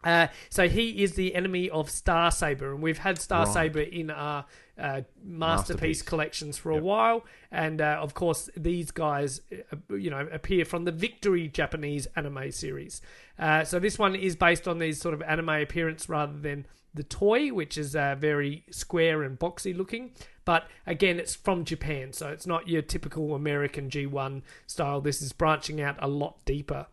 Uh, 0.03 0.27
so 0.49 0.67
he 0.67 1.03
is 1.03 1.13
the 1.13 1.33
enemy 1.35 1.69
of 1.69 1.89
Star 1.89 2.31
Saber, 2.31 2.73
and 2.73 2.81
we've 2.81 2.97
had 2.99 3.19
Star 3.19 3.45
Right. 3.45 3.53
Saber 3.53 3.81
in 3.81 4.09
our 4.09 4.45
uh, 4.77 5.01
masterpiece, 5.23 5.27
Masterpiece. 5.27 6.01
collections 6.01 6.57
for 6.57 6.71
a 6.71 6.77
while, 6.77 7.23
and 7.51 7.79
uh, 7.79 7.99
of 8.01 8.13
course 8.13 8.49
these 8.57 8.91
guys, 8.91 9.41
uh, 9.51 9.95
you 9.95 10.09
know, 10.09 10.27
appear 10.31 10.65
from 10.65 10.85
the 10.85 10.91
Victory 10.91 11.47
Japanese 11.47 12.07
anime 12.15 12.51
series. 12.51 13.01
Uh, 13.37 13.63
so 13.63 13.79
this 13.79 13.97
one 13.99 14.15
is 14.15 14.35
based 14.35 14.67
on 14.67 14.79
these 14.79 14.99
sort 14.99 15.13
of 15.13 15.21
anime 15.21 15.49
appearance 15.49 16.09
rather 16.09 16.37
than 16.37 16.65
the 16.93 17.03
toy, 17.03 17.49
which 17.49 17.77
is 17.77 17.95
uh, 17.95 18.15
very 18.17 18.63
square 18.69 19.23
and 19.23 19.39
boxy 19.39 19.75
looking. 19.75 20.11
But 20.45 20.67
again, 20.85 21.19
it's 21.19 21.35
from 21.35 21.65
Japan, 21.65 22.13
so 22.13 22.27
it's 22.29 22.45
not 22.45 22.67
your 22.67 22.81
typical 22.81 23.33
American 23.33 23.89
G1 23.89 24.41
style. 24.67 25.01
This 25.01 25.21
is 25.21 25.33
branching 25.33 25.81
out 25.81 25.95
a 25.99 26.07
lot 26.07 26.43
deeper. 26.45 26.87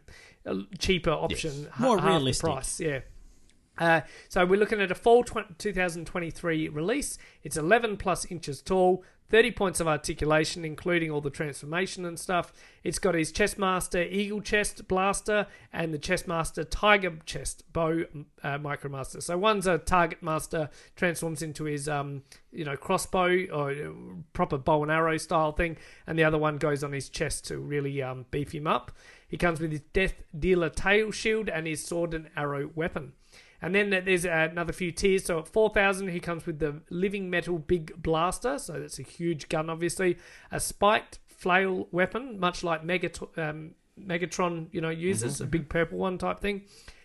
cheaper 0.79 1.11
option. 1.11 1.69
ha- 1.73 1.85
More 1.85 1.99
realistic. 1.99 2.51
price, 2.51 2.81
yeah. 2.81 3.01
Uh, 3.79 4.03
so 4.29 4.45
we're 4.45 4.59
looking 4.59 4.81
at 4.81 4.91
a 4.91 4.95
fall 4.95 5.25
tw- 5.25 5.59
2023 5.59 6.69
release. 6.69 7.19
It's 7.43 7.57
11 7.57 7.97
plus 7.97 8.25
inches 8.27 8.61
tall, 8.61 9.05
30 9.31 9.51
points 9.53 9.81
of 9.81 9.87
articulation, 9.87 10.65
including 10.65 11.11
all 11.11 11.21
the 11.21 11.31
transformation 11.31 12.05
and 12.07 12.19
stuff. 12.19 12.53
It's 12.83 12.99
got 12.99 13.15
his 13.15 13.31
Chestmaster 13.31 14.11
Eagle 14.11 14.41
Chest 14.41 14.89
Blaster 14.89 15.47
and 15.73 15.93
the 15.93 15.99
Chestmaster 15.99 16.67
Tiger 16.69 17.19
Chest 17.27 17.71
Bow 17.73 18.05
uh, 18.43 18.59
Micromaster. 18.59 19.23
So 19.23 19.37
one's 19.37 19.67
a 19.67 19.79
Target 19.79 20.23
Master, 20.23 20.71
transforms 20.97 21.43
into 21.43 21.65
his 21.65 21.89
um, 21.89 22.23
you 22.51 22.65
know 22.65 22.77
crossbow 22.77 23.47
or 23.53 23.71
uh, 23.71 23.91
proper 24.33 24.57
bow 24.57 24.83
and 24.83 24.91
arrow 24.91 25.19
style 25.19 25.53
thing, 25.53 25.77
and 26.07 26.19
the 26.19 26.25
other 26.25 26.39
one 26.39 26.57
goes 26.57 26.83
on 26.83 26.93
his 26.93 27.11
chest 27.11 27.47
to 27.49 27.59
really 27.59 28.01
um, 28.03 28.25
beef 28.31 28.53
him 28.53 28.67
up. 28.67 28.93
He 29.29 29.37
comes 29.37 29.61
with 29.61 29.73
his 29.73 29.83
Death 29.93 30.23
Dealer 30.37 30.71
Tail 30.71 31.11
Shield 31.11 31.51
and 31.51 31.67
his 31.67 31.85
sword 31.85 32.15
and 32.15 32.31
arrow 32.35 32.71
weapon. 32.75 33.13
And 33.61 33.75
then 33.75 33.91
there's 33.91 34.25
another 34.25 34.73
few 34.73 34.93
tiers. 34.93 35.25
So 35.25 35.41
at 35.41 35.49
4,000, 35.49 36.09
he 36.09 36.21
comes 36.21 36.47
with 36.47 36.61
the 36.61 36.81
Living 36.91 37.29
Metal 37.29 37.59
Big 37.59 38.01
Blaster. 38.01 38.59
So 38.59 38.79
that's 38.79 38.99
a 38.99 39.03
huge 39.03 39.49
gun, 39.49 39.69
obviously. 39.69 40.17
A 40.53 40.61
spiked 40.61 41.19
flail 41.27 41.89
weapon, 41.91 42.39
much 42.39 42.63
like 42.63 42.85
Megat- 42.85 43.37
um, 43.39 43.73
Megatron, 44.01 44.69
you 44.73 44.81
know, 44.81 44.91
uses, 44.91 45.41
a 45.41 45.47
big 45.47 45.69
purple 45.69 45.99
one 45.99 46.19
type 46.19 46.39
thing. 46.41 46.63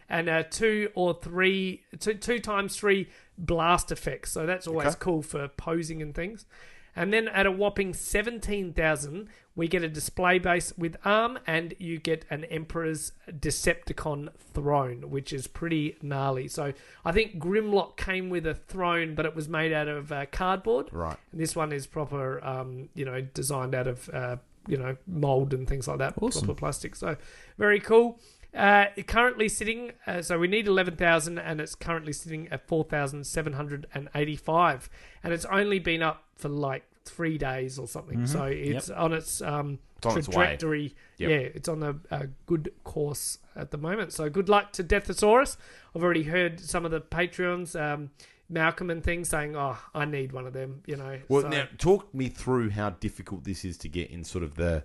And 0.10 0.30
uh, 0.30 0.44
two 0.44 0.92
or 0.94 1.16
three, 1.20 1.84
two, 2.00 2.14
two 2.16 2.38
times 2.40 2.76
three 2.78 3.10
blast 3.38 3.92
effects. 3.92 4.32
So 4.32 4.46
that's 4.46 4.68
always 4.68 4.90
Okay. 4.90 4.98
cool 5.00 5.22
for 5.24 5.48
posing 5.48 6.02
and 6.04 6.14
things. 6.14 6.46
And 6.96 7.12
then 7.12 7.28
at 7.28 7.46
a 7.46 7.52
whopping 7.52 7.94
17,000, 7.94 9.28
we 9.56 9.68
get 9.68 9.84
a 9.84 9.90
display 9.90 10.40
base 10.40 10.74
with 10.78 10.96
arm 11.06 11.40
and 11.46 11.74
you 11.80 12.00
get 12.00 12.26
an 12.30 12.44
Emperor's 12.46 13.12
Decepticon 13.30 14.30
throne, 14.54 15.10
which 15.10 15.32
is 15.32 15.48
pretty 15.48 15.98
gnarly. 16.02 16.48
So 16.48 16.74
I 17.06 17.12
think 17.12 17.38
Grimlock 17.38 17.98
came 17.98 18.30
with 18.30 18.46
a 18.48 18.56
throne, 18.56 19.16
but 19.16 19.26
it 19.26 19.36
was 19.36 19.48
made 19.48 19.72
out 19.72 19.88
of 19.88 20.12
uh, 20.12 20.26
cardboard. 20.32 20.90
Right. 20.92 21.18
And 21.32 21.40
this 21.40 21.56
one 21.56 21.72
is 21.72 21.86
proper, 21.86 22.44
um, 22.44 22.90
you 22.96 23.06
know, 23.06 23.22
designed 23.22 23.76
out 23.76 23.88
of, 23.88 24.10
uh, 24.10 24.38
you 24.68 24.78
know, 24.78 24.96
mold 25.06 25.54
and 25.54 25.68
things 25.68 25.88
like 25.88 26.00
that. 26.00 26.16
Awesome. 26.20 26.46
Proper 26.46 26.60
plastic. 26.60 26.96
So 26.96 27.16
very 27.58 27.80
cool. 27.80 28.20
Uh, 28.56 28.86
currently 29.08 29.50
sitting, 29.50 29.92
uh, 30.06 30.22
so 30.22 30.38
we 30.38 30.48
need 30.48 30.68
11,000 30.68 31.40
and 31.40 31.60
it's 31.60 31.74
currently 31.76 32.14
sitting 32.14 32.48
at 32.52 32.68
4,785. 32.68 34.90
And 35.24 35.34
it's 35.34 35.46
only 35.46 35.80
been 35.80 36.02
up 36.04 36.24
for 36.36 36.50
like 36.50 36.84
three 37.06 37.38
days 37.38 37.78
or 37.80 37.88
something. 37.88 38.26
So 38.26 38.44
it's 38.46 38.90
on 38.90 39.14
its 39.14 39.42
um, 39.42 39.80
It's 39.98 40.06
on 40.06 40.18
its 40.18 40.28
way. 40.30 40.36
trajectory. 40.36 40.96
Yep. 41.18 41.30
Yeah, 41.30 41.36
it's 41.38 41.70
on 41.70 41.84
a, 41.84 41.96
a 42.12 42.28
good 42.46 42.72
course 42.84 43.40
at 43.56 43.72
the 43.72 43.78
moment. 43.78 44.14
So 44.14 44.30
good 44.30 44.50
luck 44.50 44.72
to 44.74 44.84
Deathosaurus. 44.84 45.58
I've 45.96 46.04
already 46.04 46.24
heard 46.24 46.60
some 46.60 46.86
of 46.86 46.92
the 46.92 47.02
Patreons, 47.02 47.80
um, 47.80 48.12
Malcolm 48.50 48.90
and 48.90 49.04
things 49.04 49.30
saying, 49.30 49.56
"Oh, 49.56 49.78
I 49.96 50.06
need 50.06 50.32
one 50.32 50.46
of 50.46 50.54
them." 50.54 50.82
You 50.86 50.98
know. 50.98 51.20
Well, 51.28 51.42
so- 51.44 51.50
now 51.50 51.68
talk 51.78 52.14
me 52.14 52.30
through 52.30 52.72
how 52.72 52.92
difficult 52.92 53.44
this 53.46 53.66
is 53.66 53.78
to 53.80 53.90
get 53.90 54.12
in 54.12 54.24
sort 54.24 54.44
of 54.44 54.56
the 54.56 54.84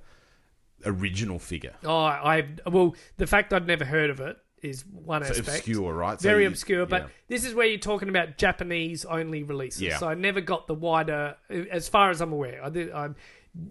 original 0.85 1.39
figure. 1.39 1.75
Oh, 1.85 1.97
I 1.97 2.47
well, 2.67 2.95
the 3.17 3.27
fact 3.27 3.53
I'd 3.53 3.67
never 3.67 3.85
heard 3.85 4.11
of 4.11 4.21
it 4.21 4.37
is 4.63 4.85
one 4.87 5.23
So 5.25 5.31
aspect. 5.31 5.49
obscure, 5.49 5.93
right? 5.95 6.21
So 6.21 6.29
Very 6.29 6.43
you- 6.43 6.49
obscure, 6.49 6.85
but 6.87 7.03
yeah. 7.03 7.09
this 7.29 7.45
is 7.45 7.55
where 7.55 7.67
you're 7.67 7.79
talking 7.79 8.09
about 8.09 8.39
Japanese 8.39 9.05
only 9.05 9.43
releases. 9.45 9.83
Yeah. 9.83 9.99
So 9.99 10.09
I 10.09 10.15
never 10.15 10.41
got 10.41 10.67
the 10.67 10.75
wider, 10.75 11.37
as 11.71 11.89
far 11.89 12.11
as 12.11 12.21
I'm 12.21 12.33
aware. 12.33 12.65
I, 12.65 12.69
did, 12.69 12.91
I, 12.91 13.11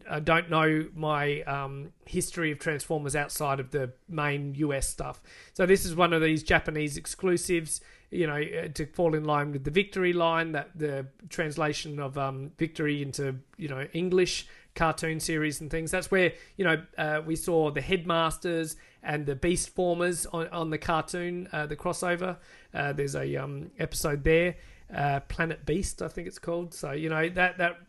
I 0.09 0.21
don't 0.21 0.49
know 0.49 0.87
my 0.95 1.41
um, 1.41 1.91
history 2.05 2.51
of 2.53 2.59
Transformers 2.59 3.17
outside 3.17 3.59
of 3.59 3.71
the 3.71 3.91
main 4.07 4.55
US 4.55 4.87
stuff. 4.87 5.21
So 5.53 5.65
this 5.65 5.83
is 5.85 5.93
one 5.93 6.13
of 6.13 6.21
these 6.21 6.41
Japanese 6.43 6.95
exclusives. 6.97 7.81
You 8.09 8.25
know, 8.25 8.41
uh, 8.41 8.69
to 8.75 8.85
fall 8.85 9.13
in 9.15 9.25
line 9.25 9.51
with 9.51 9.65
the 9.65 9.71
Victory 9.71 10.13
line, 10.13 10.53
that 10.53 10.69
the 10.73 11.07
translation 11.27 11.99
of 11.99 12.17
um, 12.17 12.53
Victory 12.57 13.01
into 13.01 13.35
you 13.57 13.67
know 13.67 13.85
English 13.91 14.47
cartoon 14.77 15.19
series 15.19 15.59
and 15.59 15.69
things. 15.69 15.91
That's 15.91 16.09
where 16.09 16.31
you 16.55 16.63
know 16.63 16.81
uh, 16.97 17.21
we 17.25 17.35
saw 17.35 17.71
the 17.71 17.81
headmasters 17.81 18.77
and 19.03 19.25
the 19.25 19.35
beast 19.35 19.75
formers 19.75 20.25
on, 20.27 20.47
on 20.49 20.69
the 20.69 20.77
cartoon, 20.77 21.49
uh, 21.51 21.65
the 21.65 21.75
crossover. 21.75 22.37
Uh, 22.73 22.93
there's 22.93 23.15
a 23.15 23.35
um, 23.35 23.71
episode 23.79 24.23
there, 24.23 24.55
uh, 24.95 25.19
Planet 25.21 25.65
Beast, 25.65 26.01
I 26.01 26.07
think 26.07 26.27
it's 26.27 26.39
called. 26.39 26.73
So 26.73 26.91
you 26.91 27.09
know 27.09 27.27
that 27.29 27.57
that 27.57 27.79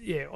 yeah, 0.00 0.26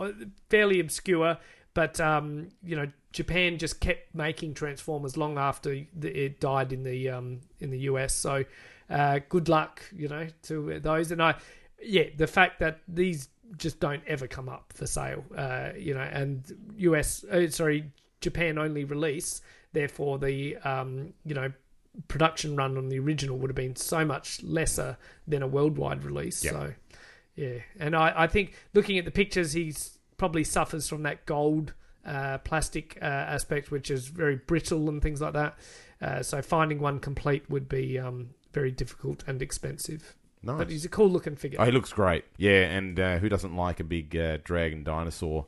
fairly 0.51 0.79
obscure, 0.79 1.39
but 1.75 1.99
um, 1.99 2.49
you 2.63 2.77
know 2.77 2.87
Japan 3.13 3.59
just 3.59 3.81
kept 3.81 4.15
making 4.15 4.55
Transformers 4.55 5.17
long 5.17 5.39
after 5.39 5.73
it 6.03 6.41
died 6.41 6.73
in 6.73 6.85
the 6.85 7.09
um, 7.09 7.41
in 7.59 7.71
the 7.71 7.81
US. 7.81 8.15
So 8.15 8.45
uh, 8.91 9.21
good 9.29 9.49
luck, 9.49 9.83
you 9.97 10.09
know, 10.09 10.29
to 10.45 10.79
those. 10.81 11.11
And 11.11 11.23
I 11.23 11.35
yeah, 11.83 12.05
the 12.17 12.27
fact 12.27 12.61
that 12.61 12.81
these 12.87 13.29
just 13.57 13.81
don't 13.81 14.03
ever 14.07 14.27
come 14.27 14.49
up 14.49 14.73
for 14.75 14.87
sale, 14.87 15.25
uh, 15.37 15.71
you 15.77 15.95
know, 15.95 16.01
and 16.01 16.45
US, 16.79 17.25
uh, 17.25 17.49
sorry, 17.49 17.91
Japan 18.21 18.59
only 18.59 18.85
release, 18.85 19.43
therefore 19.73 20.19
the, 20.19 20.57
um, 20.59 21.13
you 21.25 21.35
know, 21.35 21.53
production 22.09 22.57
run 22.57 22.79
on 22.79 22.89
the 22.89 22.99
original 22.99 23.39
would 23.39 23.51
have 23.51 23.57
been 23.57 23.77
so 23.77 24.05
much 24.05 24.43
lesser 24.43 24.97
than 25.27 25.43
a 25.43 25.47
worldwide 25.47 26.05
release. 26.05 26.43
Yep. 26.43 26.53
So, 26.53 26.75
yeah, 27.37 27.59
and 27.79 27.95
I, 27.95 28.13
I 28.17 28.27
think 28.27 28.55
looking 28.75 28.99
at 28.99 29.05
the 29.05 29.11
pictures, 29.11 29.53
he's 29.53 29.99
probably 30.17 30.45
suffers 30.45 30.89
from 30.89 31.03
that 31.03 31.27
gold 31.27 31.75
uh, 32.05 32.39
plastic 32.39 32.99
uh, 33.01 33.05
aspect, 33.05 33.71
which 33.71 33.91
is 33.91 34.09
very 34.09 34.37
brittle 34.37 34.89
and 34.89 35.03
things 35.03 35.21
like 35.21 35.35
that. 35.35 35.57
Uh, 36.01 36.23
so 36.23 36.43
finding 36.43 36.81
one 36.81 36.99
complete 36.99 37.49
would 37.49 37.69
be 37.69 37.99
um, 37.99 38.31
very 38.53 38.71
difficult 38.71 39.23
and 39.27 39.41
expensive. 39.41 40.15
Nice. 40.43 40.59
But 40.59 40.71
he's 40.71 40.85
a 40.85 40.89
cool 40.89 41.09
looking 41.09 41.37
figure. 41.37 41.61
Oh, 41.61 41.65
he 41.65 41.71
looks 41.71 41.93
great. 41.93 42.25
Yeah, 42.37 42.63
and 42.65 42.99
uh, 42.99 43.19
who 43.19 43.29
doesn't 43.29 43.55
like 43.55 43.81
a 43.81 43.85
big 43.85 44.17
uh, 44.17 44.39
dragon 44.43 44.83
dinosaur 44.83 45.47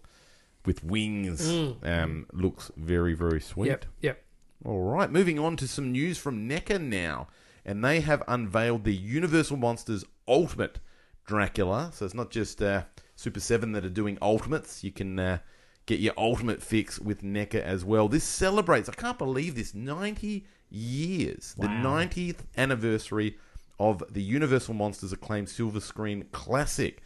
with 0.64 0.84
wings? 0.84 1.48
Um, 1.82 2.26
looks 2.32 2.70
very, 2.76 3.14
very 3.14 3.40
sweet. 3.40 3.66
Mm. 3.66 3.70
Yep, 3.70 3.84
yep. 4.02 4.24
All 4.64 4.82
right, 4.82 5.10
moving 5.10 5.38
on 5.38 5.56
to 5.58 5.68
some 5.68 5.92
news 5.92 6.16
from 6.18 6.48
NECA 6.48 6.80
now. 6.80 7.28
And 7.66 7.84
they 7.84 8.00
have 8.00 8.22
unveiled 8.28 8.84
the 8.84 8.94
Universal 8.94 9.56
Monsters 9.56 10.04
Ultimate 10.28 10.78
Dracula. 11.26 11.90
So 11.94 12.04
it's 12.04 12.14
not 12.14 12.30
just 12.30 12.62
uh, 12.62 12.84
Super 13.16 13.40
7 13.40 13.72
that 13.72 13.84
are 13.84 13.90
doing 13.90 14.18
Ultimates. 14.20 14.84
You 14.84 14.92
can 14.92 15.18
uh, 15.18 15.38
get 15.86 15.98
your 16.00 16.14
Ultimate 16.16 16.62
fix 16.62 16.98
with 16.98 17.22
NECA 17.22 17.62
as 17.62 17.84
well. 17.84 18.08
This 18.08 18.24
celebrates, 18.24 18.88
I 18.88 18.92
can't 18.92 19.18
believe 19.18 19.54
this, 19.54 19.74
90 19.74 20.46
years. 20.70 21.54
The 21.58 21.68
90th 21.68 22.40
anniversary 22.56 23.38
of 23.78 24.02
the 24.10 24.22
Universal 24.22 24.74
Monsters 24.74 25.12
acclaimed 25.12 25.48
Silver 25.48 25.80
Screen 25.80 26.26
Classic. 26.32 27.02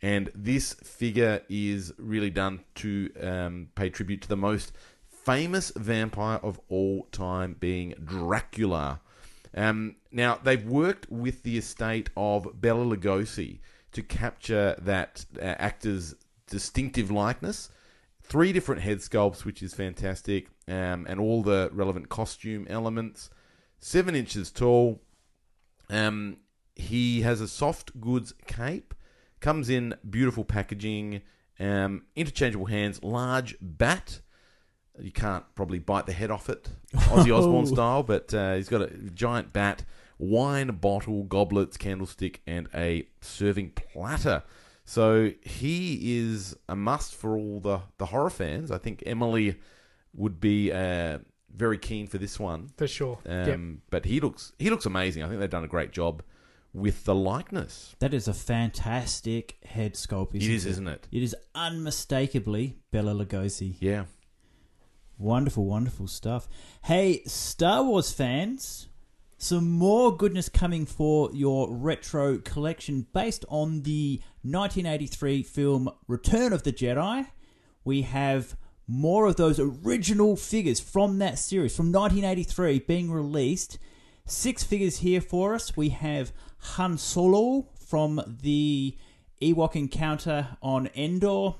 And 0.00 0.30
this 0.34 0.74
figure 0.74 1.42
is 1.48 1.92
really 1.98 2.30
done 2.30 2.60
to 2.76 3.10
um, 3.20 3.68
pay 3.74 3.90
tribute 3.90 4.22
to 4.22 4.28
the 4.28 4.36
most 4.36 4.72
famous 5.08 5.72
vampire 5.76 6.38
of 6.42 6.60
all 6.68 7.06
time, 7.10 7.56
being 7.58 7.94
Dracula. 8.04 9.00
Um, 9.54 9.96
now, 10.12 10.38
they've 10.42 10.64
worked 10.64 11.10
with 11.10 11.42
the 11.42 11.58
estate 11.58 12.10
of 12.16 12.60
Bela 12.60 12.84
Lugosi 12.84 13.58
to 13.92 14.02
capture 14.02 14.76
that 14.80 15.26
uh, 15.36 15.44
actor's 15.58 16.14
distinctive 16.46 17.10
likeness. 17.10 17.70
Three 18.22 18.52
different 18.52 18.82
head 18.82 18.98
sculpts, 18.98 19.44
which 19.44 19.62
is 19.62 19.74
fantastic, 19.74 20.48
um, 20.68 21.06
and 21.08 21.18
all 21.18 21.42
the 21.42 21.70
relevant 21.72 22.08
costume 22.08 22.66
elements. 22.68 23.30
Seven 23.80 24.14
inches 24.14 24.50
tall, 24.50 25.00
um, 25.90 26.38
he 26.74 27.22
has 27.22 27.40
a 27.40 27.48
soft 27.48 28.00
goods 28.00 28.32
cape, 28.46 28.94
comes 29.40 29.68
in 29.68 29.94
beautiful 30.08 30.44
packaging, 30.44 31.22
um, 31.58 32.04
interchangeable 32.14 32.66
hands, 32.66 33.02
large 33.02 33.56
bat. 33.60 34.20
You 35.00 35.12
can't 35.12 35.44
probably 35.54 35.78
bite 35.78 36.06
the 36.06 36.12
head 36.12 36.30
off 36.30 36.48
it, 36.48 36.68
Ozzy 36.94 37.36
Osbourne 37.36 37.66
style, 37.74 38.02
but 38.02 38.32
uh, 38.34 38.54
he's 38.54 38.68
got 38.68 38.82
a 38.82 38.90
giant 39.14 39.52
bat, 39.52 39.84
wine 40.18 40.68
bottle, 40.68 41.24
goblets, 41.24 41.76
candlestick, 41.76 42.40
and 42.46 42.68
a 42.74 43.06
serving 43.20 43.70
platter. 43.70 44.42
So 44.84 45.32
he 45.42 46.18
is 46.18 46.56
a 46.68 46.74
must 46.74 47.14
for 47.14 47.36
all 47.36 47.60
the, 47.60 47.82
the 47.98 48.06
horror 48.06 48.30
fans. 48.30 48.70
I 48.70 48.78
think 48.78 49.02
Emily 49.04 49.56
would 50.14 50.40
be 50.40 50.72
uh, 50.72 51.18
very 51.58 51.78
keen 51.78 52.06
for 52.06 52.18
this 52.18 52.38
one. 52.38 52.70
For 52.76 52.86
sure. 52.86 53.18
Um, 53.26 53.46
Yep. 53.48 53.60
But 53.90 54.04
he 54.06 54.20
looks 54.20 54.52
he 54.58 54.70
looks 54.70 54.86
amazing. 54.86 55.22
I 55.22 55.28
think 55.28 55.40
they've 55.40 55.50
done 55.50 55.64
a 55.64 55.68
great 55.68 55.92
job 55.92 56.22
with 56.72 57.04
the 57.04 57.14
likeness. 57.14 57.96
That 57.98 58.14
is 58.14 58.28
a 58.28 58.34
fantastic 58.34 59.56
head 59.64 59.94
sculpt. 59.94 60.34
It 60.34 60.42
Isn't 60.42 60.54
is, 60.54 60.66
isn't 60.66 60.88
it? 60.88 61.08
It 61.10 61.22
is 61.22 61.34
unmistakably 61.54 62.76
Bela 62.90 63.12
Lugosi. 63.12 63.74
Yeah. 63.80 64.04
Wonderful, 65.18 65.64
wonderful 65.64 66.06
stuff. 66.06 66.48
Hey, 66.84 67.22
Star 67.26 67.82
Wars 67.82 68.12
fans, 68.12 68.88
some 69.36 69.68
more 69.68 70.16
goodness 70.16 70.48
coming 70.48 70.86
for 70.86 71.30
your 71.32 71.74
retro 71.74 72.38
collection 72.38 73.06
based 73.12 73.44
on 73.48 73.82
the 73.82 74.20
1983 74.42 75.42
film 75.42 75.90
Return 76.06 76.52
of 76.52 76.62
the 76.62 76.72
Jedi. 76.72 77.26
We 77.84 78.02
have 78.02 78.56
more 78.88 79.26
of 79.26 79.36
those 79.36 79.60
original 79.60 80.34
figures 80.34 80.80
from 80.80 81.18
that 81.18 81.38
series 81.38 81.76
from 81.76 81.92
1983 81.92 82.80
being 82.80 83.10
released. 83.10 83.78
Six 84.26 84.64
figures 84.64 84.98
here 84.98 85.20
for 85.20 85.54
us. 85.54 85.76
We 85.76 85.90
have 85.90 86.32
Han 86.60 86.96
Solo 86.96 87.68
from 87.78 88.20
the 88.42 88.96
Ewok 89.42 89.76
encounter 89.76 90.56
on 90.62 90.88
Endor. 90.96 91.56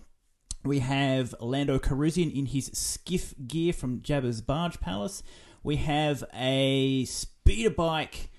We 0.65 0.81
have 0.81 1.35
Lando 1.41 1.79
Calrissian 1.79 2.35
in 2.35 2.47
his 2.47 2.67
skiff 2.73 3.35
gear 3.47 3.73
from 3.73 4.01
Jabba's 4.01 4.41
Barge 4.41 4.81
Palace. 4.81 5.23
We 5.63 5.77
have 5.77 6.25
a 6.35 7.05
speeder 7.05 7.71
bike 7.71 8.31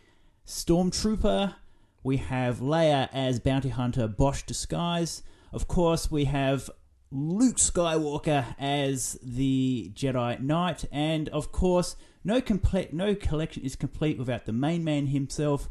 stormtrooper. 0.45 1.55
We 2.03 2.17
have 2.17 2.57
Leia 2.57 3.09
as 3.13 3.39
bounty 3.39 3.69
hunter 3.69 4.07
Boushh 4.07 4.45
disguise. 4.45 5.21
Of 5.53 5.67
course, 5.67 6.09
we 6.09 6.25
have 6.25 6.69
Luke 7.11 7.55
Skywalker 7.57 8.55
as 8.59 9.17
the 9.23 9.91
Jedi 9.95 10.39
Knight, 10.39 10.85
and 10.91 11.27
of 11.29 11.51
course, 11.51 11.95
no 12.23 12.39
complete 12.41 12.93
no 12.93 13.15
collection 13.15 13.63
is 13.63 13.75
complete 13.75 14.17
without 14.19 14.45
the 14.45 14.51
main 14.53 14.83
man 14.83 15.07
himself, 15.07 15.69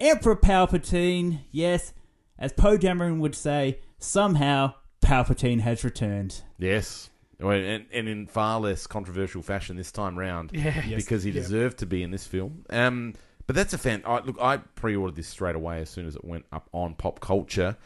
Emperor 0.00 0.36
Palpatine. 0.36 1.40
Yes, 1.50 1.92
as 2.38 2.52
Poe 2.52 2.78
Dameron 2.78 3.18
would 3.20 3.34
say, 3.34 3.80
somehow 3.98 4.74
Palpatine 5.02 5.60
has 5.60 5.84
returned. 5.84 6.42
Yes. 6.58 7.10
And, 7.40 7.84
and 7.92 8.08
in 8.08 8.26
far 8.26 8.60
less 8.60 8.86
controversial 8.86 9.42
fashion 9.42 9.76
this 9.76 9.92
time 9.92 10.18
round, 10.18 10.50
Yeah. 10.54 10.96
because 10.96 11.24
he 11.24 11.30
Yeah. 11.30 11.42
deserved 11.42 11.78
to 11.78 11.86
be 11.86 12.02
in 12.02 12.10
this 12.10 12.26
film. 12.26 12.64
Um, 12.70 13.14
but 13.46 13.54
that's 13.56 13.74
a 13.74 13.78
fan. 13.78 14.02
I, 14.06 14.20
look, 14.20 14.36
I 14.40 14.56
pre-ordered 14.58 15.16
this 15.16 15.28
straight 15.28 15.56
away 15.56 15.80
as 15.82 15.90
soon 15.90 16.06
as 16.06 16.16
it 16.16 16.24
went 16.24 16.46
up 16.52 16.70
on 16.72 16.94
pop 16.94 17.20
culture 17.20 17.76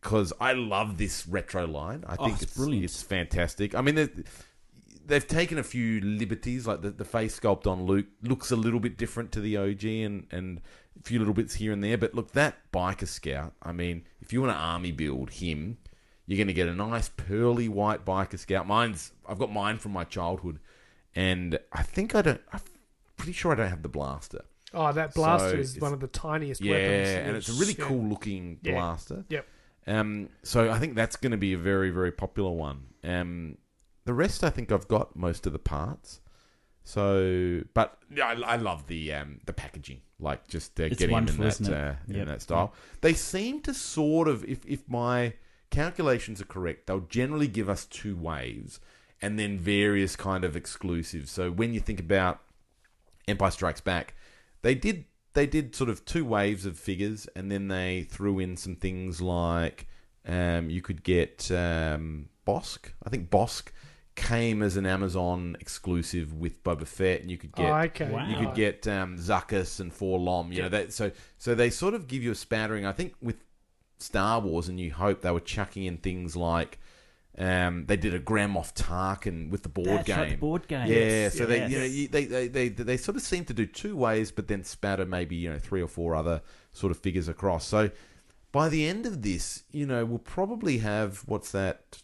because 0.00 0.32
I 0.40 0.52
love 0.52 0.98
this 0.98 1.26
retro 1.26 1.66
line. 1.66 2.04
I 2.06 2.16
oh, 2.18 2.24
think 2.24 2.34
it's 2.34 2.42
it's 2.44 2.56
brilliant. 2.56 2.84
It's 2.84 3.02
fantastic. 3.02 3.74
I 3.74 3.80
mean, 3.80 3.94
they- 3.96 4.08
they've 5.06 5.26
taken 5.26 5.58
a 5.58 5.62
few 5.62 6.00
liberties, 6.00 6.66
like 6.66 6.82
the, 6.82 6.90
the 6.90 7.04
face 7.04 7.38
sculpt 7.38 7.66
on 7.66 7.84
Luke 7.84 8.06
looks 8.22 8.50
a 8.50 8.56
little 8.56 8.78
bit 8.80 8.96
different 8.98 9.32
to 9.32 9.40
the 9.40 9.56
OG, 9.56 9.84
and 9.84 10.26
and 10.30 10.60
a 10.98 11.02
few 11.02 11.18
little 11.18 11.34
bits 11.34 11.54
here 11.54 11.72
and 11.72 11.82
there. 11.82 11.96
But 11.98 12.14
look, 12.14 12.32
that 12.32 12.56
biker 12.72 13.08
scout. 13.08 13.54
I 13.62 13.72
mean, 13.72 14.04
if 14.20 14.32
you 14.32 14.40
want 14.42 14.52
to 14.52 14.58
army 14.58 14.92
build 14.92 15.30
him, 15.30 15.78
you're 16.26 16.36
going 16.36 16.48
to 16.48 16.52
get 16.52 16.68
a 16.68 16.74
nice 16.74 17.08
pearly 17.08 17.68
white 17.68 18.04
biker 18.04 18.38
scout. 18.38 18.66
Mine's 18.66 19.12
I've 19.26 19.38
got 19.38 19.52
mine 19.52 19.78
from 19.78 19.92
my 19.92 20.04
childhood, 20.04 20.58
and 21.14 21.58
I 21.72 21.82
think 21.82 22.14
I 22.14 22.22
don't. 22.22 22.40
I'm 22.52 22.60
pretty 23.16 23.32
sure 23.32 23.52
I 23.52 23.54
don't 23.56 23.70
have 23.70 23.82
the 23.82 23.88
blaster. 23.88 24.44
Oh, 24.74 24.92
that 24.92 25.14
blaster 25.14 25.50
So 25.52 25.56
is 25.56 25.80
one 25.80 25.94
of 25.94 26.00
the 26.00 26.08
tiniest 26.08 26.60
Yeah, 26.60 26.74
weapons. 26.74 27.08
and 27.08 27.36
it's 27.38 27.48
a 27.48 27.52
really 27.54 27.72
cool 27.74 28.04
looking 28.04 28.58
Yeah. 28.62 28.72
blaster. 28.72 29.24
Yep. 29.30 29.46
Um, 29.88 30.28
so 30.42 30.70
I 30.70 30.78
think 30.78 30.94
that's 30.94 31.16
going 31.16 31.32
to 31.32 31.38
be 31.38 31.54
a 31.54 31.58
very, 31.58 31.90
very 31.90 32.12
popular 32.12 32.50
one. 32.50 32.82
Um, 33.02 33.56
the 34.04 34.12
rest, 34.12 34.44
I 34.44 34.50
think 34.50 34.70
I've 34.70 34.86
got 34.86 35.16
most 35.16 35.46
of 35.46 35.52
the 35.52 35.58
parts. 35.58 36.20
So, 36.84 37.62
but 37.74 37.98
yeah, 38.14 38.28
I, 38.28 38.54
I 38.54 38.56
love 38.56 38.86
the 38.86 39.12
um, 39.12 39.40
the 39.44 39.52
packaging, 39.52 40.00
like 40.18 40.48
just 40.48 40.80
uh, 40.80 40.88
getting 40.88 41.10
them 41.26 41.28
in 41.28 41.36
that 41.36 41.68
uh, 41.68 41.94
in 42.08 42.26
that 42.26 42.40
style. 42.42 42.72
They 43.02 43.12
seem 43.12 43.60
to 43.62 43.74
sort 43.74 44.26
of, 44.26 44.42
if 44.44 44.64
if 44.64 44.88
my 44.88 45.34
calculations 45.70 46.40
are 46.40 46.46
correct, 46.46 46.86
they'll 46.86 47.00
generally 47.00 47.48
give 47.48 47.68
us 47.68 47.84
two 47.84 48.16
waves 48.16 48.80
and 49.20 49.38
then 49.38 49.58
various 49.58 50.16
kind 50.16 50.44
of 50.44 50.56
exclusives. 50.56 51.30
So 51.30 51.50
when 51.50 51.74
you 51.74 51.80
think 51.80 52.00
about 52.00 52.40
Empire 53.26 53.50
Strikes 53.50 53.82
Back, 53.82 54.14
they 54.62 54.74
did 54.74 55.04
they 55.34 55.46
did 55.46 55.74
sort 55.74 55.90
of 55.90 56.04
two 56.04 56.24
waves 56.24 56.66
of 56.66 56.78
figures, 56.78 57.28
and 57.36 57.50
then 57.50 57.68
they 57.68 58.02
threw 58.02 58.38
in 58.38 58.56
some 58.56 58.76
things 58.76 59.20
like 59.20 59.86
um, 60.26 60.70
you 60.70 60.82
could 60.82 61.02
get 61.02 61.50
um, 61.50 62.28
Bossk. 62.46 62.92
I 63.04 63.10
think 63.10 63.30
Bossk 63.30 63.68
came 64.14 64.62
as 64.62 64.76
an 64.76 64.84
Amazon 64.84 65.56
exclusive 65.60 66.34
with 66.34 66.62
Boba 66.64 66.86
Fett, 66.86 67.20
and 67.20 67.30
you 67.30 67.38
could 67.38 67.52
get 67.52 67.70
oh, 67.70 67.78
okay. 67.78 68.10
Wow. 68.10 68.28
you 68.28 68.36
could 68.36 68.54
get 68.54 68.86
um, 68.88 69.16
Zuckuss 69.16 69.80
and 69.80 69.92
4-LOM. 69.92 70.52
You 70.52 70.62
know 70.62 70.68
that. 70.70 70.92
So 70.92 71.12
so 71.38 71.54
they 71.54 71.70
sort 71.70 71.94
of 71.94 72.08
give 72.08 72.22
you 72.22 72.32
a 72.32 72.34
spattering. 72.34 72.84
I 72.84 72.92
think 72.92 73.14
with 73.22 73.36
Star 73.98 74.40
Wars 74.40 74.68
and 74.68 74.76
New 74.76 74.92
Hope, 74.92 75.22
they 75.22 75.30
were 75.30 75.40
chucking 75.40 75.84
in 75.84 75.98
things 75.98 76.36
like. 76.36 76.78
Um, 77.38 77.86
they 77.86 77.96
did 77.96 78.14
a 78.14 78.18
Grand 78.18 78.54
Moff 78.56 78.74
Tarkin 78.74 79.50
with 79.50 79.62
the 79.62 79.68
board 79.68 79.88
That's 79.88 80.06
game. 80.08 80.18
right, 80.18 80.30
the 80.30 80.36
board 80.36 80.66
game. 80.66 80.88
Yeah, 80.88 80.96
Yes, 80.96 81.38
so 81.38 81.46
they 81.46 81.58
yes. 81.58 81.70
you 81.70 81.78
know 81.78 81.84
you, 81.84 82.08
they, 82.08 82.24
they 82.24 82.48
they 82.48 82.68
they 82.68 82.96
sort 82.96 83.16
of 83.16 83.22
seem 83.22 83.44
to 83.44 83.54
do 83.54 83.64
two 83.64 83.96
ways, 83.96 84.32
but 84.32 84.48
then 84.48 84.64
spatter 84.64 85.06
maybe 85.06 85.36
you 85.36 85.48
know 85.50 85.58
three 85.58 85.80
or 85.80 85.86
four 85.88 86.16
other 86.16 86.42
sort 86.72 86.90
of 86.90 86.98
figures 86.98 87.28
across. 87.28 87.64
So 87.64 87.90
by 88.50 88.68
the 88.68 88.86
end 88.88 89.06
of 89.06 89.22
this, 89.22 89.62
you 89.70 89.86
know, 89.86 90.04
we'll 90.04 90.18
probably 90.18 90.78
have 90.78 91.18
what's 91.26 91.52
that? 91.52 92.02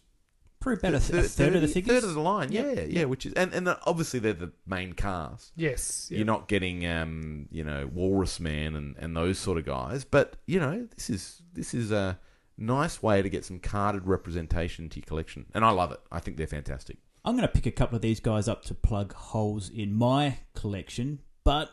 Probably 0.61 0.89
about 0.89 1.01
a, 1.01 1.11
th- 1.11 1.25
a 1.25 1.27
third 1.27 1.55
of 1.55 1.61
the 1.61 1.67
figures. 1.67 2.01
Third 2.01 2.07
of 2.07 2.13
the 2.15 2.21
line, 2.21 2.51
Yep, 2.51 2.75
yeah, 2.75 2.83
yeah. 2.83 3.03
Which 3.05 3.25
is 3.25 3.33
and 3.33 3.53
and 3.53 3.67
obviously 3.85 4.19
they're 4.19 4.33
the 4.33 4.51
main 4.65 4.93
cast. 4.93 5.51
Yes. 5.55 6.07
yeah. 6.09 6.17
You're 6.19 6.25
not 6.25 6.47
getting, 6.47 6.87
um, 6.87 7.47
you 7.51 7.63
know, 7.63 7.89
Walrus 7.93 8.39
Man 8.39 8.75
and, 8.75 8.95
and 8.97 9.15
those 9.15 9.37
sort 9.37 9.57
of 9.57 9.65
guys. 9.65 10.05
But 10.05 10.37
you 10.47 10.59
know, 10.59 10.87
this 10.95 11.09
is 11.09 11.41
this 11.53 11.73
is 11.73 11.91
a 11.91 12.17
nice 12.57 13.01
way 13.03 13.21
to 13.21 13.29
get 13.29 13.45
some 13.45 13.59
carded 13.59 14.05
representation 14.07 14.89
to 14.89 14.99
your 14.99 15.05
collection, 15.05 15.45
and 15.53 15.63
I 15.65 15.71
love 15.71 15.91
it. 15.91 15.99
I 16.11 16.19
think 16.19 16.37
they're 16.37 16.47
fantastic. 16.47 16.97
I'm 17.23 17.35
going 17.35 17.47
to 17.47 17.53
pick 17.53 17.65
a 17.65 17.71
couple 17.71 17.95
of 17.95 18.01
these 18.01 18.19
guys 18.19 18.47
up 18.47 18.63
to 18.65 18.73
plug 18.75 19.13
holes 19.13 19.69
in 19.69 19.93
my 19.93 20.39
collection, 20.53 21.19
but 21.43 21.71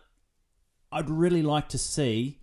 I'd 0.91 1.11
really 1.11 1.43
like 1.43 1.69
to 1.71 1.79
see 1.79 2.41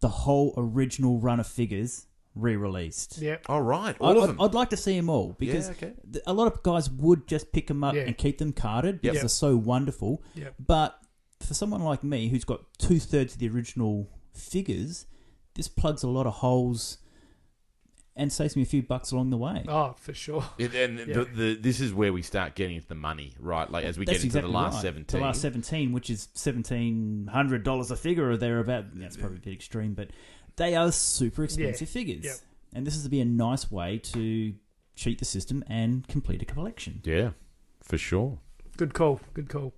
the 0.00 0.08
whole 0.08 0.54
original 0.56 1.18
run 1.18 1.40
of 1.40 1.46
figures 1.46 2.06
re-released. 2.34 3.18
Yeah. 3.18 3.36
All 3.46 3.62
right, 3.62 3.96
I- 4.00 4.04
all 4.04 4.16
of 4.18 4.22
I'd, 4.24 4.28
them. 4.30 4.40
I'd 4.40 4.54
like 4.54 4.70
to 4.70 4.76
see 4.76 4.96
them 4.96 5.08
all 5.10 5.34
because 5.38 5.66
Yeah, 5.68 5.72
okay. 5.72 5.92
a 6.26 6.32
lot 6.32 6.46
of 6.52 6.62
guys 6.62 6.88
would 6.90 7.26
just 7.26 7.52
pick 7.52 7.66
them 7.66 7.82
up 7.82 7.94
Yeah. 7.94 8.02
and 8.02 8.16
keep 8.16 8.38
them 8.38 8.52
carded 8.52 9.00
because 9.00 9.16
Yep. 9.16 9.22
they're 9.22 9.28
so 9.28 9.56
wonderful. 9.56 10.22
Yep. 10.34 10.54
But 10.58 10.98
for 11.40 11.54
someone 11.54 11.82
like 11.82 12.04
me 12.04 12.28
who's 12.28 12.44
got 12.44 12.60
two 12.78 12.98
thirds 13.00 13.32
of 13.34 13.40
the 13.40 13.48
original 13.48 14.08
figures, 14.32 15.06
this 15.54 15.68
plugs 15.68 16.02
a 16.02 16.08
lot 16.08 16.26
of 16.26 16.34
holes 16.34 16.98
and 18.16 18.32
saves 18.32 18.56
me 18.56 18.62
a 18.62 18.66
few 18.66 18.82
bucks 18.82 19.12
along 19.12 19.30
the 19.30 19.36
way. 19.36 19.64
Oh, 19.68 19.94
for 19.98 20.12
sure. 20.12 20.44
It- 20.58 20.74
and 20.74 20.98
Yeah. 20.98 21.14
the, 21.14 21.24
the, 21.24 21.54
this 21.54 21.80
is 21.80 21.94
where 21.94 22.12
we 22.12 22.22
start 22.22 22.54
getting 22.54 22.76
into 22.76 22.88
the 22.88 22.94
money, 22.94 23.32
right? 23.38 23.70
Like 23.70 23.84
as 23.84 23.98
we 23.98 24.04
That's 24.04 24.18
get 24.18 24.24
into 24.24 24.38
exactly 24.38 24.50
the 24.52 24.58
last 24.58 24.74
right. 24.74 24.82
seventeen. 24.82 25.20
The 25.20 25.26
last 25.26 25.40
17, 25.42 25.92
which 25.92 26.10
is 26.10 26.28
$1,700 26.34 27.90
a 27.90 27.96
figure 27.96 28.30
or 28.30 28.36
thereabout. 28.36 28.86
That's 28.94 29.16
probably 29.16 29.38
a 29.38 29.40
bit 29.40 29.52
extreme, 29.54 29.94
but 29.94 30.08
they 30.56 30.74
are 30.74 30.90
super 30.92 31.44
expensive 31.44 31.88
figures. 31.88 32.24
Yep. 32.24 32.34
And 32.74 32.86
this 32.86 32.96
is 32.96 33.02
to 33.04 33.08
be 33.08 33.20
a 33.20 33.24
nice 33.24 33.70
way 33.70 33.98
to 33.98 34.54
cheat 34.94 35.18
the 35.18 35.24
system 35.24 35.64
and 35.66 36.06
complete 36.08 36.42
a 36.42 36.44
collection. 36.44 37.00
yeah, 37.04 37.30
for 37.82 37.98
sure. 37.98 38.38
Good 38.76 38.94
call. 38.94 39.20
Good 39.34 39.48
call. 39.48 39.72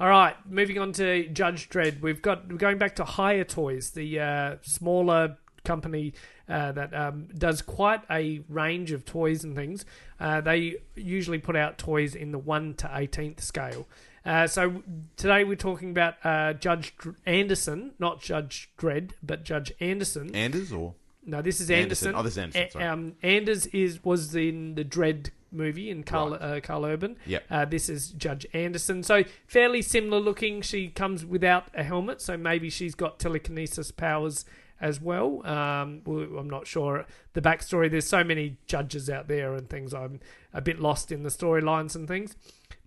All 0.00 0.08
right, 0.08 0.34
moving 0.48 0.78
on 0.78 0.92
to 0.94 1.28
Judge 1.28 1.68
Dredd. 1.70 2.00
We've 2.00 2.20
got 2.20 2.48
we're 2.48 2.56
going 2.58 2.78
back 2.78 2.96
to 2.96 3.04
Hiya 3.04 3.44
Toys, 3.46 3.90
the 3.92 4.18
uh, 4.20 4.56
smaller 4.62 5.38
company 5.64 6.12
uh, 6.48 6.72
that 6.72 6.94
um, 6.94 7.28
does 7.36 7.62
quite 7.62 8.02
a 8.10 8.42
range 8.48 8.92
of 8.92 9.04
toys 9.04 9.44
and 9.44 9.54
things. 9.56 9.84
Uh, 10.20 10.40
they 10.40 10.76
usually 10.94 11.38
put 11.38 11.56
out 11.56 11.78
toys 11.78 12.14
in 12.14 12.30
the 12.32 12.38
one 12.38 12.74
to 12.74 12.90
eighteenth 12.94 13.42
scale. 13.42 13.88
Uh, 14.24 14.46
so 14.46 14.82
today 15.16 15.44
we're 15.44 15.54
talking 15.56 15.90
about 15.90 16.14
uh, 16.24 16.54
Judge 16.54 16.96
Dr- 16.96 17.16
Anderson, 17.26 17.92
not 17.98 18.22
Judge 18.22 18.70
Dredd, 18.78 19.10
but 19.22 19.44
Judge 19.44 19.72
Anderson. 19.80 20.34
Anders 20.34 20.72
or 20.72 20.94
No, 21.26 21.42
this 21.42 21.60
is 21.60 21.70
Anderson. 21.70 22.08
Anderson. 22.08 22.14
Oh, 22.14 22.22
this 22.22 22.32
is 22.32 22.38
Anderson, 22.38 22.80
A- 22.80 22.92
um, 22.92 23.12
Anders 23.22 23.66
is 23.66 24.02
was 24.04 24.34
in 24.34 24.76
the 24.76 24.84
Dredd 24.84 25.30
movie 25.52 25.90
in 25.90 26.02
Carl 26.04 26.30
Right. 26.30 26.40
uh, 26.42 26.60
Carl 26.60 26.84
Urban. 26.86 27.16
Yep. 27.26 27.44
Uh, 27.50 27.64
this 27.66 27.88
is 27.90 28.08
Judge 28.10 28.46
Anderson. 28.54 29.02
So 29.02 29.24
fairly 29.46 29.82
similar 29.82 30.18
looking. 30.20 30.62
She 30.62 30.88
comes 30.88 31.24
without 31.26 31.66
a 31.74 31.82
helmet, 31.84 32.20
so 32.22 32.36
maybe 32.38 32.70
she's 32.70 32.94
got 32.94 33.18
telekinesis 33.18 33.90
powers 33.90 34.44
as 34.80 35.00
well. 35.00 35.46
Um, 35.46 36.02
I'm 36.06 36.48
not 36.48 36.66
sure 36.66 37.06
the 37.32 37.40
backstory. 37.40 37.90
There's 37.90 38.06
so 38.06 38.24
many 38.24 38.56
judges 38.66 39.08
out 39.08 39.28
there 39.28 39.54
and 39.54 39.68
things. 39.68 39.94
I'm 39.94 40.20
a 40.52 40.60
bit 40.60 40.80
lost 40.80 41.12
in 41.12 41.22
the 41.22 41.30
storylines 41.30 41.94
and 41.94 42.06
things. 42.08 42.36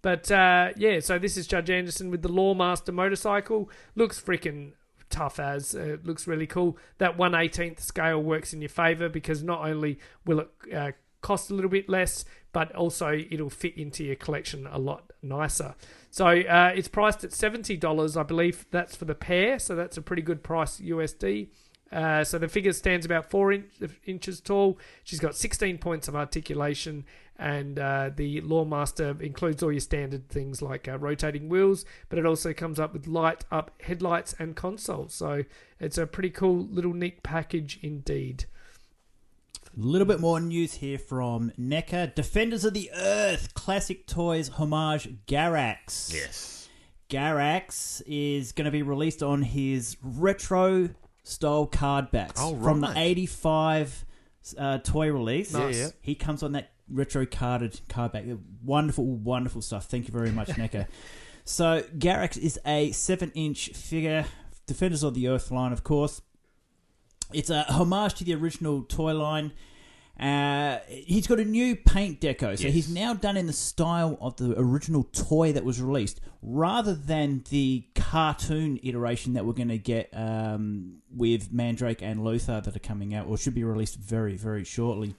But 0.01 0.31
uh, 0.31 0.69
yeah, 0.77 0.99
so 0.99 1.17
this 1.19 1.37
is 1.37 1.47
Judge 1.47 1.69
Anderson 1.69 2.11
with 2.11 2.21
the 2.21 2.29
Lawmaster 2.29 2.93
motorcycle. 2.93 3.69
Looks 3.95 4.21
freaking 4.21 4.73
tough 5.09 5.39
as 5.39 5.73
uh, 5.75 5.79
it 5.79 6.05
looks 6.05 6.27
really 6.27 6.47
cool. 6.47 6.77
That 6.97 7.17
118th 7.17 7.79
scale 7.79 8.21
works 8.21 8.53
in 8.53 8.61
your 8.61 8.69
favor 8.69 9.09
because 9.09 9.43
not 9.43 9.67
only 9.67 9.99
will 10.25 10.39
it 10.39 10.49
uh, 10.73 10.91
cost 11.21 11.49
a 11.49 11.53
little 11.53 11.69
bit 11.69 11.89
less, 11.89 12.25
but 12.53 12.73
also 12.75 13.11
it'll 13.29 13.49
fit 13.49 13.77
into 13.77 14.03
your 14.03 14.15
collection 14.15 14.67
a 14.71 14.77
lot 14.77 15.11
nicer. 15.21 15.75
So 16.09 16.27
uh, 16.27 16.71
it's 16.75 16.87
priced 16.87 17.23
at 17.23 17.31
$70, 17.31 18.17
I 18.17 18.23
believe 18.23 18.65
that's 18.71 18.95
for 18.95 19.05
the 19.05 19.15
pair, 19.15 19.59
so 19.59 19.75
that's 19.75 19.97
a 19.97 20.01
pretty 20.01 20.21
good 20.21 20.43
price 20.43 20.79
USD. 20.79 21.49
Uh, 21.91 22.23
so 22.23 22.37
the 22.37 22.47
figure 22.47 22.73
stands 22.73 23.05
about 23.05 23.29
four 23.29 23.51
inch, 23.51 23.65
inches 24.05 24.41
tall. 24.41 24.77
She's 25.03 25.19
got 25.19 25.35
16 25.35 25.77
points 25.77 26.07
of 26.07 26.15
articulation, 26.15 27.05
and 27.37 27.79
uh, 27.79 28.09
the 28.15 28.41
Lawmaster 28.41 29.21
includes 29.21 29.63
all 29.63 29.71
your 29.71 29.79
standard 29.79 30.27
things 30.27 30.61
like 30.61 30.87
uh, 30.87 30.97
rotating 30.97 31.49
wheels, 31.49 31.85
but 32.09 32.19
it 32.19 32.25
also 32.25 32.53
comes 32.53 32.79
up 32.79 32.93
with 32.93 33.07
light 33.07 33.45
up 33.51 33.71
headlights 33.81 34.35
and 34.37 34.55
consoles. 34.55 35.13
So 35.13 35.43
it's 35.79 35.97
a 35.97 36.05
pretty 36.05 36.29
cool 36.29 36.67
little 36.69 36.93
neat 36.93 37.23
package 37.23 37.79
indeed. 37.81 38.45
A 39.65 39.79
little 39.79 40.07
bit 40.07 40.19
more 40.19 40.39
news 40.39 40.75
here 40.75 40.97
from 40.97 41.51
NECA. 41.57 42.15
Defenders 42.15 42.65
of 42.65 42.73
the 42.73 42.89
Earth, 42.93 43.53
classic 43.53 44.07
toys 44.07 44.49
homage 44.49 45.07
Garax. 45.27 46.11
yes, 46.11 46.67
Garax 47.09 48.01
is 48.07 48.51
going 48.51 48.65
to 48.65 48.71
be 48.71 48.81
released 48.81 49.21
on 49.21 49.43
his 49.43 49.95
retro 50.01 50.89
style 51.27 51.65
card 51.65 52.11
backs 52.11 52.39
Oh, 52.43 52.55
from 52.61 52.81
the 52.81 52.91
85 52.95 54.05
uh, 54.57 54.77
toy 54.79 55.11
release. 55.11 55.53
Nice. 55.53 55.77
Yeah, 55.77 55.83
yeah. 55.85 55.89
He 56.01 56.15
comes 56.15 56.41
on 56.43 56.53
that 56.53 56.71
retro 56.89 57.25
carded 57.25 57.79
card 57.89 58.13
back. 58.13 58.23
Wonderful, 58.63 59.05
wonderful 59.05 59.61
stuff. 59.61 59.85
Thank 59.85 60.07
you 60.07 60.13
very 60.13 60.31
much, 60.31 60.49
NECA. 60.49 60.87
So, 61.49 61.81
Garax 61.97 62.37
is 62.37 62.59
a 62.65 62.91
7 62.91 63.31
inch 63.33 63.69
figure, 63.69 64.25
Defenders 64.65 65.01
of 65.01 65.13
the 65.13 65.29
Earth 65.29 65.49
line, 65.49 65.71
of 65.71 65.81
course. 65.81 66.21
It's 67.31 67.49
a 67.49 67.61
homage 67.63 68.15
to 68.15 68.25
the 68.25 68.35
original 68.35 68.83
toy 68.83 69.13
line. 69.13 69.53
Uh, 70.19 70.79
he's 70.87 71.27
got 71.27 71.39
a 71.39 71.45
new 71.45 71.75
paint 71.75 72.19
deco, 72.19 72.57
so 72.57 72.63
Yes. 72.65 72.73
he's 72.73 72.89
now 72.89 73.13
done 73.13 73.37
in 73.37 73.45
the 73.45 73.53
style 73.53 74.17
of 74.19 74.35
the 74.37 74.53
original 74.59 75.03
toy 75.11 75.51
that 75.53 75.63
was 75.63 75.79
released, 75.79 76.19
rather 76.41 76.95
than 76.95 77.43
the 77.51 77.85
cartoon 77.93 78.79
iteration 78.81 79.33
that 79.33 79.45
we're 79.45 79.53
going 79.53 79.67
to 79.67 79.77
get 79.77 80.09
um, 80.13 81.01
with 81.15 81.53
Mandrake 81.53 82.01
and 82.01 82.23
Lothar 82.23 82.61
that 82.61 82.75
are 82.75 82.79
coming 82.79 83.13
out, 83.13 83.27
or 83.27 83.37
should 83.37 83.53
be 83.53 83.63
released 83.63 83.95
very, 83.97 84.35
very 84.35 84.63
shortly. 84.63 85.13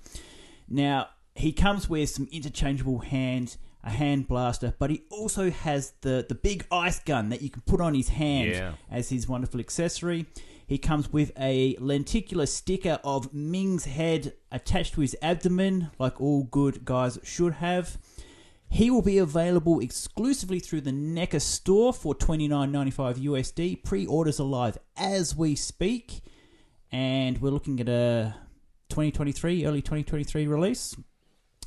Now, 0.69 1.09
he 1.37 1.53
comes 1.53 1.89
with 1.89 2.11
some 2.11 2.29
interchangeable 2.33 2.99
hands, 2.99 3.57
a 3.85 3.91
hand 3.91 4.27
blaster, 4.27 4.75
but 4.81 4.91
he 4.91 5.03
also 5.11 5.51
has 5.53 5.93
the, 6.01 6.27
the 6.29 6.35
big 6.35 6.67
ice 6.73 6.99
gun 6.99 7.29
that 7.29 7.41
you 7.43 7.51
can 7.51 7.63
put 7.63 7.81
on 7.81 7.95
his 7.95 8.09
hand 8.09 8.51
Yeah. 8.51 8.73
as 8.91 9.11
his 9.11 9.29
wonderful 9.29 9.61
accessory. 9.61 10.27
He 10.69 10.77
comes 10.77 11.11
with 11.11 11.33
a 11.39 11.77
lenticular 11.81 12.45
sticker 12.45 13.01
of 13.03 13.33
Ming's 13.33 13.87
head 13.87 14.35
attached 14.53 14.93
to 14.95 15.01
his 15.01 15.17
abdomen, 15.23 15.91
like 15.99 16.21
all 16.21 16.43
good 16.43 16.85
guys 16.85 17.19
should 17.25 17.55
have. 17.55 17.97
He 18.69 18.91
will 18.91 19.01
be 19.01 19.17
available 19.17 19.81
exclusively 19.81 20.61
through 20.61 20.83
the 20.83 20.91
NECA 20.91 21.41
store 21.41 21.95
for 21.95 22.15
twenty 22.15 22.49
nine 22.49 22.71
ninety 22.71 22.91
five 22.91 23.17
USD. 23.17 23.83
Pre 23.83 24.05
orders 24.05 24.39
are 24.41 24.45
live 24.45 24.77
as 24.95 25.35
we 25.35 25.55
speak, 25.55 26.21
and 26.93 27.41
we're 27.41 27.49
looking 27.49 27.81
at 27.81 27.89
a 27.89 28.35
2023, 28.91 29.65
early 29.65 29.81
2023 29.81 30.47
release. 30.47 30.95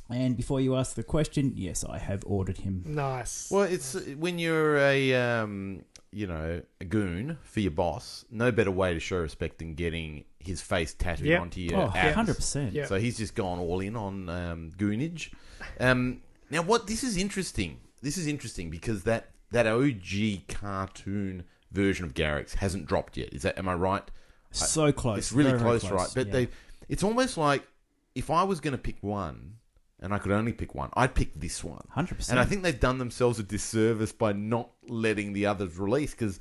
And 0.08 0.36
before 0.36 0.60
you 0.60 0.76
ask 0.76 0.94
the 0.94 1.02
question, 1.02 1.54
yes, 1.56 1.84
I 1.84 1.98
have 1.98 2.22
ordered 2.24 2.58
him. 2.58 2.84
Nice. 2.86 3.50
Well, 3.50 3.62
it's 3.62 3.94
when 4.16 4.38
you're 4.38 4.76
a 4.76 5.14
um, 5.14 5.84
you 6.12 6.26
know 6.26 6.62
a 6.80 6.84
goon 6.84 7.38
for 7.42 7.60
your 7.60 7.70
boss. 7.70 8.24
No 8.30 8.52
better 8.52 8.70
way 8.70 8.94
to 8.94 9.00
show 9.00 9.16
respect 9.18 9.58
than 9.58 9.74
getting 9.74 10.24
his 10.38 10.60
face 10.60 10.92
tattooed 10.94 11.26
Yep. 11.28 11.40
onto 11.40 11.60
your 11.60 11.80
Oh, 11.80 11.92
abs. 11.94 12.14
100%. 12.16 12.72
Yeah. 12.72 12.86
So 12.86 12.98
he's 12.98 13.16
just 13.18 13.34
gone 13.34 13.58
all 13.58 13.80
in 13.80 13.96
on 13.96 14.28
um, 14.28 14.70
goonage. 14.76 15.32
Um, 15.80 16.20
now, 16.50 16.62
what 16.62 16.86
this 16.86 17.02
is 17.02 17.16
interesting. 17.16 17.78
This 18.02 18.18
is 18.18 18.26
interesting 18.26 18.68
because 18.70 19.04
that 19.04 19.30
that 19.52 19.66
OG 19.66 20.48
cartoon 20.48 21.44
version 21.70 22.04
of 22.04 22.14
Garax 22.14 22.54
hasn't 22.56 22.86
dropped 22.86 23.16
yet. 23.16 23.32
Is 23.32 23.42
that 23.42 23.58
am 23.58 23.68
I 23.68 23.74
right? 23.74 24.02
So 24.50 24.92
close. 24.92 25.18
It's 25.18 25.32
really 25.32 25.50
Very, 25.50 25.62
very 25.62 25.78
close, 25.80 25.90
right? 25.90 26.08
But 26.14 26.26
yeah. 26.26 26.32
they, 26.32 26.48
it's 26.88 27.02
almost 27.02 27.38
like 27.38 27.66
if 28.14 28.28
I 28.30 28.42
was 28.42 28.60
going 28.60 28.72
to 28.72 28.78
pick 28.78 28.96
one, 29.00 29.54
and 30.02 30.12
I 30.12 30.18
could 30.18 30.32
only 30.32 30.52
pick 30.52 30.74
one, 30.74 30.90
I'd 30.94 31.14
pick 31.14 31.32
this 31.34 31.62
one. 31.64 31.80
100%. 31.96 32.28
And 32.30 32.38
I 32.38 32.44
think 32.44 32.62
they've 32.62 32.78
done 32.78 32.98
themselves 32.98 33.38
a 33.38 33.42
disservice 33.42 34.12
by 34.12 34.32
not 34.32 34.70
letting 34.88 35.32
the 35.32 35.46
others 35.46 35.78
release. 35.78 36.10
Because 36.10 36.40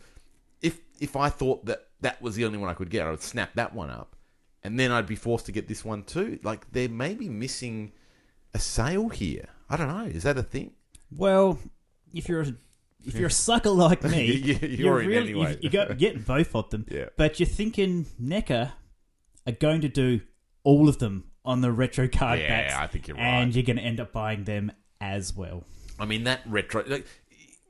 if 0.62 0.80
if 1.00 1.16
I 1.16 1.30
thought 1.30 1.66
that 1.66 1.88
that 2.02 2.22
was 2.22 2.36
the 2.36 2.46
only 2.46 2.58
one 2.58 2.70
I 2.70 2.74
could 2.74 2.90
get, 2.90 3.06
I 3.08 3.12
would 3.12 3.22
snap 3.22 3.54
that 3.56 3.74
one 3.74 3.90
up, 3.90 4.16
and 4.64 4.80
then 4.80 4.92
I'd 4.92 5.08
be 5.08 5.16
forced 5.16 5.46
to 5.46 5.52
get 5.52 5.68
this 5.68 5.86
one 5.86 6.04
too. 6.04 6.40
Like 6.44 6.72
they 6.72 6.88
may 6.88 7.14
be 7.14 7.30
missing 7.30 7.94
a 8.54 8.60
sale 8.60 9.10
here. 9.10 9.48
I 9.70 9.78
don't 9.78 9.88
know. 9.88 10.06
Is 10.06 10.24
that 10.24 10.38
a 10.38 10.44
thing? 10.44 10.72
Well, 11.16 11.58
if 12.14 12.28
you're 12.28 12.42
a, 12.42 12.54
if 13.06 13.16
you're 13.16 13.28
a 13.28 13.32
sucker 13.48 13.70
like 13.70 14.04
me, 14.04 14.26
You- 14.34 14.68
you're 14.68 15.02
in 15.02 15.08
really 15.08 15.30
anyway. 15.32 15.52
you, 15.54 15.60
you 15.64 15.70
got 15.70 15.98
getting 16.00 16.22
both 16.24 16.54
of 16.56 16.70
them. 16.72 16.86
Yeah. 16.90 17.06
But 17.18 17.40
you're 17.40 17.48
thinking 17.48 18.06
NECA 18.22 18.74
are 19.48 19.54
going 19.54 19.82
to 19.82 19.90
do 19.90 20.22
all 20.64 20.88
of 20.90 21.00
them 21.00 21.24
on 21.46 21.62
the 21.62 21.72
retro 21.72 22.08
card 22.08 22.40
Yeah, 22.40 22.48
backs, 22.48 22.74
I 22.76 22.88
think 22.88 23.08
you're 23.08 23.18
right. 23.18 23.24
and 23.24 23.56
you're 23.56 23.64
going 23.64 23.78
to 23.78 23.84
end 23.84 24.00
up 24.00 24.12
buying 24.12 24.44
them 24.44 24.72
as 25.00 25.36
well. 25.36 25.64
I 26.00 26.06
mean 26.06 26.24
that 26.26 26.42
retro. 26.46 26.84
Like, 26.88 27.06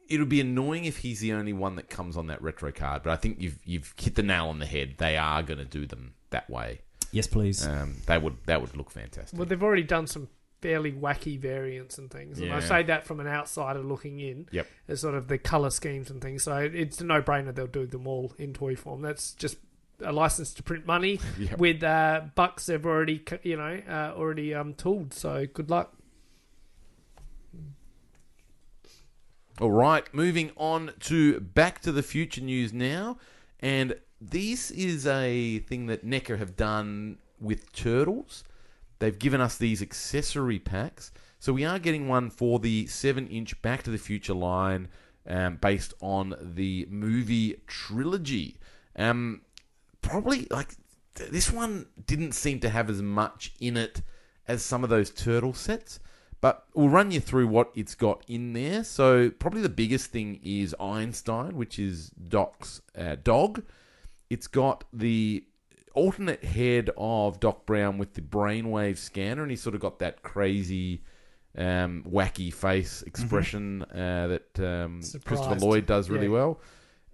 it 0.09 0.19
would 0.19 0.29
be 0.29 0.41
annoying 0.41 0.85
if 0.85 0.97
he's 0.97 1.19
the 1.21 1.33
only 1.33 1.53
one 1.53 1.75
that 1.75 1.89
comes 1.89 2.17
on 2.17 2.27
that 2.27 2.41
retro 2.41 2.71
card, 2.71 3.03
but 3.03 3.11
I 3.11 3.15
think 3.15 3.39
you've 3.39 3.59
you've 3.65 3.93
hit 3.97 4.15
the 4.15 4.23
nail 4.23 4.47
on 4.47 4.59
the 4.59 4.65
head. 4.65 4.95
They 4.97 5.15
are 5.17 5.41
going 5.43 5.59
to 5.59 5.65
do 5.65 5.85
them 5.87 6.13
that 6.31 6.49
way. 6.49 6.81
Yes, 7.11 7.27
please. 7.27 7.65
Um, 7.65 7.95
they 8.07 8.17
would 8.17 8.35
that 8.45 8.61
would 8.61 8.75
look 8.75 8.91
fantastic. 8.91 9.37
Well, 9.37 9.45
they've 9.47 9.61
already 9.63 9.83
done 9.83 10.07
some 10.07 10.27
fairly 10.61 10.91
wacky 10.91 11.39
variants 11.39 11.97
and 11.97 12.11
things, 12.11 12.39
and 12.39 12.53
I 12.53 12.59
say 12.59 12.83
that 12.83 13.05
from 13.05 13.19
an 13.19 13.27
outsider 13.27 13.79
looking 13.79 14.19
in. 14.19 14.47
Yep. 14.51 14.67
As 14.87 15.01
sort 15.01 15.15
of 15.15 15.27
the 15.27 15.37
color 15.37 15.69
schemes 15.71 16.09
and 16.09 16.21
things, 16.21 16.43
so 16.43 16.55
it's 16.57 17.01
a 17.01 17.03
no-brainer. 17.05 17.55
They'll 17.55 17.67
do 17.67 17.85
them 17.87 18.05
all 18.07 18.33
in 18.37 18.53
toy 18.53 18.75
form. 18.75 19.01
That's 19.01 19.33
just 19.33 19.57
a 20.03 20.11
license 20.11 20.53
to 20.55 20.63
print 20.63 20.85
money 20.85 21.19
Yep. 21.37 21.57
with 21.57 21.83
uh, 21.83 22.21
bucks 22.35 22.65
they've 22.67 22.85
already, 22.85 23.23
you 23.43 23.57
know, 23.57 23.81
uh, 23.87 24.13
already 24.17 24.53
um, 24.53 24.73
tooled. 24.73 25.13
So 25.13 25.45
good 25.45 25.69
luck. 25.69 25.93
All 29.59 29.71
right, 29.71 30.11
moving 30.13 30.51
on 30.57 30.91
to 31.01 31.39
Back 31.39 31.81
to 31.81 31.91
the 31.91 32.01
Future 32.01 32.41
news 32.41 32.73
now. 32.73 33.17
And 33.59 33.95
this 34.19 34.71
is 34.71 35.05
a 35.05 35.59
thing 35.59 35.85
that 35.87 36.05
NECA 36.05 36.37
have 36.39 36.55
done 36.55 37.17
with 37.39 37.71
turtles. 37.73 38.43
They've 38.99 39.17
given 39.17 39.39
us 39.41 39.57
these 39.57 39.81
accessory 39.81 40.57
packs. 40.57 41.11
So 41.39 41.53
we 41.53 41.65
are 41.65 41.79
getting 41.79 42.07
one 42.07 42.29
for 42.29 42.59
the 42.59 42.87
7 42.87 43.27
inch 43.27 43.61
Back 43.61 43.83
to 43.83 43.91
the 43.91 43.97
Future 43.97 44.33
line 44.33 44.87
um, 45.27 45.57
based 45.57 45.93
on 46.01 46.35
the 46.41 46.87
movie 46.89 47.57
trilogy. 47.67 48.57
Um, 48.95 49.41
probably, 50.01 50.47
like, 50.49 50.75
this 51.15 51.51
one 51.51 51.87
didn't 52.05 52.33
seem 52.33 52.59
to 52.61 52.69
have 52.69 52.89
as 52.89 53.01
much 53.01 53.53
in 53.59 53.77
it 53.77 54.01
as 54.47 54.63
some 54.63 54.83
of 54.83 54.89
those 54.89 55.09
turtle 55.11 55.53
sets. 55.53 55.99
But 56.39 56.65
we'll 56.73 56.89
run 56.89 57.11
you 57.11 57.19
through 57.19 57.47
what 57.47 57.71
it's 57.75 57.93
got 57.93 58.23
in 58.27 58.53
there. 58.53 58.83
So 58.83 59.29
probably 59.29 59.61
the 59.61 59.69
biggest 59.69 60.07
thing 60.09 60.39
is 60.43 60.75
Einstein, 60.79 61.55
which 61.55 61.77
is 61.77 62.09
Doc's 62.09 62.81
uh, 62.97 63.17
dog. 63.23 63.61
It's 64.31 64.47
got 64.47 64.85
the 64.91 65.45
alternate 65.93 66.43
head 66.43 66.89
of 66.97 67.39
Doc 67.39 67.67
Brown 67.67 67.99
with 67.99 68.15
the 68.15 68.21
brainwave 68.21 68.97
scanner, 68.97 69.43
and 69.43 69.51
he's 69.51 69.61
sort 69.61 69.75
of 69.75 69.81
got 69.81 69.99
that 69.99 70.23
crazy, 70.23 71.03
um, 71.55 72.03
wacky 72.09 72.51
face 72.51 73.03
expression 73.03 73.83
uh, 73.83 74.27
that 74.27 74.59
um, 74.59 75.01
Christopher 75.25 75.55
Lloyd 75.59 75.85
does 75.85 76.09
really 76.09 76.25
Yeah. 76.25 76.31
well. 76.31 76.59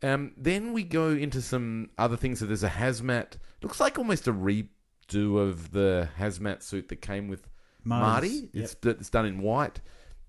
Um, 0.04 0.34
then 0.38 0.74
we 0.74 0.84
go 0.84 1.10
into 1.10 1.42
some 1.42 1.90
other 1.98 2.18
things. 2.18 2.40
So 2.40 2.46
there's 2.46 2.64
a 2.64 2.70
hazmat. 2.70 3.34
Looks 3.62 3.80
like 3.80 3.98
almost 3.98 4.28
a 4.28 4.34
redo 4.34 5.40
of 5.40 5.72
the 5.72 6.10
hazmat 6.20 6.62
suit 6.62 6.90
that 6.90 6.98
came 6.98 7.28
with 7.28 7.48
Marty's, 7.84 8.42
Marty. 8.42 8.50
It's, 8.54 8.76
it's 8.84 9.10
done 9.10 9.26
in 9.26 9.42
white. 9.42 9.82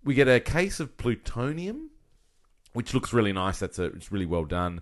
We 0.05 0.15
get 0.15 0.29
a 0.29 0.41
case 0.41 0.81
of 0.81 0.97
plutonium, 0.97 1.91
which 2.73 2.95
looks 2.95 3.13
really 3.13 3.33
nice. 3.33 3.59
That's 3.59 3.79
a, 3.79 3.85
it's 3.85 4.13
really 4.13 4.27
well 4.27 4.45
done. 4.45 4.81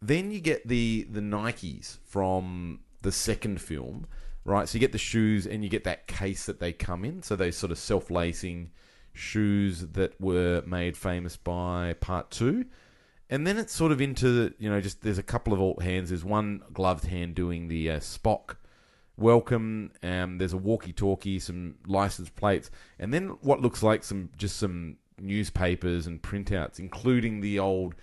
Then 0.00 0.30
you 0.30 0.40
get 0.40 0.66
the 0.66 1.06
the 1.10 1.20
Nikes 1.20 1.98
from 2.04 2.80
the 3.02 3.12
second 3.12 3.60
film, 3.60 4.06
right? 4.44 4.68
So 4.68 4.76
you 4.76 4.80
get 4.80 4.92
the 4.92 4.98
shoes 4.98 5.46
and 5.46 5.62
you 5.62 5.70
get 5.70 5.84
that 5.84 6.06
case 6.06 6.46
that 6.46 6.58
they 6.58 6.72
come 6.72 7.04
in. 7.04 7.22
So 7.22 7.36
those 7.36 7.56
sort 7.56 7.72
of 7.72 7.78
self 7.78 8.10
lacing 8.10 8.70
shoes 9.12 9.80
that 9.80 10.18
were 10.20 10.62
made 10.66 10.96
famous 10.96 11.36
by 11.36 11.94
part 12.00 12.30
two. 12.30 12.66
And 13.30 13.46
then 13.46 13.56
it's 13.56 13.72
sort 13.72 13.92
of 13.92 14.00
into, 14.00 14.52
you 14.58 14.68
know, 14.68 14.80
just 14.80 15.00
there's 15.02 15.18
a 15.18 15.22
couple 15.22 15.52
of 15.52 15.60
alt 15.60 15.82
hands. 15.82 16.10
There's 16.10 16.24
one 16.24 16.62
gloved 16.72 17.06
hand 17.06 17.34
doing 17.34 17.68
the 17.68 17.90
uh, 17.92 17.98
Spock 18.00 18.56
welcome. 19.16 19.92
Um, 20.02 20.38
there's 20.38 20.52
a 20.52 20.58
walkie-talkie, 20.58 21.38
some 21.38 21.76
license 21.86 22.28
plates, 22.28 22.70
and 22.98 23.12
then 23.12 23.28
what 23.40 23.60
looks 23.60 23.82
like 23.82 24.04
some 24.04 24.30
just 24.36 24.56
some 24.58 24.96
newspapers 25.20 26.06
and 26.06 26.20
printouts, 26.20 26.78
including 26.78 27.40
the 27.40 27.58
old 27.58 27.94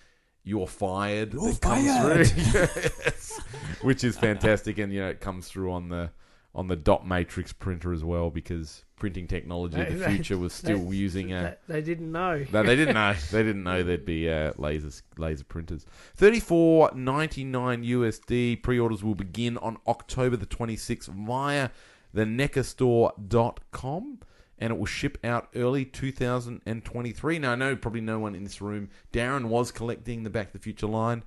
"You're 0.44 0.68
fired" 0.68 1.34
You're 1.34 1.54
fired. 1.54 2.28
through, 2.28 2.44
Yes. 2.54 3.40
which 3.82 4.04
is 4.04 4.18
fantastic, 4.18 4.78
and 4.80 4.92
you 4.92 5.02
know 5.02 5.10
it 5.10 5.22
comes 5.22 5.48
through 5.48 5.72
on 5.72 5.90
the 5.90 6.10
on 6.56 6.68
the 6.68 6.76
dot 6.76 7.08
matrix 7.08 7.54
printer 7.54 7.94
as 7.94 8.04
well 8.04 8.30
because 8.32 8.84
printing 8.96 9.28
technology 9.28 9.80
of 9.80 9.88
the 9.94 9.96
They- 10.00 10.16
future 10.16 10.38
was 10.38 10.52
still 10.52 10.80
they- 10.90 10.96
using 10.96 11.32
a 11.32 11.56
They, 11.68 11.82
didn't 11.82 12.12
know. 12.12 12.44
no, 12.52 12.64
they 12.64 12.76
didn't 12.76 12.96
know. 12.96 13.14
They 13.32 13.44
didn't 13.44 13.64
know 13.64 13.84
there'd 13.84 14.04
be 14.06 14.28
uh, 14.30 14.54
lasers, 14.54 15.04
laser 15.18 15.44
printers. 15.46 15.86
Thirty 16.16 16.40
four 16.40 16.92
ninety 16.96 17.44
nine 17.44 17.84
USD. 17.84 18.62
Pre 18.64 18.80
orders 18.80 19.04
will 19.04 19.16
begin 19.16 19.58
on 19.60 19.78
October 19.88 20.36
the 20.38 20.46
twenty 20.48 20.76
sixth 20.76 21.10
via 21.10 21.70
the 22.14 22.26
NECAstore.com 22.26 24.20
and 24.62 24.74
it 24.74 24.78
will 24.78 24.86
ship 24.86 25.18
out 25.24 25.48
early 25.56 25.86
two 25.86 26.12
thousand 26.12 26.62
and 26.66 26.84
twenty 26.84 27.12
three. 27.12 27.40
Now 27.40 27.54
I 27.54 27.56
know 27.56 27.76
probably 27.76 28.02
no 28.02 28.20
one 28.20 28.36
in 28.36 28.44
this 28.44 28.62
room. 28.62 28.90
Darren 29.14 29.46
was 29.46 29.72
collecting 29.72 30.24
the 30.24 30.30
Back 30.30 30.48
to 30.48 30.54
the 30.54 30.60
Future 30.64 30.88
line. 30.88 31.24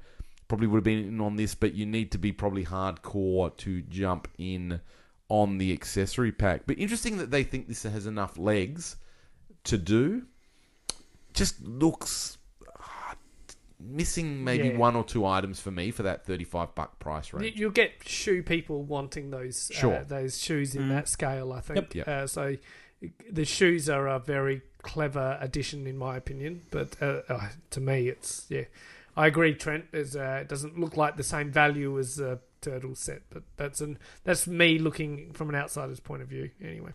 Probably 0.48 0.66
would 0.66 0.78
have 0.78 0.84
been 0.84 1.06
in 1.08 1.20
on 1.20 1.36
this, 1.36 1.54
but 1.54 1.72
you 1.74 1.86
need 1.86 2.12
to 2.12 2.18
be 2.18 2.30
probably 2.32 2.66
hardcore 2.66 3.56
to 3.58 3.80
jump 3.82 4.28
in 4.36 4.80
on 5.32 5.56
the 5.56 5.72
accessory 5.72 6.30
pack. 6.30 6.60
But 6.66 6.78
interesting 6.78 7.16
that 7.16 7.30
they 7.30 7.42
think 7.42 7.66
this 7.66 7.84
has 7.84 8.04
enough 8.04 8.36
legs 8.36 8.96
to 9.64 9.78
do 9.78 10.26
just 11.32 11.62
looks 11.66 12.36
ah, 12.78 13.14
missing 13.80 14.44
maybe 14.44 14.68
Yeah. 14.68 14.76
one 14.76 14.94
or 14.94 15.02
two 15.04 15.24
items 15.24 15.58
for 15.58 15.70
me 15.70 15.90
for 15.90 16.02
that 16.02 16.26
35 16.26 16.74
buck 16.74 16.98
price 16.98 17.32
You- 17.32 17.38
range. 17.38 17.56
You'll 17.58 17.70
get 17.70 18.06
shoe 18.06 18.42
people 18.42 18.82
wanting 18.82 19.30
those 19.30 19.70
Sure. 19.72 20.00
uh, 20.00 20.04
those 20.04 20.38
shoes 20.38 20.74
in 20.74 20.90
that 20.90 21.08
scale. 21.08 21.50
I 21.54 21.60
think. 21.62 21.94
Yep. 21.94 22.08
Uh, 22.08 22.26
so 22.26 22.56
the 23.30 23.46
shoes 23.46 23.88
are 23.88 24.06
a 24.08 24.18
very 24.18 24.60
clever 24.82 25.38
addition, 25.40 25.86
in 25.86 25.96
my 25.96 26.18
opinion. 26.18 26.60
But 26.70 27.00
uh, 27.02 27.22
uh, 27.30 27.48
to 27.70 27.80
me, 27.80 28.08
it's 28.08 28.44
yeah. 28.50 28.64
I 29.16 29.28
agree, 29.28 29.54
Trent. 29.54 29.86
Is 29.94 30.14
uh, 30.14 30.40
it 30.42 30.48
doesn't 30.50 30.78
look 30.78 30.98
like 30.98 31.16
the 31.16 31.22
same 31.24 31.50
value 31.50 31.98
as 31.98 32.18
a 32.20 32.38
turtle 32.62 32.94
set, 32.94 33.22
but 33.30 33.42
that's 33.56 33.80
an 33.80 33.98
that's 34.24 34.46
me 34.46 34.78
looking 34.78 35.32
from 35.32 35.48
an 35.48 35.54
outsider's 35.54 36.00
point 36.00 36.22
of 36.22 36.28
view. 36.28 36.50
Anyway. 36.62 36.92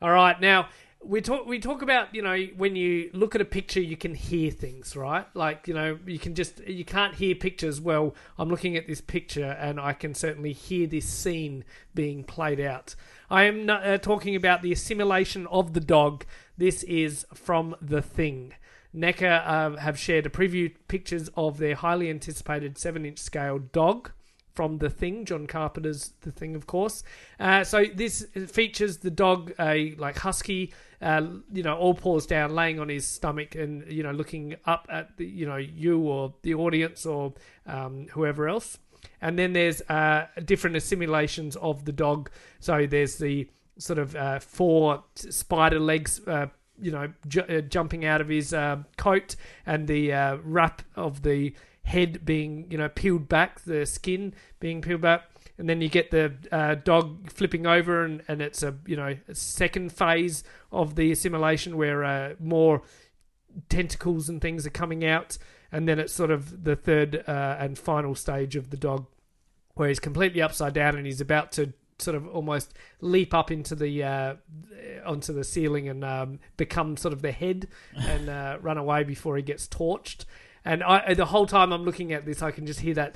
All 0.00 0.10
right, 0.10 0.40
now 0.40 0.68
we 1.04 1.20
talk 1.20 1.46
we 1.46 1.58
talk 1.58 1.82
about 1.82 2.14
you 2.14 2.22
know 2.22 2.36
when 2.56 2.76
you 2.76 3.10
look 3.12 3.34
at 3.34 3.40
a 3.40 3.44
picture 3.44 3.80
you 3.80 3.96
can 3.96 4.14
hear 4.14 4.50
things 4.50 4.94
right 4.94 5.26
like 5.34 5.66
you 5.66 5.74
know 5.74 5.98
you 6.06 6.18
can 6.18 6.34
just 6.34 6.64
you 6.66 6.84
can't 6.84 7.14
hear 7.16 7.34
pictures 7.34 7.80
well 7.80 8.14
i'm 8.38 8.48
looking 8.48 8.76
at 8.76 8.86
this 8.86 9.00
picture 9.00 9.56
and 9.58 9.80
i 9.80 9.92
can 9.92 10.14
certainly 10.14 10.52
hear 10.52 10.86
this 10.86 11.06
scene 11.06 11.64
being 11.94 12.22
played 12.22 12.60
out 12.60 12.94
i 13.30 13.44
am 13.44 13.66
not, 13.66 13.84
uh, 13.86 13.98
talking 13.98 14.36
about 14.36 14.62
the 14.62 14.72
assimilation 14.72 15.46
of 15.48 15.72
the 15.72 15.80
dog 15.80 16.24
this 16.56 16.82
is 16.84 17.26
from 17.34 17.74
the 17.80 18.02
thing 18.02 18.54
NECA 18.94 19.42
uh, 19.46 19.76
have 19.78 19.98
shared 19.98 20.26
a 20.26 20.28
preview 20.28 20.70
pictures 20.86 21.30
of 21.34 21.56
their 21.56 21.74
highly 21.74 22.10
anticipated 22.10 22.76
7 22.76 23.04
inch 23.06 23.18
scale 23.18 23.58
dog 23.58 24.10
from 24.54 24.78
The 24.78 24.90
Thing, 24.90 25.24
John 25.24 25.46
Carpenter's 25.46 26.12
The 26.20 26.30
Thing, 26.30 26.54
of 26.54 26.66
course. 26.66 27.02
Uh, 27.40 27.64
so 27.64 27.84
this 27.94 28.26
features 28.48 28.98
the 28.98 29.10
dog, 29.10 29.52
a 29.58 29.94
like 29.96 30.18
husky, 30.18 30.72
uh, 31.00 31.26
you 31.52 31.62
know, 31.62 31.76
all 31.76 31.94
paws 31.94 32.26
down, 32.26 32.54
laying 32.54 32.78
on 32.78 32.88
his 32.88 33.06
stomach, 33.06 33.54
and 33.54 33.90
you 33.90 34.02
know, 34.02 34.12
looking 34.12 34.56
up 34.66 34.86
at 34.90 35.16
the, 35.16 35.26
you 35.26 35.46
know, 35.46 35.56
you 35.56 36.00
or 36.00 36.34
the 36.42 36.54
audience 36.54 37.06
or 37.06 37.32
um, 37.66 38.06
whoever 38.12 38.48
else. 38.48 38.78
And 39.20 39.38
then 39.38 39.52
there's 39.52 39.82
uh, 39.82 40.26
different 40.44 40.76
assimilations 40.76 41.56
of 41.56 41.84
the 41.84 41.92
dog. 41.92 42.30
So 42.60 42.86
there's 42.86 43.16
the 43.16 43.48
sort 43.78 43.98
of 43.98 44.14
uh, 44.14 44.38
four 44.38 45.04
spider 45.14 45.80
legs. 45.80 46.20
Uh, 46.26 46.46
you 46.80 46.90
know, 46.90 47.12
ju- 47.28 47.42
uh, 47.42 47.60
jumping 47.60 48.04
out 48.04 48.20
of 48.20 48.28
his 48.28 48.52
uh, 48.52 48.78
coat, 48.96 49.36
and 49.66 49.86
the 49.86 50.12
uh, 50.12 50.36
wrap 50.42 50.82
of 50.96 51.22
the 51.22 51.54
head 51.84 52.24
being, 52.24 52.66
you 52.70 52.78
know, 52.78 52.88
peeled 52.88 53.28
back, 53.28 53.60
the 53.60 53.84
skin 53.86 54.34
being 54.60 54.80
peeled 54.80 55.00
back, 55.00 55.24
and 55.58 55.68
then 55.68 55.80
you 55.80 55.88
get 55.88 56.10
the 56.10 56.32
uh, 56.50 56.74
dog 56.76 57.30
flipping 57.30 57.66
over, 57.66 58.04
and, 58.04 58.22
and 58.28 58.40
it's 58.40 58.62
a, 58.62 58.74
you 58.86 58.96
know, 58.96 59.16
a 59.28 59.34
second 59.34 59.92
phase 59.92 60.44
of 60.70 60.94
the 60.94 61.12
assimilation 61.12 61.76
where 61.76 62.04
uh, 62.04 62.34
more 62.38 62.82
tentacles 63.68 64.28
and 64.28 64.40
things 64.40 64.66
are 64.66 64.70
coming 64.70 65.04
out, 65.04 65.38
and 65.70 65.88
then 65.88 65.98
it's 65.98 66.12
sort 66.12 66.30
of 66.30 66.64
the 66.64 66.76
third 66.76 67.24
uh, 67.26 67.56
and 67.58 67.78
final 67.78 68.14
stage 68.14 68.56
of 68.56 68.70
the 68.70 68.76
dog 68.76 69.06
where 69.74 69.88
he's 69.88 70.00
completely 70.00 70.42
upside 70.42 70.74
down 70.74 70.96
and 70.96 71.06
he's 71.06 71.20
about 71.20 71.50
to 71.52 71.72
sort 71.98 72.16
of 72.16 72.26
almost 72.28 72.74
leap 73.00 73.32
up 73.32 73.50
into 73.50 73.74
the 73.74 74.02
uh, 74.02 74.34
onto 75.04 75.32
the 75.32 75.44
ceiling 75.44 75.88
and 75.88 76.04
um, 76.04 76.38
become 76.56 76.96
sort 76.96 77.14
of 77.14 77.22
the 77.22 77.32
head 77.32 77.68
and 77.96 78.28
uh, 78.28 78.58
run 78.60 78.76
away 78.76 79.04
before 79.04 79.36
he 79.36 79.42
gets 79.42 79.66
torched. 79.66 80.24
And 80.64 80.82
I, 80.82 81.14
the 81.14 81.24
whole 81.26 81.46
time 81.46 81.72
I'm 81.72 81.82
looking 81.84 82.12
at 82.12 82.24
this, 82.24 82.40
I 82.42 82.50
can 82.52 82.66
just 82.66 82.80
hear 82.80 82.94
that. 82.94 83.14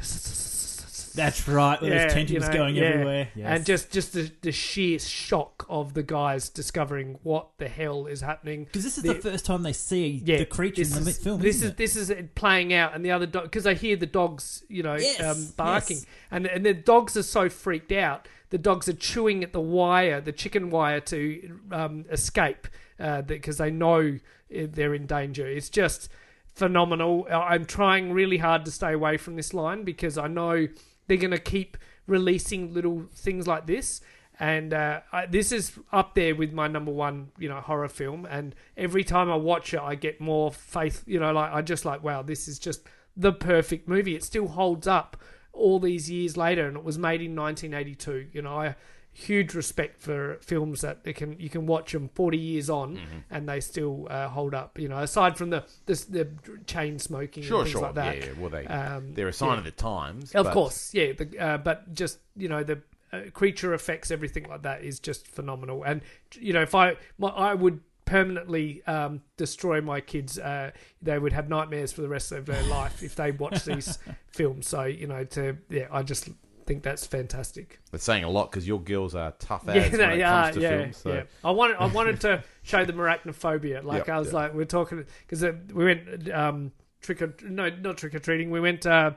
That's 1.17 1.49
right. 1.49 1.81
There's 1.81 1.93
Yeah, 1.93 2.09
tentacles 2.09 2.31
you 2.45 2.51
know, 2.51 2.53
going 2.57 2.75
yeah. 2.77 2.83
everywhere. 2.85 3.29
Yes. 3.35 3.47
And 3.49 3.65
just 3.65 3.91
just 3.91 4.13
the, 4.13 4.31
the 4.43 4.53
sheer 4.53 4.99
shock 4.99 5.65
of 5.69 5.95
the 5.95 6.03
guys 6.03 6.51
discovering 6.51 7.19
what 7.23 7.49
the 7.57 7.69
hell 7.69 8.07
is 8.07 8.21
happening. 8.21 8.65
because 8.65 8.85
this 8.85 8.99
is 8.99 9.03
the- 9.03 9.15
the, 9.15 9.21
first 9.21 9.47
time 9.47 9.63
they 9.63 9.73
see 9.73 10.21
Yeah, 10.25 10.39
the 10.39 10.45
creature 10.47 10.83
in 10.83 10.91
the 10.91 11.11
is, 11.11 11.19
film. 11.19 11.41
This 11.41 11.57
is 11.57 11.71
it? 11.71 11.77
this 11.79 11.97
is 11.97 12.13
playing 12.35 12.75
out, 12.75 12.95
and 12.95 13.03
the 13.03 13.13
other 13.13 13.25
dog 13.27 13.45
because 13.45 13.67
I 13.67 13.73
hear 13.75 13.97
the 13.97 14.07
dogs, 14.07 14.63
you 14.69 14.83
know, 14.83 14.97
Yes, 14.97 15.23
um, 15.23 15.53
barking, 15.57 15.97
yes. 15.99 16.07
and 16.31 16.47
and 16.47 16.67
the 16.67 16.75
dogs 16.75 17.17
are 17.17 17.23
so 17.23 17.49
freaked 17.49 17.93
out. 17.93 18.29
The 18.51 18.59
dogs 18.59 18.87
are 18.87 18.93
chewing 18.93 19.43
at 19.43 19.53
the 19.55 19.61
wire, 19.61 20.21
the 20.21 20.33
chicken 20.33 20.69
wire, 20.71 21.01
to 21.01 21.61
um, 21.73 22.05
escape 22.11 22.69
uh, 23.01 23.23
because 23.23 23.57
they 23.57 23.71
know 23.71 24.19
uh, 24.55 24.67
they're 24.71 24.95
in 24.95 25.07
danger. 25.07 25.47
It's 25.47 25.71
just 25.71 26.11
phenomenal. 26.57 27.27
I'm 27.31 27.67
trying 27.67 28.13
really 28.13 28.39
hard 28.39 28.65
to 28.65 28.71
stay 28.71 28.93
away 28.93 29.19
from 29.19 29.37
this 29.37 29.55
line 29.55 29.85
because 29.85 30.17
I 30.19 30.27
know 30.27 30.67
they're 31.07 31.17
going 31.19 31.31
to 31.31 31.39
keep 31.39 31.77
releasing 32.07 32.73
little 32.73 33.05
things 33.15 33.47
like 33.47 33.67
this. 33.67 34.01
And 34.41 34.75
uh, 34.75 35.01
I, 35.13 35.27
this 35.27 35.53
is 35.53 35.79
up 35.93 36.15
there 36.15 36.35
with 36.35 36.53
my 36.53 36.67
number 36.67 36.93
one, 36.93 37.29
you 37.39 37.49
know, 37.49 37.61
horror 37.61 37.89
film. 37.89 38.27
And 38.29 38.55
every 38.77 39.05
time 39.05 39.31
I 39.31 39.37
watch 39.37 39.73
it, 39.75 39.81
I 39.81 39.95
get 39.95 40.21
more 40.21 40.51
faith. 40.51 41.05
You 41.07 41.21
know, 41.21 41.33
like 41.33 41.53
I 41.53 41.63
just 41.63 41.85
like, 41.85 42.03
wow, 42.03 42.23
this 42.23 42.49
is 42.49 42.59
just 42.59 42.83
the 43.17 43.33
perfect 43.33 43.87
movie. 43.87 44.15
It 44.15 44.25
still 44.25 44.49
holds 44.49 44.87
up 44.87 45.17
all 45.53 45.79
these 45.79 46.11
years 46.11 46.37
later, 46.37 46.67
and 46.67 46.77
it 46.77 46.85
was 46.85 46.99
made 46.99 47.23
in 47.23 47.35
1982. 47.35 48.29
You 48.33 48.43
know, 48.43 48.61
I 48.61 48.77
huge 49.19 49.55
respect 49.55 49.99
for 49.99 50.37
films 50.43 50.83
that 50.83 51.03
they 51.05 51.13
can 51.15 51.41
you 51.41 51.49
can 51.49 51.65
watch 51.65 51.93
them 51.93 52.09
40 52.15 52.37
years 52.37 52.69
on 52.69 52.97
Mm-hmm. 52.97 53.19
and 53.31 53.49
they 53.49 53.61
still 53.61 54.07
uh, 54.11 54.29
hold 54.29 54.55
up. 54.55 54.79
You 54.79 54.89
know, 54.89 54.99
aside 54.99 55.39
from 55.39 55.49
the 55.51 55.65
the, 55.87 55.95
the 56.11 56.29
chain 56.67 56.99
smoking 56.99 57.43
Sure, 57.43 57.61
and 57.61 57.65
things 57.67 57.73
sure. 57.73 57.83
like 57.83 57.95
that. 57.95 58.17
Yeah, 58.19 58.25
yeah. 58.27 58.33
Well, 58.39 58.51
they 58.51 58.67
Um, 58.67 59.15
they're 59.15 59.29
a 59.29 59.33
sign 59.33 59.53
yeah. 59.53 59.59
of 59.59 59.65
the 59.65 59.71
times. 59.71 60.33
Of 60.35 60.45
but- 60.45 60.53
course, 60.53 60.93
yeah. 60.93 61.13
The, 61.13 61.39
uh, 61.39 61.59
but 61.59 61.95
just 61.95 62.19
you 62.37 62.49
know 62.49 62.63
the 62.63 62.83
uh, 63.13 63.21
creature 63.33 63.73
effects, 63.73 64.11
everything 64.11 64.45
like 64.49 64.63
that 64.63 64.85
is 64.85 65.01
just 65.01 65.27
phenomenal. 65.27 65.83
And 65.83 66.03
you 66.35 66.53
know, 66.53 66.63
if 66.63 66.75
I 66.75 66.97
my, 67.19 67.29
I 67.29 67.55
would 67.55 67.81
permanently 68.05 68.83
um, 68.87 69.21
destroy 69.37 69.81
my 69.81 70.01
kids, 70.01 70.39
uh, 70.39 70.71
they 71.03 71.19
would 71.19 71.33
have 71.33 71.49
nightmares 71.49 71.91
for 71.93 72.03
the 72.03 72.09
rest 72.09 72.33
of 72.33 72.47
their 72.47 72.63
life 72.65 73.03
if 73.03 73.15
they 73.17 73.31
watch 73.33 73.65
these 73.65 73.99
films. 74.29 74.69
So 74.69 74.85
you 74.85 75.07
know, 75.07 75.25
to 75.25 75.57
yeah, 75.71 75.89
I 75.91 76.03
just 76.03 76.29
think 76.67 76.83
that's 76.83 77.07
fantastic. 77.07 77.79
That's 77.93 78.05
saying 78.05 78.25
a 78.25 78.31
lot 78.31 78.51
because 78.51 78.67
your 78.67 78.81
girls 78.81 79.15
are 79.15 79.33
tough 79.39 79.63
Yeah, 79.67 79.75
when 79.75 79.93
they 79.93 80.21
it 80.21 80.23
are. 80.23 80.43
comes 80.45 80.57
to 80.57 80.61
Yeah. 80.63 80.91
So. 80.91 81.13
yeah. 81.13 81.23
I 81.45 81.51
wanted, 81.53 81.77
I 81.77 81.87
wanted 81.87 82.21
to 82.23 82.43
show 82.63 82.85
them 82.85 82.97
arachnophobia. 82.97 83.83
Like 83.85 84.07
Yeah, 84.07 84.17
I 84.17 84.19
was 84.19 84.29
yeah. 84.29 84.35
like, 84.35 84.55
we're 84.55 84.65
talking 84.65 85.05
because 85.27 85.43
we 85.73 85.85
went 85.85 86.31
um, 86.31 86.73
trick 87.03 87.23
or 87.23 87.35
no, 87.45 87.71
not 87.71 87.97
trick 87.99 88.15
or 88.15 88.19
treating. 88.19 88.51
We 88.51 88.61
went 88.61 88.85
uh, 88.87 89.13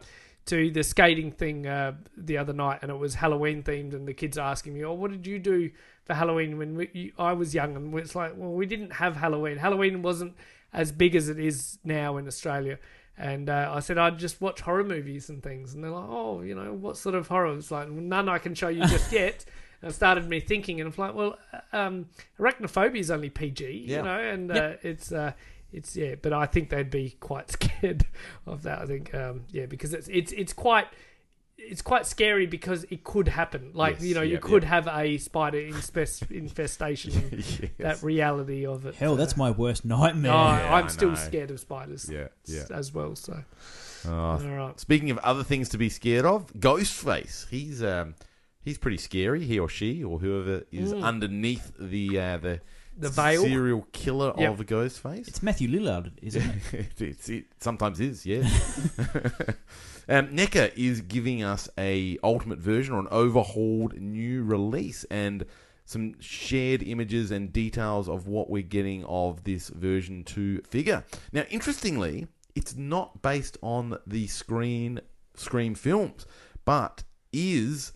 to 0.46 0.72
the 0.72 0.84
skating 0.84 1.32
thing 1.32 1.68
uh, 1.68 1.94
the 2.16 2.38
other 2.38 2.54
night, 2.54 2.80
and 2.82 2.92
it 2.92 2.98
was 2.98 3.16
Halloween 3.16 3.64
themed. 3.64 3.94
And 3.94 4.08
the 4.08 4.14
kids 4.14 4.38
are 4.38 4.50
asking 4.50 4.74
me, 4.76 4.84
"Oh, 4.84 4.94
what 4.94 5.12
did 5.12 5.26
you 5.28 5.40
do 5.40 5.70
for 6.06 6.14
Halloween 6.14 6.58
when 6.58 6.76
we, 6.76 7.14
I 7.18 7.34
was 7.34 7.54
young?" 7.54 7.76
And 7.76 7.94
it's 8.00 8.16
like, 8.16 8.34
well, 8.36 8.52
we 8.52 8.66
didn't 8.66 8.92
have 8.94 9.16
Halloween. 9.16 9.58
Halloween 9.58 10.02
wasn't 10.02 10.36
as 10.74 10.92
big 10.92 11.16
as 11.16 11.30
it 11.30 11.40
is 11.40 11.80
now 11.84 12.18
in 12.18 12.28
Australia. 12.28 12.78
And 13.20 13.50
uh, 13.50 13.72
I 13.76 13.82
said 13.82 13.98
I'd 13.98 14.18
just 14.18 14.40
watch 14.40 14.62
horror 14.62 14.86
movies 14.86 15.28
and 15.30 15.44
things, 15.44 15.74
and 15.74 15.84
they're 15.84 15.92
like, 15.92 16.08
"Oh, 16.08 16.42
you 16.42 16.56
know, 16.56 16.72
what 16.74 16.96
sort 16.96 17.16
of 17.16 17.28
horror?" 17.28 17.54
It's 17.58 17.70
like 17.70 17.90
none 17.90 18.30
I 18.30 18.38
can 18.40 18.56
show 18.56 18.70
you 18.70 18.82
just 18.88 19.12
yet. 19.22 19.44
And 19.82 19.92
it 19.92 19.94
started 19.94 20.28
me 20.30 20.40
thinking, 20.40 20.80
and 20.82 20.88
I'm 20.94 20.96
like, 20.98 21.14
well, 21.16 21.38
um, 21.74 22.06
arachnophobia 22.40 22.98
is 23.00 23.12
only 23.12 23.30
PG, 23.30 23.86
Yeah. 23.88 23.98
you 23.98 24.04
know, 24.04 24.20
and 24.20 24.52
uh, 24.52 24.72
it's 24.84 25.12
uh, 25.12 25.34
it's 25.74 25.98
yeah, 25.98 26.16
but 26.22 26.32
I 26.32 26.46
think 26.46 26.70
they'd 26.70 26.90
be 26.90 27.18
quite 27.20 27.52
scared 27.60 28.06
of 28.46 28.64
that. 28.64 28.80
I 28.80 28.86
think 28.86 29.14
um, 29.14 29.42
yeah, 29.52 29.66
because 29.66 29.94
it's 29.94 30.08
it's 30.08 30.32
it's 30.32 30.54
quite 30.54 30.88
it's 31.62 31.82
quite 31.82 32.06
scary 32.06 32.46
because 32.46 32.86
it 32.90 33.04
could 33.04 33.28
happen. 33.28 33.72
Like 33.74 33.96
Yes, 33.96 34.04
you 34.06 34.16
know, 34.16 34.22
you 34.22 34.40
could 34.40 34.64
yeah. 34.64 34.70
have 34.70 34.88
a 34.88 35.18
spider 35.18 35.60
infest, 35.60 36.24
infestation. 36.32 37.12
Yes. 37.32 37.62
That 37.78 38.04
reality 38.04 38.66
of 38.66 38.86
it. 38.86 38.96
Hell, 38.96 39.16
that's 39.16 39.38
my 39.38 39.52
worst 39.52 39.86
nightmare. 39.86 40.32
No, 40.32 40.38
Yeah, 40.38 40.74
I'm 40.76 40.86
I 40.86 40.88
still 40.88 41.10
know. 41.10 41.16
scared 41.16 41.52
of 41.52 41.60
spiders. 41.60 42.10
Yeah, 42.12 42.28
yeah. 42.46 42.64
as 42.74 42.94
well. 42.94 43.16
So 43.16 43.44
Oh, 44.08 44.12
all 44.12 44.38
right. 44.40 44.80
Speaking 44.80 45.12
of 45.12 45.18
other 45.20 45.44
things 45.44 45.70
to 45.70 45.78
be 45.78 45.90
scared 45.90 46.26
of, 46.26 46.52
Ghostface. 46.54 47.48
He's 47.50 47.84
um, 47.84 48.16
he's 48.62 48.78
pretty 48.78 48.98
scary. 48.98 49.44
He 49.44 49.60
or 49.60 49.68
she 49.70 50.04
or 50.04 50.20
whoever 50.20 50.64
is 50.72 50.94
underneath 50.94 51.74
the 51.80 52.20
uh, 52.20 52.38
the 52.38 52.48
Mm. 52.50 52.60
The 53.00 53.10
veil. 53.10 53.44
serial 53.44 53.88
killer 53.92 54.34
Yep. 54.38 54.60
of 54.60 54.66
Ghostface. 54.66 55.28
It's 55.28 55.42
Matthew 55.44 55.70
Lillard, 55.70 56.12
isn't 56.22 56.44
it? 56.74 57.02
it's, 57.02 57.30
it 57.30 57.46
sometimes 57.60 58.00
is, 58.00 58.26
yeah. 58.26 58.40
um, 60.10 60.28
NECA 60.30 60.72
is 60.76 61.02
giving 61.02 61.44
us 61.44 61.70
a 61.78 62.18
ultimate 62.24 62.60
version 62.60 62.94
or 62.94 63.00
an 63.00 63.08
overhauled 63.12 64.00
new 64.00 64.44
release 64.44 65.04
and 65.12 65.46
some 65.86 66.20
shared 66.20 66.84
images 66.84 67.32
and 67.32 67.52
details 67.52 68.08
of 68.10 68.28
what 68.28 68.50
we're 68.50 68.62
getting 68.62 69.04
of 69.06 69.44
this 69.44 69.70
version 69.70 70.24
2 70.24 70.62
figure. 70.62 71.04
Now, 71.32 71.44
interestingly, 71.50 72.28
it's 72.56 72.76
not 72.76 73.22
based 73.22 73.58
on 73.62 73.98
the 74.06 74.28
screen 74.28 75.02
Scream 75.36 75.74
films, 75.74 76.26
but 76.66 77.04
is 77.32 77.94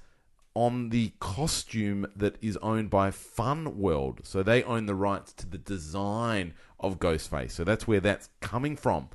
on 0.56 0.90
the 0.90 1.12
costume 1.20 2.06
that 2.16 2.38
is 2.42 2.58
owned 2.58 2.90
by 2.90 3.12
Fun 3.12 3.78
World. 3.78 4.22
So 4.24 4.44
they 4.44 4.64
own 4.64 4.86
the 4.86 4.96
rights 4.96 5.34
to 5.34 5.48
the 5.48 5.58
design 5.58 6.54
of 6.80 7.00
Ghostface. 7.00 7.52
So 7.52 7.64
that's 7.64 7.88
where 7.88 8.00
that's 8.00 8.30
coming 8.40 8.76
from. 8.76 9.10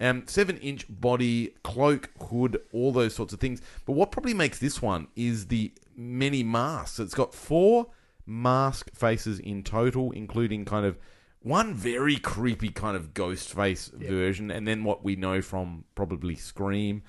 Um, 0.00 0.24
seven 0.26 0.56
inch 0.58 0.86
body, 0.88 1.54
cloak, 1.62 2.10
hood, 2.20 2.60
all 2.72 2.92
those 2.92 3.14
sorts 3.14 3.32
of 3.32 3.40
things. 3.40 3.62
But 3.86 3.92
what 3.92 4.10
probably 4.10 4.34
makes 4.34 4.58
this 4.58 4.82
one 4.82 5.08
is 5.16 5.46
the 5.46 5.72
many 5.96 6.42
masks. 6.42 6.98
It's 6.98 7.14
got 7.14 7.34
four 7.34 7.88
mask 8.26 8.94
faces 8.94 9.38
in 9.38 9.62
total, 9.62 10.10
including 10.12 10.64
kind 10.64 10.86
of 10.86 10.98
one 11.40 11.74
very 11.74 12.16
creepy 12.16 12.70
kind 12.70 12.96
of 12.96 13.14
ghost 13.14 13.52
face 13.52 13.88
version, 13.88 14.50
and 14.50 14.66
then 14.66 14.82
what 14.82 15.04
we 15.04 15.14
know 15.14 15.42
from 15.42 15.84
probably 15.94 16.34
Scream 16.34 17.02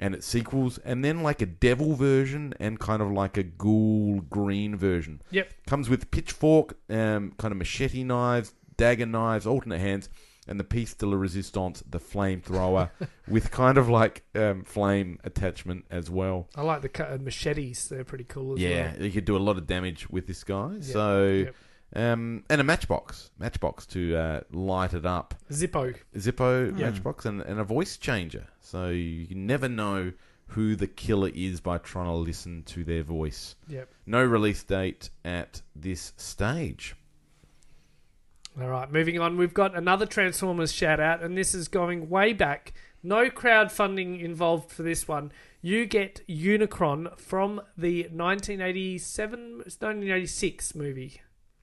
and 0.00 0.14
its 0.14 0.26
sequels, 0.26 0.78
and 0.78 1.04
then 1.04 1.22
like 1.22 1.40
a 1.40 1.46
devil 1.46 1.94
version 1.94 2.52
and 2.60 2.78
kind 2.80 3.00
of 3.00 3.10
like 3.10 3.36
a 3.36 3.42
ghoul 3.42 4.20
green 4.28 4.76
version. 4.76 5.22
Yep. 5.30 5.52
Comes 5.66 5.88
with 5.88 6.10
pitchfork, 6.10 6.76
um, 6.90 7.32
kind 7.38 7.52
of 7.52 7.58
machete 7.58 8.02
knives, 8.04 8.54
dagger 8.76 9.06
knives, 9.06 9.46
alternate 9.46 9.78
hands, 9.80 10.08
and 10.46 10.60
the 10.60 10.64
piece 10.64 10.92
de 10.94 11.06
la 11.06 11.16
resistance, 11.16 11.82
the 11.88 11.98
flamethrower, 12.00 12.90
with 13.28 13.50
kind 13.50 13.78
of 13.78 13.88
like 13.88 14.24
um, 14.34 14.62
flame 14.64 15.18
attachment 15.24 15.84
as 15.90 16.10
well. 16.10 16.48
I 16.54 16.62
like 16.62 16.82
the 16.82 16.88
cut 16.90 17.10
of 17.12 17.22
machetes. 17.22 17.88
They're 17.88 18.04
pretty 18.04 18.24
cool 18.24 18.54
as 18.54 18.58
Yeah, 18.60 18.92
well. 18.92 19.02
you 19.06 19.10
could 19.12 19.24
do 19.24 19.36
a 19.36 19.38
lot 19.38 19.56
of 19.56 19.66
damage 19.66 20.10
with 20.10 20.26
this 20.26 20.44
guy. 20.44 20.80
so, 20.80 21.28
yep. 21.46 21.54
Um, 21.94 22.44
and 22.50 22.60
a 22.60 22.64
matchbox, 22.64 23.30
matchbox 23.38 23.86
to 23.86 24.16
uh, 24.16 24.40
light 24.52 24.94
it 24.94 25.06
up. 25.06 25.34
Zippo. 25.50 25.94
Zippo 26.16 26.76
matchbox 26.76 27.24
and, 27.24 27.40
and 27.42 27.60
a 27.60 27.64
voice 27.64 27.96
changer. 27.96 28.46
So 28.60 28.88
you 28.88 29.34
never 29.34 29.68
know 29.68 30.12
who 30.48 30.76
the 30.76 30.86
killer 30.86 31.30
is 31.34 31.60
by 31.60 31.78
trying 31.78 32.06
to 32.06 32.14
listen 32.14 32.62
to 32.64 32.84
their 32.84 33.02
voice. 33.02 33.56
Yep. 33.68 33.88
No 34.06 34.24
release 34.24 34.62
date 34.62 35.10
at 35.24 35.62
this 35.74 36.12
stage. 36.16 36.94
All 38.60 38.68
right, 38.68 38.90
moving 38.92 39.18
on. 39.18 39.36
We've 39.36 39.54
got 39.54 39.76
another 39.76 40.06
Transformers 40.06 40.72
shout 40.72 41.00
out, 41.00 41.22
and 41.22 41.36
this 41.36 41.54
is 41.54 41.66
going 41.66 42.08
way 42.08 42.32
back. 42.32 42.72
No 43.02 43.28
crowdfunding 43.28 44.22
involved 44.22 44.70
for 44.70 44.84
this 44.84 45.08
one. 45.08 45.32
You 45.60 45.86
get 45.86 46.20
Unicron 46.28 47.18
from 47.18 47.60
the 47.76 48.02
1987, 48.04 49.56
1986 49.56 50.74
movie. 50.74 51.20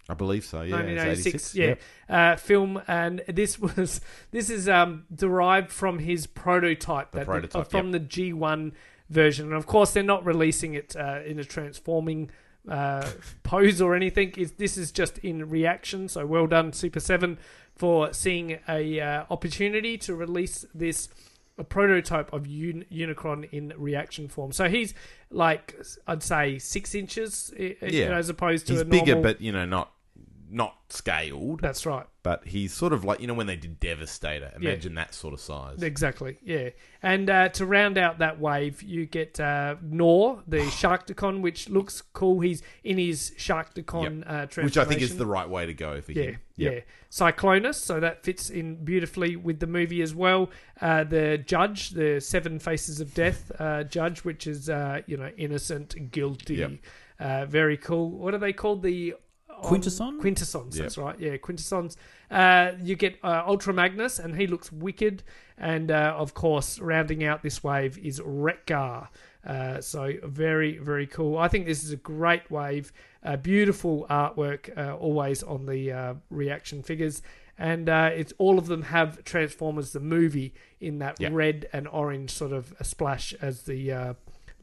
I 0.10 0.14
believe 0.14 0.44
so. 0.44 0.62
Yeah, 0.62 0.76
1986, 0.78 1.36
86. 1.36 1.56
yeah, 1.56 1.66
Yep. 1.68 1.82
uh, 2.10 2.36
film, 2.38 2.82
and 2.88 3.22
this 3.28 3.60
was 3.60 4.02
this 4.32 4.50
is 4.50 4.68
um, 4.68 5.06
derived 5.14 5.72
from 5.72 6.00
his 6.00 6.28
prototype, 6.28 7.12
The 7.12 7.20
that 7.20 7.26
prototype, 7.28 7.62
uh, 7.62 7.64
from 7.66 7.92
the 7.92 8.00
G1 8.00 8.74
version, 9.10 9.48
and 9.48 9.56
of 9.56 9.68
course 9.68 9.92
they're 9.94 10.04
not 10.04 10.26
releasing 10.26 10.74
it 10.74 10.96
uh, 10.96 11.20
in 11.26 11.40
a 11.40 11.44
transforming 11.44 12.30
uh, 12.68 13.08
pose 13.44 13.82
or 13.82 13.96
anything. 13.96 14.34
It's, 14.38 14.52
this 14.54 14.78
is 14.78 14.92
just 14.92 15.18
in 15.20 15.50
reaction. 15.50 16.08
So 16.08 16.26
well 16.26 16.48
done, 16.48 16.74
Super 16.74 17.00
Seven, 17.00 17.38
for 17.76 18.12
seeing 18.14 18.60
a 18.68 19.00
uh, 19.00 19.26
opportunity 19.30 19.98
to 20.00 20.16
release 20.16 20.66
this. 20.74 21.10
A 21.58 21.64
prototype 21.66 22.32
of 22.34 22.46
Un- 22.48 22.86
Unicron 22.92 23.48
in 23.52 23.74
reaction 23.78 24.30
form. 24.30 24.52
So 24.52 24.68
he's 24.68 24.96
like 25.32 25.76
I'd 26.08 26.22
say 26.24 26.60
six 26.60 26.94
inches, 26.96 27.54
i- 27.60 27.76
i- 27.82 27.86
Yeah. 27.88 28.18
as 28.18 28.30
opposed 28.30 28.68
to 28.68 28.74
He's 28.74 28.82
a 28.82 28.86
bigger, 28.86 29.14
normal- 29.16 29.24
but 29.24 29.42
you 29.42 29.52
know, 29.52 29.66
not 29.66 29.92
not 30.52 30.76
scaled. 30.90 31.62
that's 31.62 31.86
right. 31.86 32.06
But 32.24 32.46
he's 32.46 32.72
sort 32.74 32.94
of 32.94 33.04
like 33.04 33.20
you 33.20 33.26
know 33.28 33.34
when 33.34 33.48
they 33.48 33.56
did 33.56 33.80
Devastator. 33.80 34.52
Imagine 34.56 34.94
that 34.96 35.16
sort 35.16 35.34
of 35.34 35.40
size. 35.40 35.82
Exactly, 35.82 36.38
yeah. 36.44 36.70
And 37.02 37.30
uh, 37.30 37.50
to 37.50 37.66
round 37.66 37.98
out 37.98 38.20
that 38.20 38.40
wave, 38.40 38.84
you 38.84 39.08
get 39.08 39.40
uh, 39.40 39.76
Gnaw, 39.82 40.42
the 40.48 40.58
Sharkticon, 40.60 41.42
which 41.42 41.68
looks 41.70 42.02
cool. 42.14 42.42
He's 42.42 42.62
in 42.84 42.98
his 43.00 43.32
Sharkticon 43.40 44.22
uh, 44.22 44.46
transformation. 44.46 44.66
Which 44.66 44.78
I 44.78 44.86
think 44.86 45.02
is 45.02 45.18
the 45.18 45.26
right 45.26 45.50
way 45.50 45.66
to 45.66 45.74
go 45.74 46.00
for 46.02 46.12
yeah, 46.12 46.24
him. 46.24 46.40
yeah. 46.58 46.80
Cyclonus, 47.10 47.76
so 47.76 48.00
that 48.00 48.24
fits 48.24 48.50
in 48.50 48.84
beautifully 48.86 49.36
with 49.36 49.60
the 49.60 49.68
movie 49.68 50.02
as 50.02 50.14
well. 50.14 50.50
Uh, 50.80 51.04
the 51.04 51.38
judge, 51.40 51.90
the 51.90 52.20
Seven 52.22 52.60
Faces 52.60 53.02
of 53.02 53.14
Death 53.14 53.52
uh, 53.60 53.84
judge, 53.84 54.24
which 54.24 54.46
is 54.48 54.70
uh, 54.70 55.02
you 55.08 55.18
know 55.18 55.32
innocent, 55.38 56.12
guilty, 56.12 56.56
Yep. 56.56 56.72
uh, 57.20 57.46
very 57.48 57.78
cool. 57.78 58.12
What 58.12 58.34
are 58.34 58.38
they 58.38 58.54
called? 58.54 58.84
The 58.84 59.16
Quintesson? 59.64 60.20
Quintessons, 60.20 60.76
Yep. 60.76 60.84
that's 60.84 60.98
right. 60.98 61.20
Yeah, 61.20 61.38
Quintessons. 61.38 61.98
Uh, 62.30 62.72
you 62.82 62.96
get 62.96 63.18
uh, 63.24 63.44
Ultra 63.46 63.74
Magnus, 63.74 64.20
and 64.20 64.36
he 64.36 64.48
looks 64.48 64.72
wicked. 64.72 65.24
And 65.58 65.92
uh, 65.92 66.16
of 66.18 66.34
course, 66.34 66.80
rounding 66.80 67.24
out 67.24 67.44
this 67.44 67.64
wave 67.64 67.98
is 68.00 68.22
Wreck-Gar. 68.24 69.10
Uh, 69.46 69.82
so 69.82 70.14
very, 70.24 70.78
very 70.78 71.08
cool. 71.08 71.38
I 71.38 71.48
think 71.48 71.66
this 71.66 71.84
is 71.84 71.92
a 71.92 71.98
great 71.98 72.50
wave. 72.50 72.92
Uh, 73.24 73.38
beautiful 73.38 74.06
artwork, 74.10 74.76
uh, 74.78 74.96
always 74.98 75.44
on 75.44 75.66
the 75.66 75.92
uh, 75.92 76.14
reaction 76.30 76.82
figures. 76.84 77.22
And 77.58 77.90
uh, 77.90 78.10
it's 78.14 78.34
all 78.40 78.58
of 78.58 78.66
them 78.68 78.82
have 78.84 79.24
Transformers 79.24 79.92
the 79.94 80.00
movie 80.00 80.54
in 80.80 80.98
that 81.00 81.20
Yep. 81.20 81.32
red 81.34 81.70
and 81.74 81.88
orange 81.88 82.32
sort 82.32 82.54
of 82.54 82.74
a 82.80 82.84
splash 82.84 83.34
as 83.42 83.64
the 83.64 83.92
uh, 83.92 84.14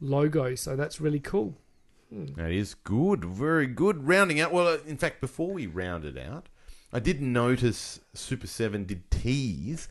logo. 0.01 0.55
So 0.55 0.75
that's 0.75 0.99
really 0.99 1.19
cool. 1.21 1.55
That 2.11 2.51
is 2.51 2.73
good, 2.73 3.23
very 3.23 3.67
good. 3.67 4.07
Rounding 4.07 4.39
out, 4.39 4.51
well, 4.51 4.67
uh, 4.67 4.77
in 4.87 4.97
fact, 4.97 5.21
before 5.21 5.51
we 5.53 5.67
round 5.67 6.05
it 6.05 6.17
out, 6.17 6.47
I 6.91 6.99
did 6.99 7.21
notice 7.21 7.99
Super 8.13 8.47
7 8.47 8.85
did 8.85 9.11
tease 9.11 9.87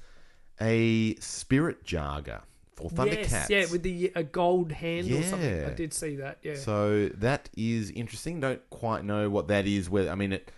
a 0.60 1.14
spirit 1.16 1.84
Jaga 1.84 2.42
for 2.74 2.90
Thundercats. 2.90 3.30
Yes, 3.30 3.50
yeah, 3.50 3.66
with 3.70 3.82
the 3.82 4.12
a 4.14 4.24
gold 4.24 4.72
hand 4.72 5.10
or 5.10 5.22
something. 5.22 5.48
Yeah. 5.48 5.68
I 5.68 5.74
did 5.74 5.92
see 5.92 6.16
that. 6.16 6.38
Yeah. 6.42 6.56
So 6.56 7.08
that 7.14 7.48
is 7.56 7.90
interesting. 7.90 8.40
Don't 8.40 8.68
quite 8.70 9.04
know 9.04 9.30
what 9.30 9.48
that 9.48 9.66
is. 9.66 9.88
Whether 9.88 10.10
I 10.10 10.14
mean 10.16 10.32
it 10.32 10.50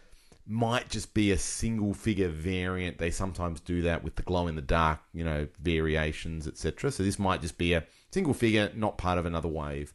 might 0.46 0.88
just 0.88 1.12
be 1.14 1.30
a 1.30 1.38
single 1.38 1.92
figure 1.92 2.28
variant. 2.28 2.98
They 2.98 3.10
sometimes 3.10 3.60
do 3.60 3.82
that 3.82 4.02
with 4.02 4.16
the 4.16 4.22
glow 4.22 4.48
in 4.48 4.56
the 4.56 4.62
dark, 4.62 5.00
you 5.12 5.24
know, 5.24 5.46
variations, 5.60 6.46
etc. 6.46 6.90
So 6.90 7.02
this 7.02 7.18
might 7.18 7.40
just 7.40 7.58
be 7.58 7.74
a 7.74 7.84
single 8.10 8.34
figure, 8.34 8.70
not 8.74 8.98
part 8.98 9.18
of 9.18 9.26
another 9.26 9.48
wave 9.48 9.92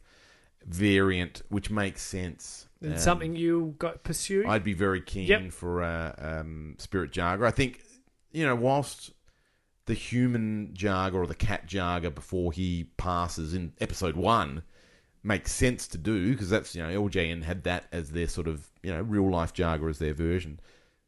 variant, 0.66 1.42
which 1.48 1.70
makes 1.70 2.02
sense. 2.02 2.66
and 2.82 2.92
Um, 2.94 2.98
something 2.98 3.34
you 3.34 3.74
got 3.78 4.02
pursue. 4.04 4.44
I'd 4.46 4.64
be 4.64 4.74
very 4.74 5.00
keen 5.00 5.26
Yep. 5.28 5.52
for 5.52 5.82
uh, 5.82 6.14
um, 6.18 6.74
Spirit 6.78 7.10
Jaga. 7.12 7.46
I 7.46 7.50
think, 7.50 7.80
you 8.32 8.44
know, 8.44 8.54
whilst 8.54 9.12
the 9.86 9.94
human 9.94 10.72
Jaga 10.74 11.14
or 11.14 11.26
the 11.26 11.34
cat 11.34 11.66
Jaga 11.68 12.14
before 12.14 12.52
he 12.52 12.84
passes 12.96 13.54
in 13.54 13.72
episode 13.80 14.16
one 14.16 14.62
makes 15.22 15.52
sense 15.52 15.86
to 15.88 15.98
do 15.98 16.32
because 16.32 16.50
that's, 16.50 16.74
you 16.74 16.82
know, 16.82 16.88
LJN 17.08 17.42
had 17.44 17.64
that 17.64 17.84
as 17.92 18.10
their 18.10 18.28
sort 18.28 18.46
of, 18.48 18.66
you 18.82 18.92
know, 18.92 19.00
real 19.00 19.30
life 19.30 19.54
Jaga 19.54 19.88
as 19.88 19.98
their 19.98 20.14
version. 20.14 20.60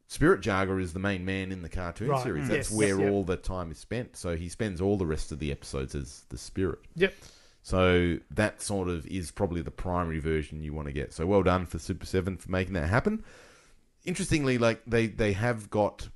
Spirit 0.07 0.41
Jaga 0.41 0.81
is 0.81 0.95
the 0.95 0.99
main 0.99 1.25
man 1.27 1.53
in 1.53 1.61
the 1.63 1.69
cartoon 1.69 2.09
Right, 2.09 2.23
series. 2.23 2.45
mm. 2.47 2.49
That's 2.49 2.71
Yes, 2.71 2.77
where 2.79 2.99
yep. 3.01 3.13
all 3.13 3.25
the 3.25 3.37
time 3.37 3.71
is 3.71 3.79
spent. 3.79 4.17
So 4.17 4.37
he 4.37 4.49
spends 4.49 4.81
all 4.81 4.97
the 4.97 5.05
rest 5.07 5.33
of 5.33 5.39
the 5.39 5.53
episodes 5.53 5.95
as 5.95 6.25
the 6.31 6.39
spirit. 6.39 6.79
yep. 6.95 7.13
So 7.69 8.17
that 8.31 8.63
sort 8.63 8.89
of 8.89 9.07
is 9.07 9.31
probably 9.31 9.61
the 9.61 9.71
primary 9.71 10.21
version 10.21 10.63
you 10.63 10.73
want 10.73 10.89
to 10.89 10.93
get. 10.95 11.13
So 11.13 11.27
well 11.27 11.43
done 11.43 11.67
for 11.67 11.79
Super 11.79 12.07
Seven 12.07 12.39
for 12.39 12.51
making 12.51 12.73
that 12.73 12.89
happen. 12.89 13.23
Interestingly, 14.07 14.57
like 14.57 14.81
they 14.87 15.07
they 15.07 15.35
have 15.35 15.69
got 15.69 16.09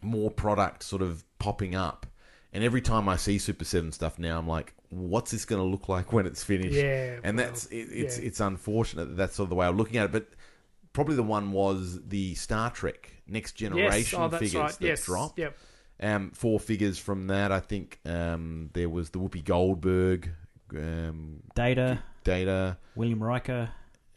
more 0.00 0.28
product 0.28 0.82
sort 0.82 1.00
of 1.00 1.22
popping 1.38 1.76
up, 1.76 2.04
and 2.52 2.64
every 2.64 2.80
time 2.80 3.08
I 3.08 3.14
see 3.14 3.38
Super 3.38 3.64
Seven 3.64 3.92
stuff 3.92 4.18
now, 4.18 4.36
I'm 4.40 4.48
like, 4.48 4.74
what's 4.88 5.30
this 5.30 5.44
going 5.44 5.62
to 5.62 5.68
look 5.68 5.88
like 5.88 6.12
when 6.12 6.26
it's 6.26 6.42
finished? 6.42 6.74
Yeah, 6.74 7.20
and 7.22 7.36
well, 7.36 7.46
that's 7.46 7.66
it, 7.66 7.76
it's 7.76 8.18
yeah. 8.18 8.24
it's 8.26 8.40
unfortunate 8.40 9.04
that 9.10 9.16
that's 9.16 9.36
sort 9.36 9.44
of 9.44 9.50
the 9.50 9.54
way 9.54 9.68
I'm 9.68 9.76
looking 9.76 9.98
at 9.98 10.06
it, 10.06 10.12
but. 10.12 10.28
Probably 10.94 11.16
the 11.16 11.22
one 11.22 11.52
was 11.52 12.00
the 12.06 12.34
Star 12.34 12.68
Trek 12.68 13.10
Next 13.26 13.52
Generation 13.52 14.20
Yes. 14.20 14.34
Oh, 14.34 14.38
figures 14.38 14.54
right. 14.54 14.72
that 14.78 14.86
Yes. 14.86 15.06
dropped 15.06 15.38
Yep. 15.38 15.56
um, 16.00 16.30
four 16.32 16.60
figures 16.60 16.98
from 16.98 17.28
that. 17.28 17.50
I 17.50 17.60
think 17.60 17.98
um, 18.04 18.68
there 18.74 18.90
was 18.90 19.08
the 19.08 19.18
Whoopi 19.18 19.42
Goldberg, 19.42 20.28
um, 20.76 21.42
Data, 21.54 22.02
Data, 22.24 22.78
William 22.94 23.22
Riker, 23.22 23.70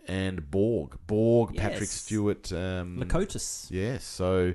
and 0.07 0.49
Borg. 0.49 0.97
Borg, 1.07 1.55
Patrick 1.55 1.89
Stewart. 1.89 2.51
Um, 2.51 2.99
Locutus. 2.99 3.67
Yes. 3.71 4.03
So 4.03 4.53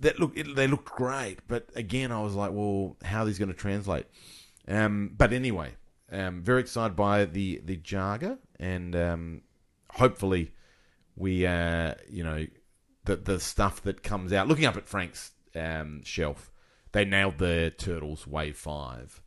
that 0.00 0.18
look, 0.18 0.36
it, 0.36 0.54
they 0.54 0.66
looked 0.66 0.90
great, 0.90 1.40
but 1.48 1.68
again, 1.74 2.12
I 2.12 2.22
was 2.22 2.34
like, 2.34 2.52
well, 2.52 2.96
how 3.04 3.22
are 3.22 3.26
these 3.26 3.38
going 3.38 3.50
to 3.50 3.54
translate? 3.54 4.06
Um, 4.66 5.14
but 5.16 5.32
anyway, 5.32 5.72
um, 6.12 6.42
very 6.42 6.60
excited 6.60 6.96
by 6.96 7.24
the 7.24 7.60
the 7.64 7.76
Jaga, 7.76 8.38
and 8.58 8.94
um, 8.94 9.42
hopefully, 9.90 10.52
we 11.16 11.46
uh, 11.46 11.94
you 12.08 12.24
know 12.24 12.46
the 13.04 13.16
the 13.16 13.40
stuff 13.40 13.82
that 13.82 14.02
comes 14.02 14.32
out. 14.32 14.48
Looking 14.48 14.66
up 14.66 14.76
at 14.76 14.88
Frank's 14.88 15.32
um, 15.54 16.02
shelf, 16.04 16.52
they 16.92 17.04
nailed 17.04 17.38
the 17.38 17.72
Turtles 17.76 18.26
Wave 18.26 18.56
Five. 18.56 19.22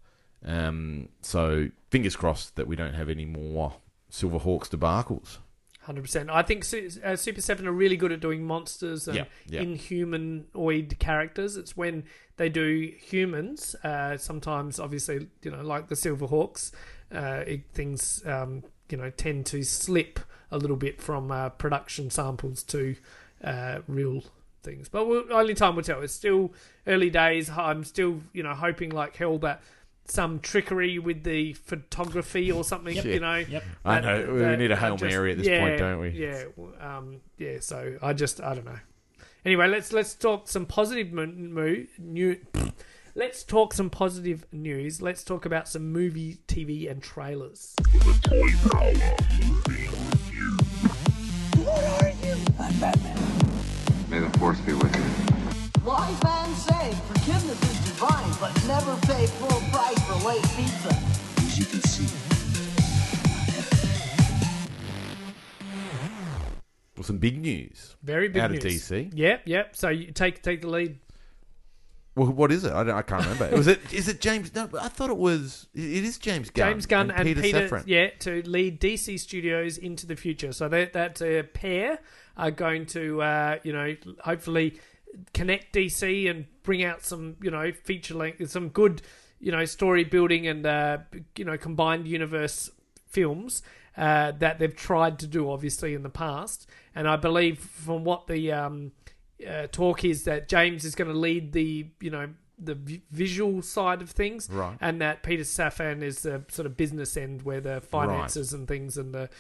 Um, 0.46 1.10
so 1.22 1.70
fingers 1.90 2.16
crossed 2.16 2.56
that 2.56 2.68
we 2.68 2.76
don't 2.76 2.94
have 2.94 3.10
any 3.10 3.26
more 3.26 3.76
Silverhawks 4.12 4.70
debacles. 4.70 5.38
Hundred 5.82 6.04
percent. 6.04 6.30
I 6.30 6.44
think 6.44 6.64
uh, 7.04 7.16
Super 7.16 7.42
Seven 7.42 7.68
are 7.68 7.72
really 7.72 7.98
good 7.98 8.12
at 8.12 8.20
doing 8.20 8.44
monsters 8.46 9.08
and 9.08 9.18
Yeah, 9.18 9.26
yeah. 9.48 9.62
inhumanoid 9.62 11.00
characters. 11.00 11.58
It's 11.58 11.76
when 11.76 12.04
they 12.38 12.50
do 12.50 12.92
humans. 13.00 13.76
Uh, 13.84 14.18
sometimes, 14.18 14.80
obviously, 14.80 15.28
you 15.42 15.50
know, 15.50 15.64
like 15.64 15.88
the 15.88 15.96
Silverhawks, 15.96 16.72
uh, 17.14 17.44
it, 17.48 17.64
things 17.74 18.22
um, 18.28 18.64
you 18.90 18.98
know 18.98 19.10
tend 19.10 19.48
to 19.48 19.64
slip 19.64 20.20
a 20.52 20.58
little 20.58 20.76
bit 20.78 21.02
from 21.02 21.32
uh, 21.32 21.50
production 21.50 22.12
samples 22.12 22.62
to 22.64 22.96
uh, 23.44 23.80
real 23.88 24.24
things. 24.62 24.88
But 24.88 25.08
we'll, 25.08 25.34
only 25.34 25.56
time 25.56 25.76
will 25.76 25.84
tell. 25.84 26.02
It's 26.02 26.14
still 26.14 26.54
early 26.86 27.10
days. 27.10 27.50
I'm 27.50 27.84
still 27.86 28.22
you 28.34 28.44
know 28.44 28.54
hoping 28.54 28.92
like 28.92 29.16
hell 29.16 29.40
that. 29.40 29.64
Some 30.12 30.42
trickery 30.42 31.00
with 31.00 31.24
the 31.24 31.54
photography 31.54 32.52
or 32.52 32.66
something, 32.66 32.94
Yep. 32.98 33.06
you 33.06 33.20
know. 33.22 33.36
Yep. 33.38 33.64
I 33.86 34.02
that- 34.02 34.04
know 34.28 34.34
we 34.34 34.40
that- 34.40 34.60
need 34.60 34.72
a 34.72 34.76
hail 34.76 34.98
just- 34.98 35.10
mary 35.10 35.32
at 35.32 35.38
this 35.38 35.48
yeah, 35.48 35.60
point, 35.62 35.78
don't 35.80 36.00
we? 36.02 36.10
Yeah, 36.10 36.44
um, 36.82 37.22
yeah. 37.38 37.60
So 37.62 37.98
I 38.02 38.12
just 38.12 38.42
I 38.42 38.54
don't 38.56 38.66
know. 38.66 38.80
Anyway, 39.46 39.68
let's 39.70 39.94
let's 39.94 40.14
talk 40.14 40.50
some 40.50 40.66
positive 40.66 41.14
mo- 41.14 41.28
mo- 41.28 41.86
new. 41.98 42.36
Let's 43.14 43.44
talk 43.44 43.74
some 43.74 43.90
positive 43.90 44.46
news. 44.54 45.02
Let's 45.02 45.26
talk 45.26 45.46
about 45.46 45.68
some 45.68 45.92
movie, 45.92 46.38
TV, 46.48 46.90
and 46.90 47.04
trailers. 47.04 47.74
What 51.58 51.84
are 51.84 52.10
you? 52.26 52.36
I'm 52.58 52.80
Batman. 52.80 53.18
May 54.10 54.20
the 54.20 54.30
force 54.40 54.60
be 54.62 54.72
with 54.72 54.96
you. 54.96 55.84
Wise 55.86 56.24
man 56.24 56.56
say 56.56 56.94
forgiveness 57.08 57.62
is 57.64 57.81
divine, 58.02 58.34
but 58.40 58.68
never 58.68 58.96
pay 59.06 59.28
full 59.28 59.62
price 59.70 60.00
for 60.08 60.28
late 60.28 60.42
pizza. 60.56 60.90
As 61.38 61.60
you 61.60 61.66
can 61.66 61.82
see, 61.82 62.08
Well, 66.98 67.04
some 67.04 67.18
big 67.18 67.40
news. 67.40 67.96
Very 68.04 68.28
big 68.28 68.44
news. 68.44 68.44
Out 68.44 68.52
of. 68.52 68.60
DC? 68.60 69.12
Yep, 69.16 69.42
yep. 69.46 69.76
So 69.76 69.90
you 69.90 70.12
take 70.12 70.42
take 70.42 70.62
the 70.62 70.70
lead. 70.70 71.00
Well, 72.16 72.28
what 72.28 72.52
is 72.52 72.66
it? 72.66 72.74
I, 72.74 72.84
don't, 72.84 72.96
I 72.96 73.02
can't 73.02 73.24
remember. 73.24 73.50
was 73.58 73.68
it? 73.68 73.80
Is 73.94 74.08
it 74.08 74.20
James? 74.20 74.54
No, 74.54 74.70
I 74.80 74.88
thought 74.88 75.10
it 75.10 75.18
was. 75.18 75.68
It 75.74 76.04
is 76.04 76.18
James 76.18 76.50
Gunn. 76.50 76.74
James 76.74 76.86
Gunn 76.86 77.10
and, 77.10 77.24
Peter, 77.24 77.68
Safran. 77.70 77.84
yeah, 77.86 78.10
to 78.20 78.42
lead 78.44 78.82
DC 78.82 79.20
Studios 79.20 79.78
into 79.78 80.06
the 80.06 80.16
future. 80.16 80.52
So 80.52 80.68
that 80.70 80.94
that 80.94 81.22
uh, 81.22 81.44
pair 81.54 82.00
are 82.38 82.52
going 82.52 82.86
to, 82.88 83.22
uh, 83.22 83.60
you 83.64 83.74
know, 83.74 83.96
hopefully 84.20 84.80
connect 85.34 85.74
DC 85.74 86.30
and 86.30 86.46
bring 86.64 86.84
out 86.84 87.04
some, 87.04 87.36
you 87.42 87.52
know, 87.52 87.72
feature 87.72 88.14
length, 88.16 88.50
some 88.50 88.70
good, 88.70 89.02
you 89.40 89.52
know, 89.52 89.66
story 89.66 90.04
building 90.04 90.48
and 90.48 90.66
uh, 90.66 91.00
you 91.38 91.46
know 91.46 91.58
combined 91.58 92.08
universe 92.08 92.70
films 93.08 93.62
uh, 93.98 94.32
that 94.34 94.60
they've 94.60 94.76
tried 94.76 95.20
to 95.20 95.28
do, 95.28 95.50
obviously 95.50 95.94
in 95.94 96.04
the 96.04 96.10
past. 96.10 96.70
And 96.96 97.08
I 97.08 97.16
believe 97.18 97.60
from 97.60 98.04
what 98.04 98.28
the 98.28 98.52
um, 98.52 98.92
uh, 99.48 99.68
talk 99.72 100.04
is 100.06 100.24
that 100.26 100.48
James 100.48 100.86
is 100.86 100.96
going 100.96 101.12
to 101.12 101.18
lead 101.18 101.54
the, 101.54 101.88
you 102.00 102.10
know. 102.10 102.30
The 102.64 102.76
vi- 102.76 103.02
visual 103.10 103.64
side 103.64 104.04
of 104.04 104.12
things, 104.12 104.48
Right. 104.48 104.78
and 104.80 105.02
that 105.02 105.24
Peter 105.24 105.42
Safran 105.42 106.04
is 106.04 106.22
the 106.22 106.44
sort 106.50 106.68
of 106.68 106.78
business 106.78 107.18
end 107.18 107.42
where 107.42 107.60
the 107.60 107.82
finances 107.82 108.54
and 108.54 108.68
things 108.68 108.98
and 109.00 109.16
the 109.16 109.32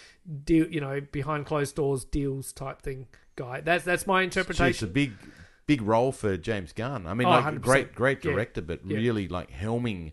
deal, 0.43 0.65
you 0.67 0.81
know, 0.81 1.01
behind 1.11 1.45
closed 1.45 1.75
doors 1.75 2.03
deals 2.03 2.51
type 2.51 2.81
thing 2.81 3.05
guy. 3.35 3.61
That's 3.61 3.83
that's 3.85 4.07
my 4.07 4.21
Gee, 4.23 4.25
It's 4.25 4.37
a 4.37 4.39
interpretation. 4.39 4.91
big, 4.91 5.11
big 5.71 5.81
role 5.81 6.11
for 6.11 6.35
James 6.37 6.73
Gunn. 6.73 7.07
I 7.07 7.13
mean, 7.13 7.27
Oh, 7.27 7.31
like 7.31 7.43
100%. 7.45 7.61
great, 7.61 7.95
great 7.95 8.25
Yeah. 8.25 8.31
director, 8.31 8.61
but 8.61 8.79
Yeah. 8.85 8.97
really 8.97 9.27
like 9.27 9.49
helming 9.51 10.11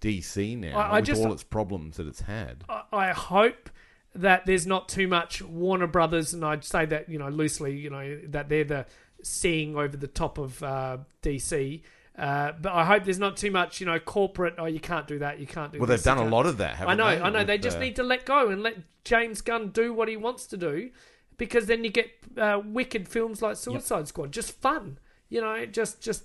DC 0.00 0.54
now 0.56 0.78
I- 0.78 0.88
I 0.88 0.96
with 0.96 1.06
just- 1.06 1.22
all 1.22 1.32
its 1.32 1.42
problems 1.42 1.96
that 1.96 2.06
it's 2.06 2.20
had. 2.22 2.64
I, 2.68 2.82
I 2.92 3.12
hope 3.12 3.70
that 4.14 4.46
there's 4.46 4.66
not 4.66 4.88
too 4.88 5.08
much 5.08 5.42
Warner 5.42 5.86
Brothers, 5.88 6.32
and 6.34 6.44
I'd 6.44 6.62
say 6.64 6.84
that 6.86 7.08
you 7.08 7.18
know 7.18 7.28
loosely, 7.28 7.76
you 7.76 7.90
know 7.90 8.20
that 8.28 8.48
they're 8.48 8.64
the 8.64 8.86
seeing 9.22 9.76
over 9.76 9.96
the 9.96 10.06
top 10.06 10.38
of 10.38 10.62
uh, 10.62 10.98
DC. 11.22 11.82
Uh, 12.16 12.52
but 12.62 12.72
I 12.72 12.84
hope 12.84 13.02
there's 13.04 13.18
not 13.18 13.36
too 13.36 13.50
much, 13.50 13.80
you 13.80 13.86
know, 13.86 13.98
corporate. 13.98 14.54
Oh, 14.58 14.66
you 14.66 14.78
can't 14.78 15.08
do 15.08 15.18
that. 15.18 15.40
You 15.40 15.46
can't 15.48 15.72
do. 15.72 15.78
Well, 15.80 15.88
this, 15.88 16.04
they've 16.04 16.14
done 16.14 16.24
a 16.24 16.30
lot 16.30 16.46
of 16.46 16.58
that, 16.58 16.76
haven't 16.76 16.92
I 16.92 16.94
know, 16.94 17.16
they? 17.18 17.22
I 17.22 17.30
know. 17.30 17.44
They 17.44 17.58
just 17.58 17.78
uh, 17.78 17.80
need 17.80 17.96
to 17.96 18.04
let 18.04 18.24
go 18.24 18.50
and 18.50 18.62
let 18.62 18.76
James 19.02 19.40
Gunn 19.40 19.70
do 19.70 19.92
what 19.92 20.06
he 20.08 20.16
wants 20.16 20.46
to 20.48 20.56
do, 20.56 20.90
because 21.36 21.66
then 21.66 21.84
you 21.84 21.90
get 21.90 22.10
uh, 22.36 22.60
wicked 22.64 23.08
films 23.08 23.42
like 23.42 23.56
Suicide 23.56 24.08
Squad, 24.08 24.32
just 24.32 24.52
fun. 24.60 24.98
You 25.30 25.40
know, 25.40 25.66
just 25.66 26.00
just 26.00 26.24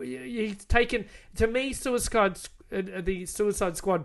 he's 0.00 0.64
taken 0.64 1.06
to 1.36 1.46
me 1.46 1.72
Suicide 1.72 2.38
uh, 2.72 2.82
the 3.00 3.26
Suicide 3.26 3.76
Squad, 3.76 4.04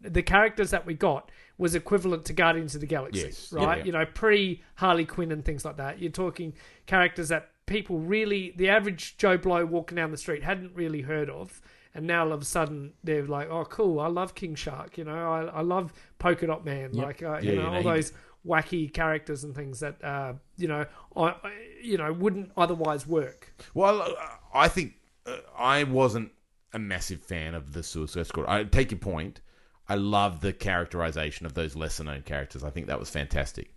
the 0.00 0.22
characters 0.22 0.70
that 0.70 0.86
we 0.86 0.94
got 0.94 1.30
was 1.58 1.74
equivalent 1.74 2.24
to 2.26 2.32
Guardians 2.32 2.74
of 2.74 2.80
the 2.80 2.86
Galaxy, 2.86 3.20
Yes. 3.20 3.52
right? 3.52 3.84
You 3.84 3.92
know, 3.92 4.04
pre 4.06 4.62
Harley 4.76 5.04
Quinn 5.04 5.32
and 5.32 5.44
things 5.44 5.64
like 5.64 5.76
that. 5.78 6.00
You're 6.00 6.12
talking 6.12 6.54
characters 6.86 7.28
that 7.30 7.50
people 7.66 7.98
really, 7.98 8.54
the 8.56 8.68
average 8.68 9.16
Joe 9.18 9.36
Blow 9.36 9.64
walking 9.66 9.96
down 9.96 10.10
the 10.10 10.16
street 10.16 10.42
hadn't 10.44 10.74
really 10.74 11.02
heard 11.02 11.28
of. 11.28 11.60
And 11.94 12.06
now 12.06 12.24
all 12.26 12.32
of 12.32 12.42
a 12.42 12.44
sudden 12.44 12.92
they're 13.02 13.26
like, 13.26 13.48
oh, 13.50 13.64
cool! 13.64 13.98
I 13.98 14.06
love 14.06 14.34
King 14.34 14.54
Shark. 14.54 14.98
You 14.98 15.04
know, 15.04 15.32
I, 15.32 15.44
I 15.46 15.60
love 15.62 15.92
Polka 16.18 16.46
Dot 16.46 16.64
Man. 16.64 16.94
Yep. 16.94 17.04
Like, 17.04 17.22
uh, 17.22 17.38
Yeah, 17.42 17.50
you 17.52 17.56
know, 17.56 17.62
you 17.62 17.62
know, 17.62 17.68
all 17.74 17.78
he- 17.78 17.88
those 17.88 18.12
wacky 18.48 18.92
characters 18.92 19.44
and 19.44 19.54
things 19.54 19.80
that, 19.80 20.02
uh, 20.02 20.32
you 20.56 20.66
know, 20.66 20.86
I, 21.16 21.34
you 21.82 21.98
know, 21.98 22.12
wouldn't 22.12 22.50
otherwise 22.56 23.06
work. 23.06 23.52
Well, 23.74 24.00
uh, 24.02 24.14
I 24.54 24.68
think 24.68 24.94
uh, 25.26 25.36
I 25.56 25.84
wasn't 25.84 26.32
a 26.72 26.78
massive 26.78 27.22
fan 27.22 27.54
of 27.54 27.72
the 27.74 27.82
Suicide 27.82 28.26
Squad. 28.26 28.46
I 28.48 28.64
take 28.64 28.90
your 28.90 28.98
point. 28.98 29.40
I 29.88 29.94
love 29.94 30.40
the 30.40 30.52
characterization 30.52 31.46
of 31.46 31.54
those 31.54 31.76
lesser 31.76 32.04
known 32.04 32.22
characters. 32.22 32.64
I 32.64 32.70
think 32.70 32.86
that 32.88 32.98
was 32.98 33.10
fantastic. 33.10 33.74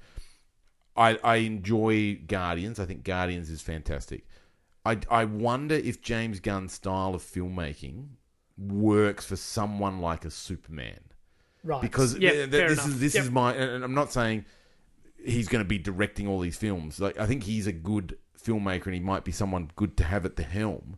I 0.96 1.18
I 1.24 1.36
enjoy 1.38 2.16
Guardians. 2.28 2.80
I 2.80 2.86
think 2.86 3.04
Guardians 3.04 3.50
is 3.50 3.62
fantastic. 3.62 4.26
I 4.86 5.00
I 5.10 5.26
wonder 5.26 5.76
if 5.76 6.02
James 6.02 6.40
Gunn's 6.40 6.74
style 6.74 7.16
of 7.16 7.22
filmmaking 7.24 8.08
works 8.58 9.26
for 9.26 9.38
someone 9.38 10.00
like 10.02 10.26
a 10.26 10.30
Superman 10.32 11.00
right. 11.64 11.82
because 11.82 12.18
yeah, 12.18 12.32
th- 12.32 12.50
this 12.50 12.74
enough. 12.74 12.88
is 12.88 13.00
this 13.00 13.16
Yep. 13.16 13.24
is 13.24 13.32
my 13.32 13.54
and 13.54 13.84
I'm 13.84 13.94
not 13.94 14.12
saying 14.12 14.46
he's 15.24 15.48
going 15.48 15.64
to 15.64 15.68
be 15.68 15.78
directing 15.78 16.28
all 16.28 16.40
these 16.40 16.58
films. 16.58 17.00
Like 17.00 17.20
I 17.20 17.26
think 17.26 17.44
he's 17.44 17.68
a 17.68 17.72
good 17.72 18.18
filmmaker 18.42 18.88
and 18.88 18.96
he 18.96 19.00
might 19.00 19.24
be 19.24 19.32
someone 19.32 19.72
good 19.76 19.98
to 19.98 20.04
have 20.04 20.26
at 20.26 20.36
the 20.36 20.44
helm 20.44 20.98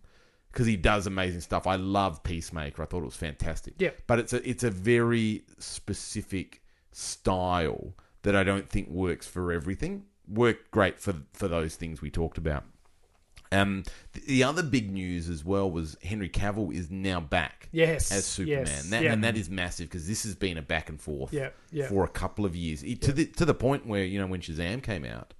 because 0.51 0.67
he 0.67 0.78
does 0.78 1.07
amazing 1.07 1.41
stuff. 1.41 1.67
I 1.67 1.76
love 1.76 2.24
Peacemaker. 2.24 2.84
I 2.84 2.86
thought 2.86 3.01
it 3.01 3.05
was 3.05 3.15
fantastic. 3.15 3.74
Yep. 3.80 4.03
But 4.07 4.19
it's 4.19 4.34
a 4.34 4.49
it's 4.49 4.63
a 4.63 4.71
very 4.71 5.43
specific 5.57 6.61
style 6.91 7.95
that 8.21 8.36
I 8.36 8.43
don't 8.43 8.69
think 8.69 8.89
works 8.89 9.28
for 9.28 9.51
everything. 9.51 10.05
Worked 10.28 10.71
great 10.71 10.99
for 10.99 11.15
for 11.34 11.47
those 11.47 11.76
things 11.76 12.01
we 12.01 12.09
talked 12.09 12.38
about. 12.38 12.63
Um, 13.54 13.84
the 14.26 14.43
other 14.43 14.64
big 14.64 14.91
news 14.91 15.30
as 15.30 15.45
well 15.45 15.70
was 15.70 15.95
Henry 16.04 16.30
Cavill 16.30 16.74
is 16.74 16.89
now 16.89 17.20
back 17.20 17.70
Yes, 17.72 18.12
as 18.12 18.26
Superman, 18.26 18.66
yes, 18.68 18.89
that, 18.89 19.04
yeah. 19.04 19.14
and 19.14 19.24
that 19.24 19.38
is 19.38 19.49
massive 19.49 19.88
because 19.89 20.08
this 20.08 20.24
has 20.24 20.36
been 20.36 20.58
a 20.58 20.62
back 20.62 20.89
and 20.89 20.99
forth 20.99 21.32
Yeah, 21.34 21.49
yeah. 21.72 21.88
for 21.88 22.04
a 22.04 22.08
couple 22.10 22.45
of 22.45 22.56
years 22.56 22.84
It- 22.84 23.01
to 23.04 23.12
the 23.12 23.26
to 23.26 23.45
the 23.45 23.54
point 23.54 23.86
where 23.86 24.04
you 24.04 24.20
know 24.20 24.28
when 24.28 24.41
Shazam 24.41 24.82
came 24.82 25.06
out, 25.06 25.34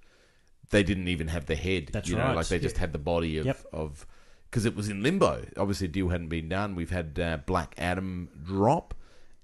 they 0.70 0.82
didn't 0.82 1.08
even 1.08 1.28
have 1.28 1.46
the 1.46 1.56
head. 1.56 1.90
That's 1.92 2.08
you 2.08 2.16
know, 2.16 2.24
right. 2.24 2.36
like 2.36 2.48
they 2.48 2.58
just 2.58 2.78
had 2.78 2.92
the 2.92 2.98
body 2.98 3.38
of 3.38 3.46
Yep. 3.46 3.66
of 3.72 4.06
because 4.50 4.64
it 4.66 4.76
was 4.76 4.88
in 4.88 5.02
limbo. 5.02 5.44
Obviously, 5.56 5.86
a 5.86 5.90
deal 5.90 6.08
hadn't 6.10 6.28
been 6.28 6.48
done. 6.48 6.74
We've 6.76 6.90
had 6.90 7.18
uh, 7.18 7.38
Black 7.44 7.74
Adam 7.78 8.28
drop, 8.44 8.94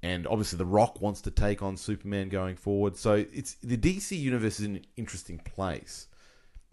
and 0.02 0.24
obviously, 0.26 0.56
The 0.56 0.64
Rock 0.66 1.00
wants 1.00 1.20
to 1.22 1.30
take 1.32 1.62
on 1.62 1.76
Superman 1.76 2.28
going 2.28 2.54
forward. 2.56 2.96
So 2.96 3.14
it's 3.14 3.54
the 3.54 3.76
DC 3.76 4.16
universe 4.16 4.60
is 4.60 4.66
in 4.66 4.76
an 4.76 4.84
interesting 4.96 5.38
place. 5.38 6.06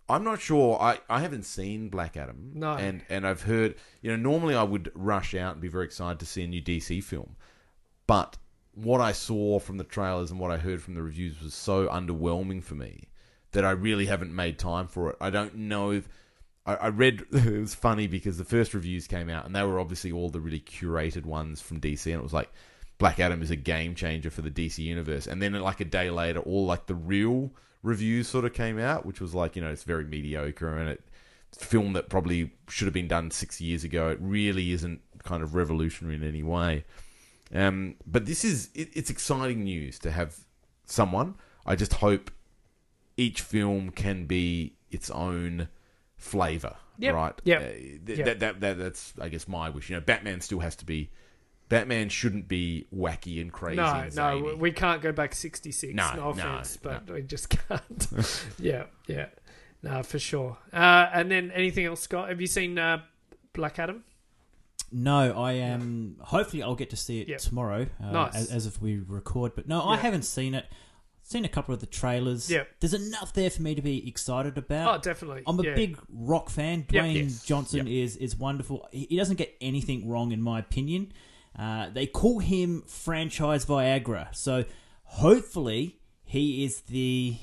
I'm 0.10 0.24
not 0.24 0.40
sure. 0.40 0.80
I, 0.80 1.00
I 1.10 1.20
haven't 1.20 1.44
seen 1.44 1.90
Black 1.90 2.16
Adam. 2.16 2.52
No. 2.54 2.74
And 2.74 3.04
and 3.10 3.28
I've 3.28 3.44
heard. 3.44 3.76
You 4.02 4.12
know, 4.12 4.18
normally 4.18 4.56
I 4.56 4.64
would 4.64 4.92
rush 4.96 5.36
out 5.36 5.54
and 5.54 5.62
be 5.62 5.68
very 5.68 5.86
excited 5.86 6.20
to 6.20 6.26
see 6.26 6.44
a 6.44 6.48
new 6.48 6.62
DC 6.62 7.04
film, 7.04 7.36
but 8.06 8.38
what 8.74 9.02
I 9.02 9.12
saw 9.12 9.60
from 9.60 9.78
the 9.78 9.84
trailers 9.84 10.30
and 10.30 10.40
what 10.40 10.52
I 10.52 10.58
heard 10.58 10.82
from 10.82 10.94
the 10.94 11.02
reviews 11.02 11.42
was 11.42 11.56
so 11.56 11.88
underwhelming 11.88 12.64
for 12.64 12.76
me 12.76 13.10
that 13.52 13.66
I 13.66 13.72
really 13.72 14.06
haven't 14.06 14.34
made 14.34 14.60
time 14.60 14.88
for 14.88 15.10
it. 15.10 15.18
I 15.20 15.30
don't 15.30 15.56
know 15.56 15.92
if. 15.92 16.08
I, 16.66 16.76
I 16.76 16.88
read 16.88 17.24
it 17.32 17.60
was 17.60 17.76
funny 17.76 18.08
because 18.08 18.38
the 18.38 18.46
first 18.46 18.74
reviews 18.74 19.08
came 19.08 19.30
out 19.30 19.46
and 19.46 19.56
they 19.56 19.64
were 19.64 19.80
obviously 19.80 20.12
all 20.12 20.30
the 20.30 20.40
really 20.40 20.60
curated 20.60 21.26
ones 21.26 21.60
from 21.60 21.82
DC 21.82 22.06
and 22.06 22.20
it 22.20 22.24
was 22.24 22.34
like 22.34 22.52
Black 22.98 23.20
Adam 23.20 23.42
is 23.42 23.52
a 23.52 23.56
game 23.56 23.94
changer 23.94 24.30
for 24.30 24.42
the 24.42 24.52
DC 24.52 24.80
universe 24.80 25.28
and 25.28 25.42
then 25.42 25.54
like 25.54 25.80
a 25.80 25.86
day 25.86 26.10
later 26.10 26.40
all 26.40 26.66
like 26.66 26.86
the 26.88 26.96
real 26.96 27.52
reviews 27.88 28.28
sort 28.28 28.46
of 28.46 28.54
came 28.54 28.78
out 28.80 29.06
which 29.06 29.20
was 29.22 29.34
like 29.34 29.56
you 29.56 29.62
know 29.62 29.70
it's 29.70 29.84
very 29.84 30.04
mediocre 30.04 30.78
and 30.78 30.90
it 30.90 31.02
film 31.58 31.94
that 31.94 32.10
probably 32.10 32.52
should 32.68 32.86
have 32.86 32.94
been 32.94 33.08
done 33.08 33.32
six 33.32 33.62
years 33.62 33.84
ago 33.84 34.10
it 34.10 34.18
really 34.22 34.72
isn't 34.72 35.02
kind 35.24 35.42
of 35.42 35.56
revolutionary 35.56 36.16
in 36.16 36.24
any 36.24 36.44
way 36.44 36.84
um, 37.56 37.96
but 38.06 38.26
this 38.26 38.44
is 38.44 38.70
it, 38.76 38.90
it's 38.94 39.10
exciting 39.10 39.64
news 39.64 39.98
to 40.00 40.12
have 40.12 40.36
someone 40.86 41.36
I 41.66 41.76
just 41.76 41.94
hope 41.96 42.32
each 43.18 43.42
film 43.42 43.90
can 43.92 44.26
be 44.26 44.76
its 44.90 45.10
own 45.10 45.68
flavor, 46.16 46.76
Yep, 47.00 47.14
right? 47.14 47.42
Yeah, 47.44 47.58
Uh, 47.58 47.60
th- 47.60 48.02
yep. 48.08 48.26
That, 48.26 48.40
that, 48.40 48.60
that, 48.62 48.78
that's, 48.78 49.14
I 49.20 49.30
guess, 49.30 49.48
my 49.48 49.70
wish. 49.70 49.90
You 49.90 49.98
know, 49.98 50.02
Batman 50.02 50.42
still 50.42 50.60
has 50.60 50.76
to 50.78 50.86
be. 50.86 51.10
Batman 51.70 52.10
shouldn't 52.10 52.48
be 52.48 52.88
wacky 52.96 53.42
and 53.42 53.52
crazy. 53.52 53.78
No, 53.78 53.86
and 53.94 54.16
no, 54.16 54.56
we 54.58 54.72
can't 54.72 55.02
go 55.02 55.12
back 55.12 55.36
66. 55.36 55.94
No, 55.94 56.10
No, 56.16 56.22
no, 56.24 56.30
offense, 56.30 56.80
no. 56.84 56.92
but 57.06 57.14
we 57.14 57.22
just 57.24 57.50
can't. 57.50 58.08
yeah, 58.60 58.84
yeah. 59.08 59.28
No, 59.84 60.02
for 60.04 60.18
sure. 60.20 60.58
Uh, 60.72 61.10
and 61.14 61.30
then 61.30 61.52
anything 61.52 61.86
else, 61.86 62.02
Scott? 62.02 62.30
Have 62.30 62.40
you 62.42 62.48
seen 62.48 62.80
uh, 62.80 63.02
Black 63.54 63.80
Adam? 63.80 64.04
No, 64.92 65.38
I 65.38 65.54
am. 65.54 66.16
Hopefully, 66.22 66.64
I'll 66.64 66.76
get 66.76 66.90
to 66.92 66.96
see 66.96 67.20
it 67.20 67.28
Yep. 67.28 67.40
tomorrow, 67.40 67.88
uh, 68.02 68.12
Nice. 68.12 68.36
as, 68.36 68.52
as 68.52 68.66
if 68.66 68.82
we 68.82 69.00
record. 69.06 69.54
But 69.56 69.68
no, 69.68 69.84
I 69.84 69.98
haven't 69.98 70.24
seen 70.24 70.54
it. 70.56 70.66
Seen 71.24 71.44
a 71.44 71.50
couple 71.50 71.74
of 71.74 71.82
the 71.82 71.86
trailers. 71.86 72.50
Yep. 72.50 72.70
There's 72.80 72.94
enough 72.94 73.34
there 73.34 73.50
for 73.50 73.62
me 73.62 73.76
to 73.76 73.82
be 73.82 74.08
excited 74.08 74.58
about. 74.58 74.96
Oh, 74.96 75.02
definitely. 75.02 75.44
I'm 75.46 75.60
a 75.60 75.64
yeah. 75.64 75.76
big 75.76 75.98
rock 76.10 76.50
fan. 76.50 76.86
Yep. 76.90 77.04
Dwayne 77.04 77.24
Yes. 77.24 77.44
Johnson 77.44 77.86
is 77.86 78.16
is 78.16 78.38
wonderful. 78.38 78.88
He 78.94 79.08
he 79.10 79.18
doesn't 79.18 79.36
get 79.36 79.54
anything 79.60 80.08
wrong, 80.08 80.32
in 80.32 80.42
my 80.42 80.60
opinion. 80.60 81.12
Uh, 81.58 81.90
they 81.90 82.06
call 82.06 82.40
him 82.40 82.84
franchise 82.88 83.66
Viagra, 83.66 84.34
so 84.36 84.64
hopefully 85.04 86.00
he 86.24 86.64
is 86.64 86.82
the 86.82 87.38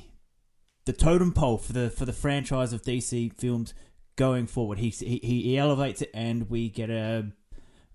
the 0.84 0.92
totem 0.92 1.32
pole 1.32 1.58
for 1.58 1.72
the 1.72 1.90
for 1.90 2.04
the 2.04 2.12
franchise 2.12 2.72
of 2.72 2.82
DC 2.82 3.32
films 3.34 3.74
going 4.16 4.46
forward. 4.46 4.78
He 4.78 4.90
he, 4.90 5.18
he 5.18 5.58
elevates 5.58 6.02
it, 6.02 6.10
and 6.14 6.48
we 6.48 6.68
get 6.68 6.90
a 6.90 7.26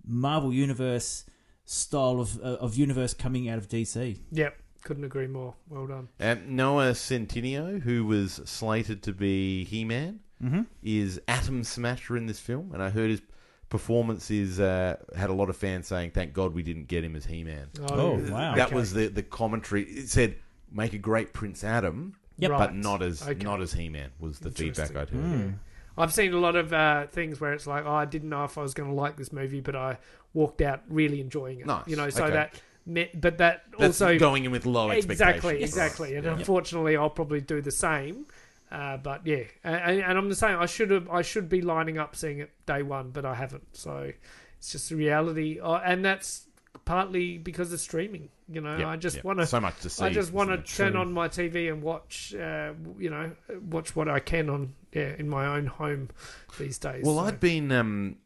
Marvel 0.05 0.53
Universe 0.53 1.25
style 1.65 2.19
of 2.19 2.39
of 2.39 2.75
universe 2.75 3.13
coming 3.13 3.47
out 3.47 3.57
of 3.57 3.69
DC. 3.69 4.17
Yep, 4.31 4.57
couldn't 4.83 5.03
agree 5.05 5.27
more. 5.27 5.55
Well 5.69 5.87
done. 5.87 6.09
Um, 6.19 6.55
Noah 6.55 6.91
Centineo, 6.91 7.81
who 7.81 8.05
was 8.05 8.41
slated 8.45 9.03
to 9.03 9.13
be 9.13 9.63
He 9.65 9.85
Man, 9.85 10.19
Mm-hmm. 10.43 10.61
is 10.81 11.19
Atom 11.27 11.65
Smasher 11.65 12.15
in 12.15 12.25
this 12.25 12.39
film, 12.39 12.71
and 12.73 12.81
I 12.81 12.89
heard 12.89 13.09
his 13.09 13.21
performance 13.69 14.29
is 14.31 14.59
uh, 14.59 14.97
had 15.15 15.29
a 15.29 15.33
lot 15.33 15.49
of 15.49 15.55
fans 15.57 15.87
saying, 15.87 16.11
"Thank 16.11 16.33
God 16.33 16.53
we 16.53 16.63
didn't 16.63 16.87
get 16.87 17.03
him 17.03 17.15
as 17.15 17.25
He 17.25 17.43
Man." 17.43 17.67
Oh, 17.89 18.15
wow. 18.29 18.55
That 18.55 18.67
okay. 18.67 18.75
was 18.75 18.93
the 18.93 19.07
the 19.07 19.23
commentary. 19.23 19.83
It 19.83 20.09
said, 20.09 20.35
"Make 20.71 20.93
a 20.93 20.97
great 20.97 21.33
Prince 21.33 21.63
Adam." 21.63 22.15
Yep. 22.37 22.51
Right. 22.51 22.57
but 22.59 22.75
not 22.75 23.01
as 23.03 23.21
Okay. 23.27 23.43
not 23.43 23.61
as 23.61 23.73
He 23.73 23.89
Man 23.89 24.11
was 24.19 24.39
the 24.39 24.49
feedback 24.49 24.91
I'd 24.91 25.09
Interesting. 25.11 25.21
heard. 25.21 25.41
Hmm. 25.41 25.49
I've 25.97 26.13
seen 26.13 26.31
a 26.33 26.37
lot 26.39 26.55
of 26.55 26.71
uh, 26.71 27.07
things 27.07 27.41
where 27.41 27.51
it's 27.51 27.67
like, 27.67 27.83
oh, 27.85 27.91
I 27.91 28.05
didn't 28.05 28.29
know 28.29 28.45
if 28.45 28.57
I 28.57 28.61
was 28.61 28.73
going 28.73 28.87
to 28.87 28.95
like 28.95 29.17
this 29.17 29.33
movie, 29.33 29.59
but 29.59 29.75
I 29.75 29.97
walked 30.33 30.61
out 30.61 30.81
really 30.87 31.19
enjoying 31.19 31.59
it. 31.59 31.65
Nice, 31.65 31.85
You 31.87 31.97
know, 31.97 32.09
so 32.09 32.23
okay. 32.23 32.33
that, 32.33 32.61
me- 32.85 33.09
but 33.13 33.39
that 33.39 33.63
That's 33.77 33.99
also 34.01 34.17
going 34.17 34.45
in 34.45 34.51
with 34.51 34.65
low 34.65 34.89
expectations. 34.91 35.11
exactly, 35.43 35.61
exactly. 35.63 36.15
And 36.15 36.23
Yeah. 36.25 36.33
unfortunately, 36.37 36.95
I'll 36.95 37.09
probably 37.09 37.41
do 37.41 37.59
the 37.59 37.71
same. 37.71 38.27
Uh, 38.71 38.97
but 38.97 39.25
yeah, 39.25 39.43
and, 39.63 40.01
and 40.01 40.17
I'm 40.17 40.29
the 40.29 40.35
same. 40.35 40.59
I 40.59 40.67
should 40.67 40.91
have, 40.91 41.09
I 41.09 41.21
should 41.23 41.49
be 41.49 41.61
lining 41.61 41.97
up 41.97 42.15
seeing 42.15 42.39
it 42.39 42.51
day 42.65 42.83
one, 42.83 43.09
but 43.09 43.25
I 43.25 43.33
haven't. 43.33 43.75
So 43.75 44.11
it's 44.57 44.71
just 44.71 44.89
the 44.89 44.95
reality, 44.95 45.59
uh, 45.59 45.79
and 45.83 46.05
that's 46.05 46.45
partly 46.85 47.37
because 47.37 47.73
of 47.73 47.79
streaming. 47.79 48.29
You 48.47 48.61
know, 48.61 48.77
Yep, 48.77 48.87
I 48.87 48.95
just 48.95 49.15
yep. 49.17 49.25
want 49.25 49.39
to. 49.39 49.45
so 49.47 49.59
much 49.59 49.79
to 49.81 49.89
see. 49.89 50.03
I 50.03 50.09
just 50.09 50.33
want 50.33 50.49
to 50.49 50.75
turn 50.75 50.95
on 50.95 51.11
my 51.13 51.27
TV 51.27 51.71
and 51.71 51.81
watch, 51.81 52.33
uh, 52.33 52.73
you 52.97 53.09
know, 53.09 53.31
watch 53.69 53.95
what 53.95 54.07
I 54.07 54.19
can 54.19 54.49
on, 54.49 54.73
yeah, 54.91 55.13
in 55.17 55.29
my 55.29 55.45
own 55.45 55.67
home 55.67 56.09
these 56.57 56.77
days. 56.77 57.03
Well, 57.05 57.17
so. 57.17 57.21
I'd 57.21 57.39
been 57.39 57.71
um, 57.71 58.17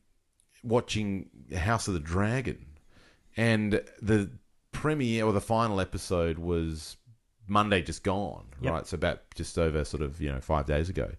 watching 0.64 1.30
House 1.56 1.88
of 1.88 1.94
the 1.94 2.00
Dragon, 2.00 2.66
and 3.38 3.82
the 4.02 4.30
premiere 4.72 5.26
or 5.26 5.34
the 5.34 5.41
final 5.41 5.80
episode 5.80 6.38
was 6.38 6.98
Monday 7.48 7.82
just 7.82 8.04
gone, 8.04 8.46
Yep. 8.62 8.74
right? 8.74 8.88
So 8.88 8.96
about 8.96 9.22
just 9.36 9.58
over 9.58 9.84
sort 9.84 10.02
of 10.04 10.22
you 10.22 10.32
know 10.32 10.39
five 10.41 10.66
days 10.66 10.89
ago, 10.89 11.12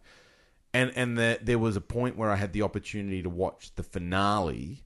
and 0.73 0.93
and 0.97 1.17
the, 1.19 1.39
there 1.43 1.59
was 1.59 1.77
a 1.77 1.81
point 1.81 2.17
where 2.17 2.31
I 2.31 2.37
had 2.37 2.53
the 2.53 2.63
opportunity 2.63 3.23
to 3.23 3.31
watch 3.31 3.75
the 3.77 3.83
finale 3.83 4.85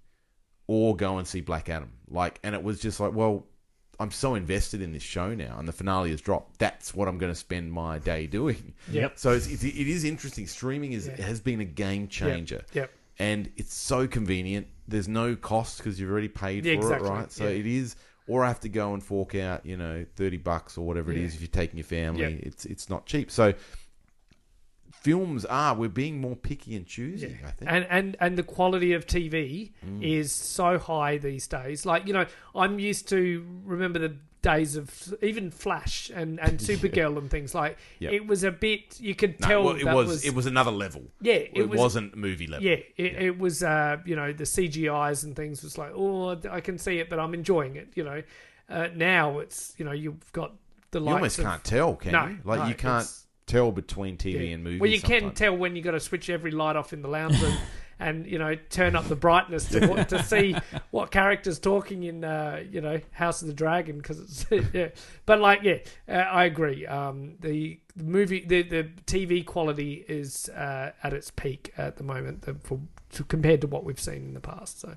or 0.67 0.95
go 0.97 1.19
and 1.19 1.27
see 1.27 1.41
Black 1.41 1.69
Adam, 1.69 1.93
like, 2.11 2.39
and 2.43 2.55
it 2.55 2.63
was 2.63 2.81
just 2.81 3.01
like, 3.01 3.15
well. 3.15 3.47
I'm 4.01 4.13
so 4.13 4.37
invested 4.37 4.81
in 4.81 4.93
this 4.93 5.03
show 5.03 5.35
now, 5.35 5.59
and 5.59 5.67
the 5.67 5.73
finale 5.73 6.11
has 6.11 6.21
dropped. 6.21 6.61
That's 6.61 6.95
what 6.95 7.09
I'm 7.09 7.19
going 7.19 7.33
to 7.33 7.37
spend 7.37 7.73
my 7.73 7.99
day 7.99 8.29
doing. 8.29 8.75
Yep. 8.93 9.19
So 9.19 9.33
it's, 9.33 9.49
it's, 9.49 9.65
it 9.65 9.75
is 9.75 10.05
interesting. 10.05 10.47
Streaming 10.47 10.93
is 10.93 11.09
Yeah. 11.09 11.21
has 11.27 11.41
been 11.41 11.61
a 11.61 11.65
game 11.65 12.07
changer 12.07 12.65
Yep. 12.75 12.93
and 13.19 13.51
it's 13.57 13.75
so 13.75 14.07
convenient. 14.07 14.69
There's 14.87 15.09
no 15.09 15.35
cost 15.35 15.79
because 15.79 15.99
you've 15.99 16.13
already 16.13 16.29
paid 16.29 16.65
Yeah, 16.65 16.75
for 16.75 16.79
exactly, 16.79 17.09
it, 17.09 17.13
right? 17.13 17.33
So 17.33 17.45
yeah. 17.49 17.51
it 17.59 17.67
is, 17.67 17.97
or 18.29 18.45
I 18.45 18.49
have 18.49 18.61
to 18.61 18.69
go 18.69 18.95
and 18.95 19.03
fork 19.03 19.35
out, 19.35 19.67
you 19.67 19.77
know, 19.77 20.05
thirty 20.15 20.37
bucks 20.37 20.79
or 20.79 20.87
whatever 20.87 21.11
it 21.11 21.17
Yeah. 21.19 21.25
is 21.25 21.35
if 21.35 21.41
you're 21.41 21.49
taking 21.49 21.79
your 21.79 21.85
family. 21.87 22.23
Yeah. 22.23 22.29
It's 22.49 22.65
it's 22.67 22.89
not 22.89 23.07
cheap. 23.07 23.31
So 23.31 23.55
films 24.93 25.45
are 25.45 25.75
we're 25.75 25.89
being 25.89 26.21
more 26.21 26.37
picky 26.37 26.75
and 26.77 26.87
choosy. 26.87 27.37
I 27.47 27.51
think. 27.51 27.71
And 27.71 27.87
and 27.91 28.17
and 28.21 28.37
the 28.39 28.43
quality 28.43 28.93
of 28.93 29.07
TV 29.07 29.73
Mm. 29.87 30.03
is 30.03 30.33
so 30.33 30.79
high 30.79 31.19
these 31.19 31.47
days. 31.47 31.87
Like 31.87 32.07
you 32.07 32.13
know, 32.13 32.27
I'm 32.55 32.79
used 32.79 33.09
to 33.11 33.45
remember 33.65 33.99
the 33.99 34.17
days 34.41 34.77
of 34.77 35.15
even 35.23 35.51
Flash 35.51 36.11
and 36.15 36.39
and 36.41 36.59
Supergirl 36.69 37.19
and 37.19 37.31
things 37.31 37.55
like. 37.55 37.77
Yep. 37.99 38.13
It 38.13 38.27
was 38.27 38.45
a 38.45 38.51
bit 38.51 39.01
you 39.01 39.15
could 39.15 39.41
no, 39.41 39.47
tell 39.49 39.65
well, 39.65 39.77
it 39.77 39.85
that 39.85 39.95
was, 39.97 40.25
it 40.25 40.35
was 40.35 40.47
another 40.47 40.71
level. 40.71 41.03
yeah 41.21 41.35
It, 41.35 41.51
it, 41.55 41.69
was 41.69 41.79
wasn't 41.79 42.17
movie 42.17 42.47
level. 42.47 42.65
yeah 42.67 42.77
it, 42.97 43.13
it 43.23 43.39
was 43.39 43.63
uh 43.63 43.97
you 44.05 44.15
know 44.17 44.33
the 44.33 44.45
CGI's 44.45 45.25
and 45.25 45.35
things 45.35 45.63
was 45.63 45.77
like 45.77 45.93
oh 45.95 46.39
I 46.51 46.61
can 46.61 46.79
see 46.79 46.99
it 46.99 47.11
but 47.11 47.19
I'm 47.19 47.35
enjoying 47.35 47.77
it 47.77 47.89
you 47.95 48.05
know. 48.05 48.23
Uh, 48.71 48.89
now 48.95 49.39
it's 49.39 49.75
you 49.79 49.85
know 49.85 49.93
you've 49.93 50.31
got 50.33 50.53
the 50.91 51.01
light. 51.01 51.11
You 51.11 51.17
almost 51.17 51.39
of- 51.39 51.45
can't 51.47 51.65
tell, 51.65 51.97
can 51.97 52.13
No, 52.13 52.27
you? 52.27 52.39
Like 52.45 52.61
no, 52.61 52.67
you 52.67 52.75
can't 52.75 53.11
tell 53.47 53.73
between 53.73 54.17
TV 54.19 54.35
Yeah. 54.49 54.55
and 54.55 54.63
movie. 54.63 54.79
Well, 54.79 54.91
you 54.91 55.01
can 55.01 55.33
tell 55.33 55.57
when 55.57 55.75
you've 55.75 55.85
got 55.87 55.93
to 55.93 56.01
switch 56.01 56.29
every 56.31 56.51
light 56.51 56.77
off 56.77 56.93
in 56.93 57.01
the 57.01 57.09
lounge 57.09 57.41
room, 57.43 57.55
and 58.01 58.27
you 58.27 58.39
know 58.39 58.55
turn 58.71 58.95
up 58.97 59.07
the 59.09 59.17
brightness 59.17 59.69
to 59.69 60.05
to 60.05 60.23
see 60.23 60.57
what 60.91 61.11
characters 61.11 61.59
talking 61.59 62.05
in 62.05 62.25
uh, 62.25 62.63
you 62.71 62.81
know 62.81 63.01
House 63.13 63.43
of 63.43 63.49
the 63.49 63.55
Dragon 63.55 63.99
because 63.99 64.21
it's 64.21 64.47
yeah. 64.73 64.89
But 65.27 65.41
like 65.41 65.63
yeah, 65.63 65.79
uh, 66.09 66.13
I 66.13 66.45
agree. 66.45 66.87
Um, 66.87 67.37
the, 67.41 67.81
the 67.97 68.05
movie, 68.05 68.45
the 68.45 68.63
the 68.63 68.85
TV 69.07 69.45
quality 69.45 70.05
is 70.09 70.49
uh, 70.51 70.93
at 71.03 71.13
its 71.13 71.31
peak 71.31 71.73
at 71.77 71.97
the 71.97 72.05
moment 72.05 72.43
the, 72.43 72.55
for 72.55 72.81
to, 73.13 73.25
compared 73.25 73.61
to 73.63 73.67
what 73.67 73.85
we've 73.85 74.01
seen 74.01 74.25
in 74.25 74.35
the 74.35 74.41
past. 74.41 74.81
So 74.81 74.97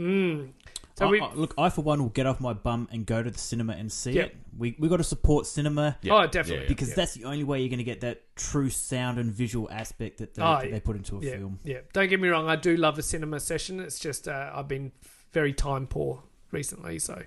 Mm. 0.00 0.50
So 0.96 1.06
I- 1.06 1.10
we, 1.10 1.20
I- 1.20 1.32
look, 1.34 1.54
I 1.56 1.68
for 1.70 1.82
one 1.82 2.00
will 2.00 2.08
get 2.08 2.26
off 2.26 2.40
my 2.40 2.52
bum 2.52 2.88
and 2.92 3.06
go 3.06 3.22
to 3.22 3.30
the 3.30 3.38
cinema 3.38 3.74
and 3.74 3.90
see 3.90 4.12
Yep. 4.12 4.26
it. 4.26 4.36
We 4.58 4.76
we 4.78 4.88
got 4.88 4.96
to 4.98 5.04
support 5.04 5.46
cinema 5.46 5.96
Yeah. 6.02 6.14
oh, 6.14 6.26
definitely. 6.26 6.64
Yeah, 6.64 6.68
because 6.68 6.88
yeah. 6.90 6.94
that's 6.96 7.14
the 7.14 7.24
only 7.24 7.44
way 7.44 7.60
you're 7.60 7.68
going 7.68 7.78
to 7.78 7.84
get 7.84 8.00
that 8.00 8.22
true 8.36 8.68
sound 8.70 9.18
and 9.18 9.30
visual 9.32 9.68
aspect 9.70 10.18
that 10.18 10.34
they, 10.34 10.42
Oh, 10.42 10.58
that 10.60 10.70
they 10.70 10.80
put 10.80 10.96
into 10.96 11.18
a 11.18 11.20
yeah, 11.22 11.30
film. 11.32 11.58
Yeah, 11.64 11.78
don't 11.92 12.08
get 12.08 12.20
me 12.20 12.28
wrong. 12.28 12.48
I 12.48 12.56
do 12.56 12.76
love 12.76 12.98
a 12.98 13.02
cinema 13.02 13.40
session. 13.40 13.80
It's 13.80 13.98
just 13.98 14.28
uh, 14.28 14.50
I've 14.54 14.68
been 14.68 14.92
very 15.32 15.52
time 15.52 15.86
poor 15.86 16.22
recently, 16.50 16.98
so 16.98 17.22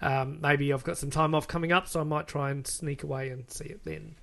um, 0.00 0.38
maybe 0.40 0.72
I've 0.72 0.84
got 0.84 0.96
some 0.96 1.10
time 1.10 1.34
off 1.34 1.48
coming 1.48 1.72
up, 1.72 1.88
so 1.88 2.00
I 2.00 2.04
might 2.04 2.28
try 2.28 2.50
and 2.50 2.66
sneak 2.66 3.02
away 3.02 3.30
and 3.30 3.50
see 3.50 3.64
it 3.66 3.84
then. 3.84 4.14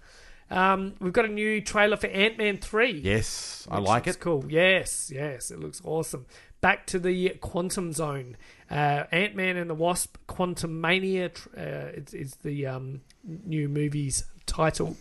Um, 0.49 0.93
we've 0.99 1.11
got 1.13 1.25
a 1.25 1.29
new 1.29 1.59
trailer 1.59 1.97
for 1.97 2.07
Ant 2.07 2.37
Man 2.37 2.57
three. 2.57 2.91
Yes, 2.91 3.67
I 3.69 3.79
like 3.79 4.05
looks 4.05 4.17
it. 4.17 4.21
Cool. 4.21 4.45
Yes, 4.47 5.11
yes, 5.13 5.51
it 5.51 5.59
looks 5.59 5.81
awesome. 5.83 6.25
Back 6.65 6.87
to 6.87 6.97
the 6.97 7.29
quantum 7.41 7.93
zone. 7.93 8.37
Uh, 8.71 9.03
Ant 9.11 9.35
Man 9.35 9.55
and 9.55 9.69
the 9.69 9.75
Wasp: 9.75 10.17
Quantumania 10.27 11.31
tr- 11.31 11.49
uh, 11.55 11.91
is, 11.93 12.13
is 12.15 12.35
the 12.37 12.65
um, 12.65 13.01
new 13.23 13.69
movie's 13.69 14.23
title. 14.47 14.97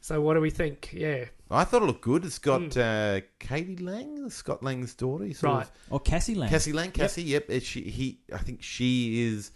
So, 0.00 0.20
what 0.20 0.34
do 0.34 0.40
we 0.40 0.50
think? 0.50 0.90
Yeah, 0.92 1.26
I 1.52 1.62
thought 1.62 1.82
it 1.82 1.86
looked 1.86 2.00
good. 2.00 2.24
It's 2.24 2.40
got 2.40 2.76
uh, 2.76 3.20
Katie 3.38 3.76
Lang, 3.76 4.28
Scott 4.28 4.64
Lang's 4.64 4.94
daughter. 4.94 5.22
He 5.22 5.34
sort. 5.34 5.52
Right. 5.54 5.62
of- 5.66 5.70
Or 5.90 6.00
Cassie 6.00 6.34
Lang. 6.34 6.50
Cassie 6.50 6.72
Lang, 6.72 6.90
Cassie. 6.90 7.22
Yep. 7.22 7.44
It's 7.48 7.66
she, 7.66 7.82
he. 7.82 8.18
I 8.34 8.38
think 8.38 8.64
she 8.64 9.22
is 9.28 9.52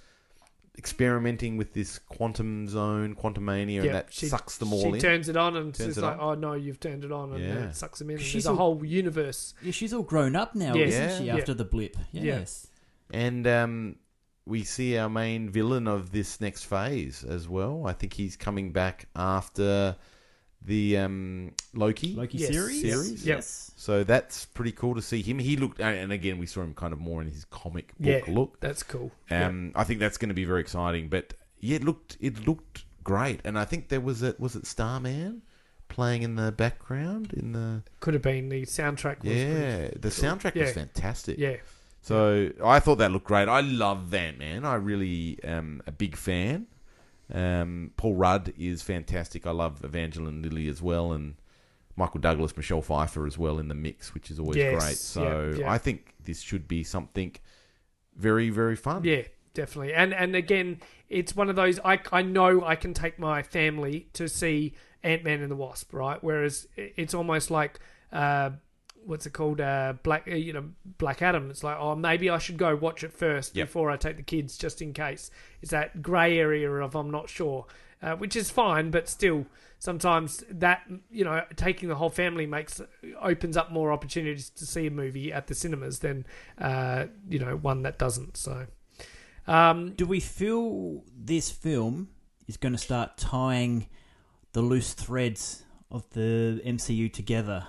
experimenting 0.79 1.57
with 1.57 1.75
this 1.75 1.99
quantum 1.99 2.67
zone, 2.69 3.15
quantum 3.15 3.45
mania, 3.45 3.81
yeah. 3.83 3.87
and 3.87 3.95
that 3.95 4.07
she, 4.13 4.27
sucks 4.27 4.59
them 4.59 4.73
all 4.73 4.81
she 4.83 4.89
in. 4.89 4.99
turns 4.99 5.29
it 5.29 5.37
on 5.37 5.57
and 5.57 5.75
Turns 5.75 5.95
says 5.95 5.99
it 5.99 6.03
like, 6.03 6.19
on. 6.19 6.21
"Oh 6.21 6.35
no, 6.35 6.53
you've 6.55 6.81
turned 6.81 7.05
it 7.05 7.13
on," 7.13 7.33
and 7.35 7.43
Yeah. 7.43 7.69
it 7.69 7.77
sucks 7.77 7.99
them 7.99 8.11
in. 8.11 8.17
And 8.17 8.25
She's 8.25 8.45
there's 8.45 8.47
a 8.47 8.51
all- 8.51 8.75
whole 8.77 8.85
universe. 8.85 9.55
Yeah, 9.63 9.73
she's 9.73 9.93
all 9.93 10.03
grown 10.03 10.35
up 10.37 10.55
now, 10.55 10.75
Yes. 10.75 10.93
isn't 10.95 11.19
she? 11.23 11.27
Yeah. 11.27 11.37
After 11.37 11.55
the 11.55 11.65
blip. 11.65 11.97
Yeah. 12.13 12.23
Yes. 12.23 12.67
And 13.11 13.47
um, 13.47 13.97
we 14.47 14.65
see 14.65 14.97
our 14.97 15.11
main 15.11 15.51
villain 15.51 15.87
of 15.87 16.11
this 16.13 16.41
next 16.41 16.65
phase 16.65 17.23
as 17.23 17.49
well. 17.49 17.85
I 17.87 17.93
think 17.93 18.15
he's 18.15 18.37
coming 18.37 18.73
back 18.73 19.07
after 19.15 19.97
the 20.65 20.99
um, 20.99 21.53
Loki. 21.75 22.15
Loki 22.15 22.39
Yes. 22.39 22.51
series. 22.53 22.81
Series? 22.81 23.27
Yep. 23.27 23.37
Yes. 23.39 23.73
So 23.77 24.05
that's 24.05 24.45
pretty 24.47 24.73
cool 24.73 24.95
to 24.95 25.03
see 25.03 25.23
him. 25.23 25.39
He 25.39 25.57
looked, 25.57 25.81
and 25.81 26.13
again, 26.13 26.39
we 26.39 26.47
saw 26.47 26.63
him 26.63 26.73
kind 26.75 26.93
of 26.93 27.01
more 27.01 27.21
in 27.21 27.29
his 27.29 27.45
comic 27.47 27.89
book 27.99 28.27
Yeah, 28.27 28.33
look. 28.33 28.61
that's 28.61 28.83
cool. 28.83 29.11
Um, 29.31 29.73
I 29.75 29.85
think 29.85 29.99
that's 30.01 30.19
going 30.19 30.29
to 30.29 30.35
be 30.35 30.45
very 30.45 30.61
exciting. 30.61 31.09
But 31.09 31.35
yeah, 31.61 31.77
it 31.77 31.85
looked 31.85 32.17
it 32.21 32.47
looked 32.47 32.85
great, 33.05 33.41
and 33.45 33.59
I 33.59 33.65
think 33.65 33.89
there 33.89 34.01
was 34.01 34.23
a 34.23 34.35
was 34.39 34.55
it 34.57 34.67
Starman 34.67 35.43
playing 35.89 36.23
in 36.23 36.37
the 36.37 36.51
background 36.53 37.33
in 37.35 37.53
the 37.53 37.83
Could 38.01 38.15
have 38.15 38.23
been 38.23 38.49
the 38.49 38.63
soundtrack. 38.63 39.23
Was 39.25 39.33
yeah 39.35 39.89
the 39.97 40.09
soundtrack 40.09 40.55
was 40.55 40.73
fantastic. 40.73 41.39
yeah, 41.39 41.57
So 42.01 42.51
I 42.65 42.81
thought 42.81 42.97
that 42.99 43.11
looked 43.11 43.27
great. 43.27 43.49
I 43.49 43.61
love 43.61 44.15
Ant 44.15 44.39
Man. 44.39 44.65
I 44.65 44.75
really 44.77 45.39
am 45.45 45.83
a 45.87 45.93
big 45.93 46.17
fan. 46.17 46.67
Um, 47.33 47.93
Paul 47.97 48.15
Rudd 48.15 48.53
is 48.59 48.83
fantastic. 48.83 49.47
I 49.47 49.51
love 49.53 49.85
Evangeline 49.85 50.43
Lilly 50.43 50.69
as 50.69 50.83
well, 50.83 51.13
and 51.13 51.35
Michael 51.97 52.21
Douglas, 52.21 52.57
Michelle 52.57 52.83
Pfeiffer 52.83 53.27
as 53.27 53.39
well 53.39 53.59
in 53.59 53.69
the 53.69 53.75
mix, 53.75 54.15
which 54.15 54.31
is 54.31 54.39
always 54.39 54.57
Yes, 54.57 54.83
great. 54.85 54.97
So. 54.97 55.63
I 55.67 55.79
think 55.79 56.15
this 56.25 56.41
should 56.41 56.69
be 56.69 56.85
something 56.85 57.35
very 58.17 58.51
very 58.51 58.77
fun. 58.77 59.05
yeah, 59.05 59.23
definitely. 59.55 59.95
And 59.95 60.13
and 60.13 60.37
again, 60.37 60.81
it's 61.09 61.35
one 61.35 61.49
of 61.49 61.57
those. 61.57 61.81
I 61.85 62.01
I 62.13 62.23
know 62.23 62.65
I 62.65 62.77
can 62.77 62.93
take 62.95 63.19
my 63.19 63.43
family 63.43 64.09
to 64.13 64.29
see 64.29 64.75
Ant 65.03 65.25
Man 65.25 65.41
and 65.41 65.51
the 65.51 65.57
Wasp, 65.57 65.93
right? 65.95 66.23
Whereas 66.23 66.69
it's 66.77 67.15
almost 67.15 67.51
like. 67.51 67.79
Uh, 68.13 68.51
What's 69.05 69.27
it 69.27 69.33
called? 69.33 69.61
Uh, 69.61 69.95
Black, 70.03 70.27
uh, 70.31 70.35
you 70.35 70.53
know, 70.53 70.65
Black 70.99 71.23
Adam. 71.23 71.51
It's 71.51 71.65
like, 71.65 71.77
oh, 71.79 71.95
maybe 71.97 72.31
I 72.31 72.39
should 72.39 72.57
go 72.57 72.77
watch 72.77 73.03
it 73.05 73.13
first 73.13 73.57
Yep. 73.57 73.69
before 73.69 73.91
I 73.91 73.97
take 73.97 74.17
the 74.17 74.23
kids, 74.23 74.57
just 74.57 74.81
in 74.83 74.93
case. 74.93 75.31
It's 75.61 75.71
that 75.71 76.03
grey 76.03 76.39
area 76.39 76.71
of 76.71 76.95
I'm 76.95 77.11
not 77.11 77.29
sure, 77.29 77.67
uh, 78.03 78.17
which 78.17 78.37
is 78.37 78.51
fine, 78.51 78.91
but 78.91 79.09
still, 79.09 79.47
sometimes 79.79 80.45
that 80.51 80.83
you 81.11 81.25
know, 81.25 81.45
taking 81.57 81.89
the 81.89 81.97
whole 81.97 82.11
family 82.11 82.47
makes 82.47 82.81
opens 83.21 83.57
up 83.57 83.73
more 83.73 83.91
opportunities 83.93 84.49
to 84.51 84.65
see 84.67 84.87
a 84.87 84.91
movie 84.91 85.33
at 85.33 85.47
the 85.49 85.55
cinemas 85.55 85.99
than 86.01 86.25
uh, 86.59 87.07
you 87.29 87.39
know 87.39 87.57
one 87.57 87.83
that 87.83 87.99
doesn't. 87.99 88.37
So, 88.37 88.67
um, 89.47 89.95
Do 89.95 90.07
we 90.07 90.21
feel 90.21 91.03
this 91.17 91.51
film 91.51 92.09
is 92.47 92.57
going 92.57 92.73
to 92.73 92.79
start 92.79 93.17
tying 93.17 93.89
the 94.53 94.63
loose 94.63 94.93
threads 94.95 95.65
of 95.91 96.09
the 96.11 96.61
MCU 96.65 97.13
together? 97.13 97.67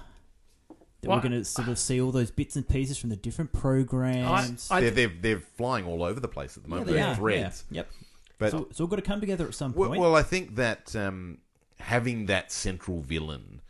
That 1.03 1.09
Well, 1.09 1.17
we're 1.19 1.29
going 1.29 1.33
to 1.33 1.45
sort 1.45 1.67
of 1.67 1.77
see 1.77 2.01
all 2.01 2.11
those 2.11 2.31
bits 2.31 2.55
and 2.55 2.67
pieces 2.67 2.97
from 2.97 3.09
the 3.11 3.15
different 3.15 3.53
programs. 3.53 4.69
I- 4.71 4.81
they're, 4.81 4.91
they're 4.91 5.11
they're 5.21 5.39
flying 5.39 5.85
all 5.85 6.01
over 6.03 6.19
the 6.19 6.27
place 6.27 6.57
at 6.57 6.63
the 6.63 6.69
yeah, 6.69 6.75
moment. 6.75 6.87
they 6.87 6.93
They're 6.93 7.07
are. 7.09 7.15
threads. 7.15 7.65
Yeah. 7.69 7.75
Yep. 7.77 7.91
But 8.39 8.51
so 8.51 8.67
it's 8.69 8.79
all 8.81 8.87
got 8.87 8.95
to 8.95 9.01
come 9.03 9.19
together 9.19 9.45
at 9.47 9.53
some 9.53 9.73
Well, 9.73 9.89
point. 9.89 10.01
well, 10.01 10.15
I 10.15 10.23
think 10.23 10.55
that 10.55 10.95
um, 10.95 11.37
having 11.79 12.25
that 12.25 12.51
central 12.51 13.01
villain 13.01 13.61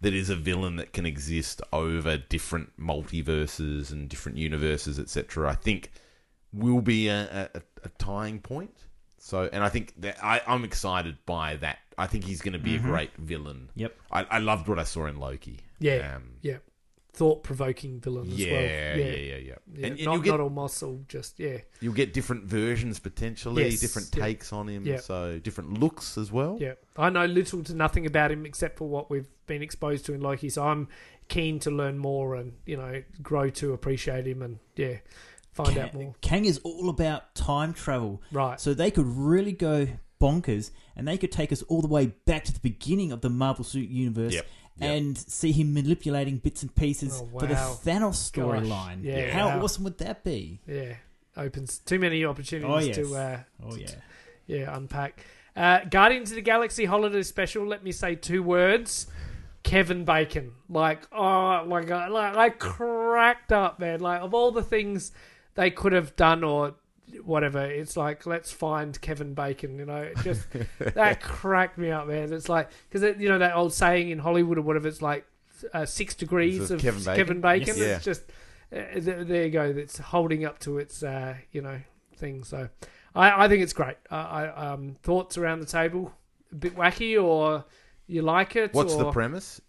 that 0.00 0.14
is 0.14 0.30
a 0.30 0.36
villain 0.36 0.76
that 0.76 0.92
can 0.92 1.04
exist 1.06 1.60
over 1.72 2.16
different 2.16 2.72
multiverses 2.78 3.90
and 3.92 4.08
different 4.08 4.38
universes, 4.38 4.98
etc., 4.98 5.50
I 5.50 5.54
think 5.54 5.90
will 6.52 6.80
be 6.82 7.08
a, 7.08 7.50
a, 7.54 7.60
a 7.84 7.88
tying 7.98 8.40
point. 8.40 8.74
So, 9.18 9.48
and 9.52 9.62
I 9.62 9.68
think 9.68 9.94
that 10.00 10.22
I, 10.22 10.40
I'm 10.46 10.64
excited 10.64 11.16
by 11.26 11.56
that. 11.56 11.78
I 11.96 12.06
think 12.08 12.24
he's 12.24 12.40
going 12.42 12.54
to 12.54 12.58
be 12.58 12.74
a 12.76 12.78
great 12.78 13.14
villain. 13.16 13.68
Yep. 13.76 13.94
I, 14.10 14.24
I 14.24 14.38
loved 14.38 14.66
what 14.66 14.78
I 14.78 14.84
saw 14.84 15.06
in 15.06 15.18
Loki. 15.20 15.60
yeah, 15.78 16.14
Um, 16.16 16.30
yeah, 16.40 16.56
thought 17.14 17.42
provoking 17.42 18.00
villain 18.00 18.30
as 18.30 18.38
yeah, 18.38 18.52
well. 18.52 18.62
yeah, 18.62 18.94
yeah, 18.96 19.04
yeah, 19.14 19.36
Yeah, 19.36 19.54
And, 19.74 19.84
and 19.84 20.04
not, 20.04 20.12
you'll 20.14 20.22
get 20.22 20.30
not 20.30 20.40
all 20.40 20.50
muscle, 20.50 21.04
just 21.08 21.38
yeah, 21.38 21.58
you'll 21.80 21.92
get 21.92 22.14
different 22.14 22.44
versions 22.44 22.98
potentially, 22.98 23.68
Yes, 23.68 23.80
different 23.80 24.08
yeah. 24.16 24.24
takes 24.24 24.52
on 24.52 24.68
him. 24.68 24.86
Yeah. 24.86 24.98
So 24.98 25.38
different 25.38 25.78
looks 25.78 26.16
as 26.16 26.32
well. 26.32 26.56
yeah. 26.60 26.74
I 26.96 27.10
know 27.10 27.26
little 27.26 27.62
to 27.64 27.74
nothing 27.74 28.06
about 28.06 28.30
him 28.32 28.46
except 28.46 28.78
for 28.78 28.88
what 28.88 29.10
we've 29.10 29.28
been 29.46 29.62
exposed 29.62 30.06
to 30.06 30.14
in 30.14 30.20
Loki, 30.22 30.48
so 30.48 30.64
I'm 30.64 30.88
keen 31.28 31.58
to 31.60 31.70
learn 31.70 31.98
more 31.98 32.34
and 32.34 32.52
you 32.66 32.76
know 32.76 33.02
grow 33.22 33.48
to 33.50 33.72
appreciate 33.72 34.26
him 34.26 34.42
and 34.42 34.58
yeah, 34.76 34.96
find 35.52 35.76
out 35.78 35.94
more. 35.94 36.14
Kang 36.22 36.44
is 36.46 36.58
all 36.64 36.88
about 36.88 37.34
time 37.34 37.72
travel. 37.74 38.22
Right. 38.32 38.58
So 38.60 38.72
they 38.74 38.90
could 38.90 39.06
really 39.06 39.52
go 39.52 39.86
bonkers 40.20 40.70
and 40.96 41.06
they 41.08 41.18
could 41.18 41.32
take 41.32 41.50
us 41.52 41.62
all 41.62 41.82
the 41.82 41.88
way 41.88 42.06
back 42.26 42.44
to 42.44 42.52
the 42.52 42.60
beginning 42.60 43.10
of 43.12 43.20
the 43.22 43.28
Marvel 43.30 43.64
Suit 43.64 43.88
universe 43.88 44.34
Yep. 44.34 44.46
Yep. 44.78 44.90
and 44.90 45.18
see 45.18 45.52
him 45.52 45.74
manipulating 45.74 46.38
bits 46.38 46.62
and 46.62 46.74
pieces 46.74 47.20
Oh, 47.22 47.38
for 47.38 47.46
the 47.46 47.54
wow. 47.54 47.78
Thanos 47.84 48.30
storyline. 48.32 49.02
Yeah. 49.04 49.30
How 49.30 49.48
Wow. 49.58 49.64
awesome 49.64 49.84
would 49.84 49.98
that 49.98 50.24
be? 50.24 50.60
Yeah, 50.66 50.94
opens 51.36 51.78
too 51.78 51.98
many 51.98 52.24
opportunities 52.24 52.70
Oh, 52.74 52.78
yes. 52.78 52.96
to 52.96 53.14
uh, 53.16 53.40
Oh, 53.64 53.76
yeah. 53.76 53.90
yeah 54.46 54.76
unpack. 54.76 55.24
Uh, 55.54 55.80
Guardians 55.90 56.30
of 56.30 56.36
the 56.36 56.42
Galaxy 56.42 56.86
Holiday 56.86 57.22
Special. 57.22 57.66
Let 57.66 57.84
me 57.84 57.92
say 57.92 58.14
two 58.14 58.42
words. 58.42 59.06
Kevin 59.62 60.04
Bacon. 60.04 60.52
Like 60.68 61.06
oh 61.12 61.64
my 61.66 61.84
god, 61.84 62.10
like 62.10 62.34
I 62.36 62.48
cracked 62.50 63.52
up, 63.52 63.78
man. 63.78 64.00
Like 64.00 64.22
of 64.22 64.34
all 64.34 64.50
the 64.50 64.62
things 64.62 65.12
they 65.54 65.70
could 65.70 65.92
have 65.92 66.16
done 66.16 66.42
or 66.42 66.74
whatever, 67.24 67.64
it's 67.64 67.96
like 67.96 68.26
let's 68.26 68.50
find 68.50 68.98
Kevin 69.00 69.34
Bacon. 69.34 69.78
You 69.78 69.86
know, 69.86 70.02
it 70.02 70.16
just 70.22 70.46
that 70.78 71.20
cracked 71.20 71.78
me 71.78 71.90
up, 71.90 72.06
man. 72.06 72.32
It's 72.32 72.48
like 72.48 72.70
because 72.90 73.20
you 73.20 73.28
know 73.28 73.38
that 73.38 73.54
old 73.54 73.72
saying 73.72 74.10
in 74.10 74.18
Hollywood 74.18 74.58
or 74.58 74.62
whatever. 74.62 74.88
It's 74.88 75.02
like 75.02 75.26
uh, 75.72 75.86
six 75.86 76.14
degrees 76.14 76.70
of 76.70 76.80
Kevin 76.80 77.00
Bacon? 77.00 77.16
Kevin 77.16 77.40
Bacon. 77.40 77.74
Yes. 77.76 77.96
It's 77.96 78.04
just 78.04 78.22
uh, 78.72 79.00
th- 79.00 79.26
there 79.26 79.44
you 79.44 79.50
go. 79.50 79.72
That's 79.72 79.98
holding 79.98 80.44
up 80.44 80.58
to 80.60 80.78
its 80.78 81.02
uh, 81.02 81.34
you 81.52 81.62
know 81.62 81.80
thing. 82.16 82.44
So 82.44 82.68
I, 83.14 83.44
I 83.44 83.48
think 83.48 83.62
it's 83.62 83.72
great. 83.72 83.96
I, 84.10 84.16
I 84.16 84.72
um, 84.72 84.96
thoughts 85.02 85.36
around 85.38 85.60
the 85.60 85.66
table 85.66 86.12
a 86.52 86.54
bit 86.54 86.76
wacky 86.76 87.22
or 87.22 87.64
you 88.06 88.22
like 88.22 88.56
it? 88.56 88.72
What's 88.74 88.94
or 88.94 89.04
the 89.04 89.12
premise? 89.12 89.60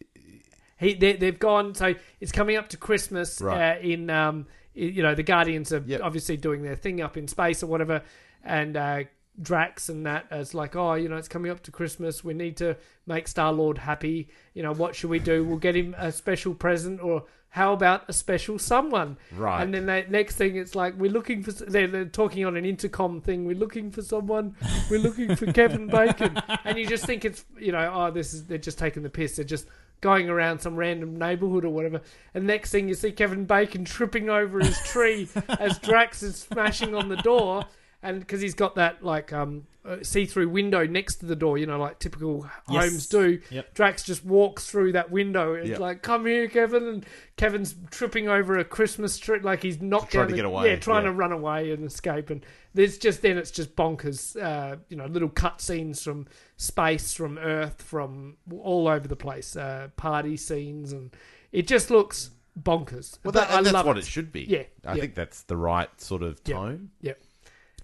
He 0.77 0.93
they, 0.93 1.13
they've 1.13 1.39
gone 1.39 1.75
so 1.75 1.95
it's 2.19 2.31
coming 2.31 2.57
up 2.57 2.69
to 2.69 2.77
Christmas 2.77 3.39
Right. 3.39 3.77
uh, 3.77 3.79
in 3.79 4.09
um 4.09 4.47
you 4.73 5.03
know 5.03 5.15
the 5.15 5.23
Guardians 5.23 5.71
are 5.71 5.83
Yep. 5.85 6.01
obviously 6.03 6.37
doing 6.37 6.63
their 6.63 6.75
thing 6.75 7.01
up 7.01 7.17
in 7.17 7.27
space 7.27 7.63
or 7.63 7.67
whatever, 7.67 8.01
and 8.43 8.75
uh, 8.77 9.03
Drax 9.41 9.89
and 9.89 10.05
that 10.05 10.27
as 10.29 10.53
like 10.53 10.75
oh 10.75 10.93
you 10.93 11.09
know 11.09 11.17
it's 11.17 11.27
coming 11.27 11.51
up 11.51 11.63
to 11.63 11.71
Christmas. 11.71 12.23
We 12.23 12.33
need 12.33 12.57
to 12.57 12.77
make 13.07 13.27
Star 13.27 13.51
Lord 13.51 13.79
happy. 13.79 14.29
You 14.53 14.63
know 14.63 14.73
what 14.73 14.95
should 14.95 15.09
we 15.09 15.19
do? 15.19 15.43
We'll 15.43 15.57
get 15.57 15.75
him 15.75 15.95
a 15.97 16.11
special 16.11 16.53
present 16.53 17.01
or 17.01 17.25
how 17.49 17.73
about 17.73 18.03
a 18.07 18.13
special 18.13 18.57
someone? 18.57 19.17
Right. 19.31 19.61
and 19.61 19.73
then 19.73 19.85
the 19.85 20.05
next 20.09 20.35
thing 20.35 20.55
it's 20.55 20.75
like 20.75 20.95
we're 20.97 21.11
looking 21.11 21.43
for 21.43 21.51
they're, 21.51 21.87
they're 21.87 22.05
talking 22.05 22.45
on 22.45 22.57
an 22.57 22.65
intercom 22.65 23.21
thing. 23.21 23.45
We're 23.45 23.57
looking 23.57 23.91
for 23.91 24.01
someone. 24.01 24.55
We're 24.89 24.99
looking 24.99 25.35
for 25.35 25.51
Kevin 25.53 25.87
Bacon. 25.87 26.37
And 26.63 26.77
you 26.77 26.85
just 26.87 27.05
think 27.05 27.25
it's 27.25 27.45
you 27.59 27.71
know 27.71 27.91
oh 27.93 28.11
this 28.11 28.33
is 28.33 28.45
they're 28.45 28.57
just 28.57 28.77
taking 28.77 29.03
the 29.03 29.09
piss. 29.09 29.35
They're 29.37 29.45
just 29.45 29.67
going 30.01 30.29
around 30.29 30.59
some 30.59 30.75
random 30.75 31.15
neighborhood 31.15 31.63
or 31.63 31.69
whatever. 31.69 32.01
And 32.33 32.45
next 32.45 32.71
thing 32.71 32.87
you 32.87 32.93
see 32.93 33.11
Kevin 33.11 33.45
Bacon 33.45 33.85
tripping 33.85 34.29
over 34.29 34.59
his 34.59 34.77
tree 34.81 35.29
as 35.59 35.79
Drax 35.79 36.21
is 36.21 36.35
smashing 36.35 36.93
on 36.93 37.07
the 37.07 37.15
door 37.17 37.65
and 38.03 38.19
because 38.19 38.41
he's 38.41 38.53
got 38.53 38.75
that 38.75 39.03
like 39.03 39.33
um 39.33 39.65
uh, 39.85 39.97
see-through 40.01 40.47
window 40.47 40.87
next 40.87 41.15
to 41.15 41.25
the 41.25 41.35
door, 41.35 41.57
you 41.57 41.65
know, 41.65 41.77
like 41.77 41.99
typical 41.99 42.49
Yes. 42.69 42.83
homes 42.85 43.07
do. 43.07 43.41
Yep. 43.49 43.73
Drax 43.73 44.03
just 44.03 44.23
walks 44.23 44.65
through 44.65 44.93
that 44.93 45.11
window. 45.11 45.55
and 45.55 45.67
Yep. 45.67 45.79
like, 45.79 46.01
"Come 46.01 46.25
here, 46.25 46.47
Kevin!" 46.47 46.87
And 46.87 47.05
Kevin's 47.35 47.75
tripping 47.91 48.29
over 48.29 48.57
a 48.57 48.63
Christmas 48.63 49.17
tree, 49.17 49.39
like 49.39 49.61
he's 49.61 49.81
not 49.81 50.09
Trying 50.09 50.27
to 50.27 50.31
the- 50.31 50.35
get 50.37 50.45
away, 50.45 50.69
Yeah, 50.69 50.75
trying 50.77 51.03
yeah. 51.03 51.09
to 51.09 51.15
run 51.17 51.33
away 51.33 51.71
and 51.71 51.83
escape. 51.83 52.29
And 52.29 52.45
there's 52.73 52.97
just 52.97 53.21
then 53.23 53.37
it's 53.37 53.51
just 53.51 53.75
bonkers. 53.75 54.41
Uh, 54.41 54.77
you 54.87 54.95
know, 54.95 55.05
little 55.07 55.27
cut 55.27 55.59
scenes 55.59 56.01
from 56.01 56.27
space, 56.55 57.13
from 57.13 57.37
Earth, 57.37 57.81
from 57.81 58.37
all 58.61 58.87
over 58.87 59.05
the 59.05 59.17
place. 59.17 59.57
Uh, 59.57 59.89
party 59.97 60.37
scenes, 60.37 60.93
and 60.93 61.13
it 61.51 61.67
just 61.67 61.91
looks 61.91 62.29
bonkers. 62.57 63.19
Well, 63.25 63.33
that, 63.33 63.49
and 63.51 63.65
that's 63.65 63.73
love 63.73 63.85
what 63.85 63.97
it. 63.97 64.05
should 64.05 64.31
be. 64.31 64.43
Yeah, 64.43 64.63
I 64.85 64.93
yeah. 64.93 65.01
think 65.01 65.15
that's 65.15 65.41
the 65.43 65.57
right 65.57 65.89
sort 65.99 66.23
of 66.23 66.41
tone. 66.45 66.91
Yep. 67.01 67.21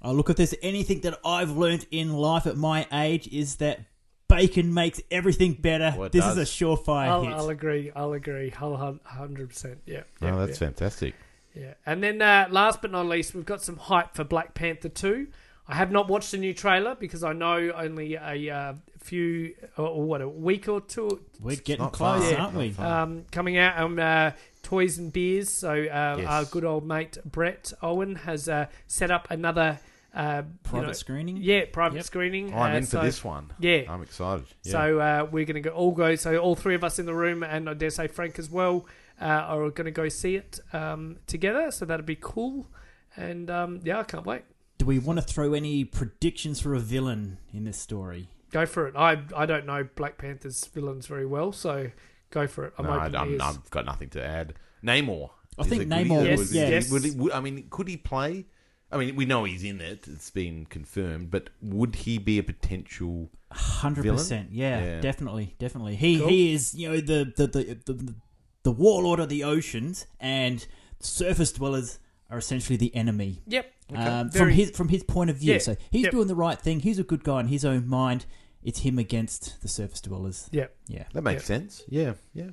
Oh, 0.01 0.13
look, 0.13 0.29
if 0.29 0.37
there's 0.37 0.55
anything 0.61 1.01
that 1.01 1.19
I've 1.25 1.51
learned 1.51 1.85
in 1.91 2.13
life 2.13 2.47
at 2.47 2.55
my 2.55 2.87
age 2.91 3.27
is 3.27 3.57
that 3.57 3.81
bacon 4.29 4.73
makes 4.73 5.01
everything 5.11 5.53
better. 5.53 5.93
Well, 5.97 6.09
this 6.09 6.23
does. 6.23 6.37
is 6.37 6.49
a 6.49 6.51
surefire 6.65 7.07
I'll, 7.07 7.23
hit. 7.23 7.33
I'll 7.33 7.49
agree. 7.49 7.91
I'll 7.95 8.13
agree. 8.13 8.49
Hundred 8.49 9.49
percent. 9.49 9.79
Yeah. 9.85 10.03
yeah, 10.21 10.35
oh, 10.35 10.45
that's 10.45 10.61
yeah. 10.61 10.67
fantastic. 10.67 11.15
Yeah, 11.53 11.73
and 11.85 12.01
then 12.01 12.21
uh, 12.21 12.47
last 12.49 12.81
but 12.81 12.91
not 12.91 13.07
least, 13.07 13.33
we've 13.33 13.45
got 13.45 13.61
some 13.61 13.77
hype 13.77 14.13
for 14.15 14.23
Black 14.23 14.53
Panther 14.53 14.89
two. 14.89 15.27
I 15.67 15.75
have 15.75 15.91
not 15.91 16.07
watched 16.07 16.31
the 16.31 16.37
new 16.37 16.53
trailer 16.53 16.95
because 16.95 17.23
I 17.23 17.33
know 17.33 17.71
only 17.75 18.15
a 18.15 18.49
uh, 18.49 18.73
few 18.97 19.53
or, 19.77 19.87
or 19.87 20.03
what 20.03 20.21
a 20.21 20.27
week 20.27 20.67
or 20.67 20.81
two 20.81 21.21
We're 21.39 21.57
getting 21.57 21.87
close, 21.89 22.27
far. 22.31 22.39
aren't 22.39 22.55
we? 22.55 22.75
um, 22.77 23.25
coming 23.31 23.57
out 23.57 23.77
on 23.77 23.99
uh, 23.99 24.31
Toys 24.63 24.97
and 24.97 25.13
Beers. 25.13 25.49
So 25.49 25.69
uh, 25.71 26.15
Yes. 26.19 26.25
our 26.27 26.45
good 26.45 26.65
old 26.65 26.87
mate 26.87 27.17
Brett 27.23 27.71
Owen 27.83 28.15
has 28.15 28.49
uh, 28.49 28.65
set 28.87 29.11
up 29.11 29.29
another 29.29 29.79
uh, 30.15 30.43
you 30.45 30.53
Private 30.63 30.87
know- 30.87 30.93
screening? 30.93 31.37
Yeah, 31.37 31.65
private 31.71 31.97
Yep. 31.97 32.05
screening. 32.05 32.53
Oh, 32.53 32.57
I'm 32.57 32.73
Uh, 32.73 32.77
in 32.77 32.83
for 32.83 32.89
so- 32.89 33.01
this 33.03 33.23
one. 33.23 33.51
Yeah. 33.59 33.83
I'm 33.89 34.01
excited. 34.01 34.45
Yeah. 34.63 34.71
So 34.71 34.99
uh, 34.99 35.27
we're 35.31 35.45
going 35.45 35.61
to 35.61 35.69
go 35.69 35.71
all 35.71 35.91
go. 35.91 36.15
So 36.15 36.37
all 36.37 36.55
three 36.55 36.75
of 36.75 36.83
us 36.83 36.99
in 36.99 37.05
the 37.05 37.13
room, 37.13 37.43
and 37.43 37.69
I 37.69 37.73
dare 37.73 37.89
say 37.89 38.07
Frank 38.07 38.39
as 38.39 38.49
well, 38.49 38.85
uh, 39.21 39.25
are 39.25 39.69
going 39.69 39.85
to 39.85 39.91
go 39.91 40.09
see 40.09 40.35
it 40.35 40.59
um, 40.73 41.17
together. 41.27 41.71
So 41.71 41.85
that'd 41.85 42.05
be 42.05 42.17
cool. 42.19 42.67
And 43.15 43.49
um, 43.49 43.81
yeah, 43.83 43.99
I 43.99 44.03
can't 44.03 44.25
wait. 44.25 44.43
Do 44.77 44.85
we 44.85 44.97
want 44.99 45.19
to 45.19 45.25
throw 45.25 45.53
any 45.53 45.83
predictions 45.83 46.61
for 46.61 46.73
a 46.73 46.79
villain 46.79 47.37
in 47.53 47.65
this 47.65 47.77
story? 47.77 48.29
Go 48.51 48.65
for 48.65 48.87
it. 48.87 48.95
I 48.95 49.21
I 49.35 49.45
don't 49.45 49.65
know 49.65 49.83
Black 49.95 50.17
Panther's 50.17 50.65
villains 50.65 51.05
very 51.05 51.25
well, 51.25 51.51
so 51.51 51.91
go 52.31 52.47
for 52.47 52.65
it. 52.65 52.73
I'm 52.79 52.85
no, 52.85 52.93
open 52.99 53.15
I'm, 53.15 53.41
I've 53.41 53.69
got 53.69 53.85
nothing 53.85 54.09
to 54.11 54.23
add. 54.25 54.53
Namor. 54.83 55.31
I 55.59 55.63
think 55.63 55.81
it- 55.83 55.89
could 55.89 56.07
Namor 56.07 56.25
Yes, 56.25 56.37
would- 56.39 56.49
yes. 56.51 56.91
Would 56.91 57.03
he, 57.03 57.11
would, 57.11 57.31
I 57.33 57.41
mean, 57.41 57.67
could 57.69 57.87
he 57.89 57.97
play? 57.97 58.45
I 58.91 58.97
mean, 58.97 59.15
we 59.15 59.25
know 59.25 59.43
he's 59.43 59.63
in 59.63 59.81
it. 59.81 60.07
It's 60.07 60.29
been 60.31 60.65
confirmed. 60.65 61.29
But 61.31 61.49
would 61.61 61.95
he 61.95 62.17
be 62.17 62.39
a 62.39 62.43
potential? 62.43 63.29
Hundred 63.51 64.05
percent, 64.05 64.51
yeah, 64.51 64.83
Yeah. 64.83 65.01
definitely, 65.01 65.55
definitely. 65.59 65.95
He 65.95 66.17
Cool. 66.19 66.27
he 66.27 66.53
is, 66.53 66.73
you 66.75 66.89
know, 66.89 66.97
the 66.97 67.31
the, 67.35 67.47
the 67.47 67.93
the 67.93 68.15
the 68.63 68.71
warlord 68.71 69.19
of 69.19 69.29
the 69.29 69.43
oceans, 69.43 70.05
and 70.19 70.65
surface 70.99 71.51
dwellers 71.51 71.99
are 72.29 72.37
essentially 72.37 72.77
the 72.77 72.93
enemy. 72.95 73.41
Yep. 73.47 73.71
Um, 73.95 74.29
from 74.29 74.49
his 74.49 74.69
from 74.71 74.89
his 74.89 75.03
point 75.03 75.29
of 75.31 75.37
view, 75.37 75.53
Yeah, 75.53 75.59
so 75.59 75.75
he's 75.89 76.03
yep. 76.03 76.11
doing 76.11 76.27
the 76.27 76.35
right 76.35 76.59
thing. 76.59 76.81
He's 76.81 76.99
a 76.99 77.03
good 77.03 77.23
guy 77.23 77.39
in 77.39 77.47
his 77.47 77.65
own 77.65 77.87
mind. 77.87 78.25
It's 78.63 78.79
him 78.79 78.99
against 78.99 79.61
the 79.61 79.67
surface 79.67 80.01
dwellers. 80.01 80.47
Yep. 80.51 80.75
Yeah, 80.87 81.03
That 81.13 81.23
makes 81.23 81.45
sense. 81.45 81.83
Yeah, 81.87 82.13
yeah. 82.33 82.49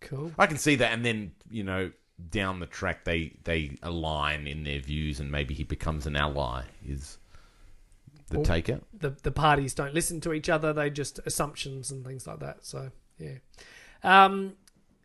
Cool. 0.00 0.32
I 0.38 0.46
can 0.46 0.58
see 0.58 0.74
that, 0.76 0.92
and 0.92 1.04
then 1.04 1.32
you 1.50 1.64
know, 1.64 1.92
down 2.30 2.60
the 2.60 2.66
track, 2.66 3.04
they 3.04 3.36
they 3.44 3.76
align 3.82 4.46
in 4.46 4.64
their 4.64 4.80
views, 4.80 5.20
and 5.20 5.30
maybe 5.30 5.54
he 5.54 5.64
becomes 5.64 6.06
an 6.06 6.16
ally. 6.16 6.62
Is 6.86 7.18
the 8.30 8.38
Well- 8.38 8.44
taker? 8.46 8.80
the 8.92 9.10
the 9.22 9.30
parties 9.32 9.74
don't 9.74 9.94
listen 9.94 10.20
to 10.22 10.32
each 10.32 10.48
other; 10.48 10.72
they 10.72 10.90
just 10.90 11.20
assumptions 11.26 11.90
and 11.90 12.04
things 12.06 12.26
like 12.26 12.40
that. 12.40 12.64
So 12.64 12.90
yeah. 13.18 13.36
Um, 14.02 14.54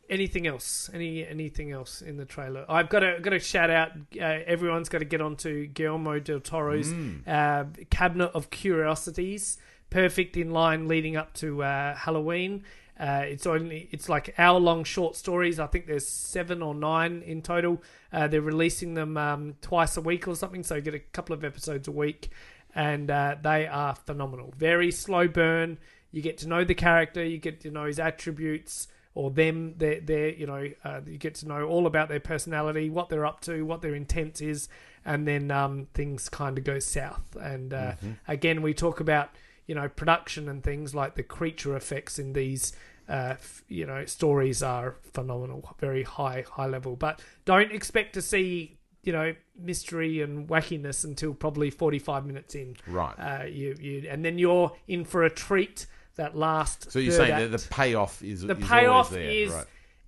anything 0.10 0.46
else? 0.48 0.90
Any 0.94 1.26
anything 1.26 1.72
else 1.72 2.02
in 2.02 2.18
the 2.18 2.26
trailer? 2.26 2.66
I've 2.70 2.90
got 2.90 3.00
to 3.00 3.20
got 3.22 3.32
to 3.32 3.40
shout 3.40 3.70
out. 3.70 3.92
Uh, 4.20 4.40
everyone's 4.46 4.90
got 4.90 5.00
to 5.00 5.06
get 5.06 5.22
onto 5.22 5.68
Guillermo 5.68 6.20
del 6.20 6.40
Toro's 6.40 6.92
uh, 7.28 7.66
Cabinet 7.90 8.32
of 8.34 8.50
Curiosities. 8.50 9.58
Perfect 9.90 10.38
in 10.38 10.52
line 10.52 10.88
leading 10.88 11.18
up 11.18 11.34
to 11.36 11.64
uh, 11.64 11.96
Halloween. 11.96 12.64
Uh, 13.02 13.24
it's 13.26 13.48
only 13.48 13.90
it's 13.92 14.08
like 14.08 14.36
hour 14.38 14.60
long 14.60 14.84
short 14.84 15.16
stories. 15.16 15.60
I 15.60 15.66
think 15.66 15.88
there's 15.88 16.08
seven 16.08 16.62
or 16.62 16.76
nine 16.76 17.24
in 17.26 17.42
total. 17.42 17.82
Uh, 18.14 18.28
they're 18.28 18.42
releasing 18.42 18.94
them 18.94 19.18
um, 19.18 19.56
twice 19.60 19.98
a 19.98 20.02
week 20.02 20.28
or 20.28 20.36
something, 20.36 20.62
so 20.64 20.76
you 20.76 20.82
get 20.82 20.94
a 20.94 21.00
couple 21.00 21.34
of 21.34 21.44
episodes 21.44 21.88
a 21.88 21.92
week, 21.92 22.30
and 22.76 23.10
uh, 23.10 23.38
they 23.42 23.66
are 23.66 23.96
phenomenal. 23.96 24.54
Very 24.56 24.92
slow 24.92 25.28
burn. 25.28 25.80
You 26.12 26.22
get 26.22 26.38
to 26.40 26.48
know 26.48 26.64
the 26.64 26.76
character, 26.76 27.26
you 27.26 27.40
get 27.40 27.62
to 27.62 27.72
know 27.72 27.86
his 27.86 27.98
attributes 27.98 28.88
or 29.16 29.32
them. 29.32 29.74
They're, 29.78 30.30
you 30.30 30.46
know 30.46 30.70
uh, 30.84 31.02
you 31.08 31.18
get 31.18 31.34
to 31.36 31.48
know 31.48 31.64
all 31.64 31.88
about 31.88 32.08
their 32.08 32.20
personality, 32.20 32.92
what 32.92 33.10
they're 33.10 33.26
up 33.26 33.42
to, 33.42 33.64
what 33.64 33.82
their 33.82 33.96
intent 33.96 34.44
is, 34.44 34.70
and 35.04 35.28
then 35.28 35.50
um, 35.50 35.88
things 35.96 36.30
kind 36.30 36.56
of 36.56 36.64
go 36.64 36.78
south. 36.78 37.36
And 37.42 37.74
uh, 37.74 37.94
again, 38.28 38.62
we 38.62 38.76
talk 38.76 39.00
about 39.00 39.32
you 39.66 39.74
know 39.74 39.90
production 39.90 40.48
and 40.48 40.62
things 40.62 40.94
like 40.94 41.16
the 41.16 41.24
creature 41.24 41.76
effects 41.76 42.20
in 42.20 42.34
these 42.34 42.74
uh, 43.12 43.36
you 43.68 43.86
know 43.86 44.06
stories 44.06 44.64
are 44.64 44.96
phenomenal 45.14 45.60
very 45.80 46.04
high 46.04 46.44
high 46.58 46.68
level 46.68 46.96
but 46.96 47.22
don't 47.46 47.72
expect 47.72 48.14
to 48.14 48.22
see 48.22 48.78
you 49.04 49.12
know 49.12 49.34
mystery 49.60 50.22
and 50.22 50.48
wackiness 50.48 51.04
until 51.04 51.34
probably 51.34 51.70
45 51.70 52.26
minutes 52.26 52.56
in 52.56 52.76
Right. 52.88 53.16
uh, 53.20 53.44
you 53.46 53.76
you 53.80 54.08
and 54.10 54.24
then 54.26 54.38
you're 54.38 54.72
in 54.88 55.04
for 55.06 55.24
a 55.24 55.30
treat 55.30 55.88
that 56.16 56.36
last 56.36 56.92
So 56.92 57.00
you're 57.00 57.12
third 57.14 57.28
saying 57.28 57.52
that 57.52 57.54
act 57.54 57.64
the 57.70 57.70
payoff 57.76 58.22
is 58.24 58.42
the 58.42 58.56
is 58.58 58.68
payoff 58.68 59.12
always 59.12 59.26
there, 59.26 59.32
is 59.46 59.52
right? 59.54 59.66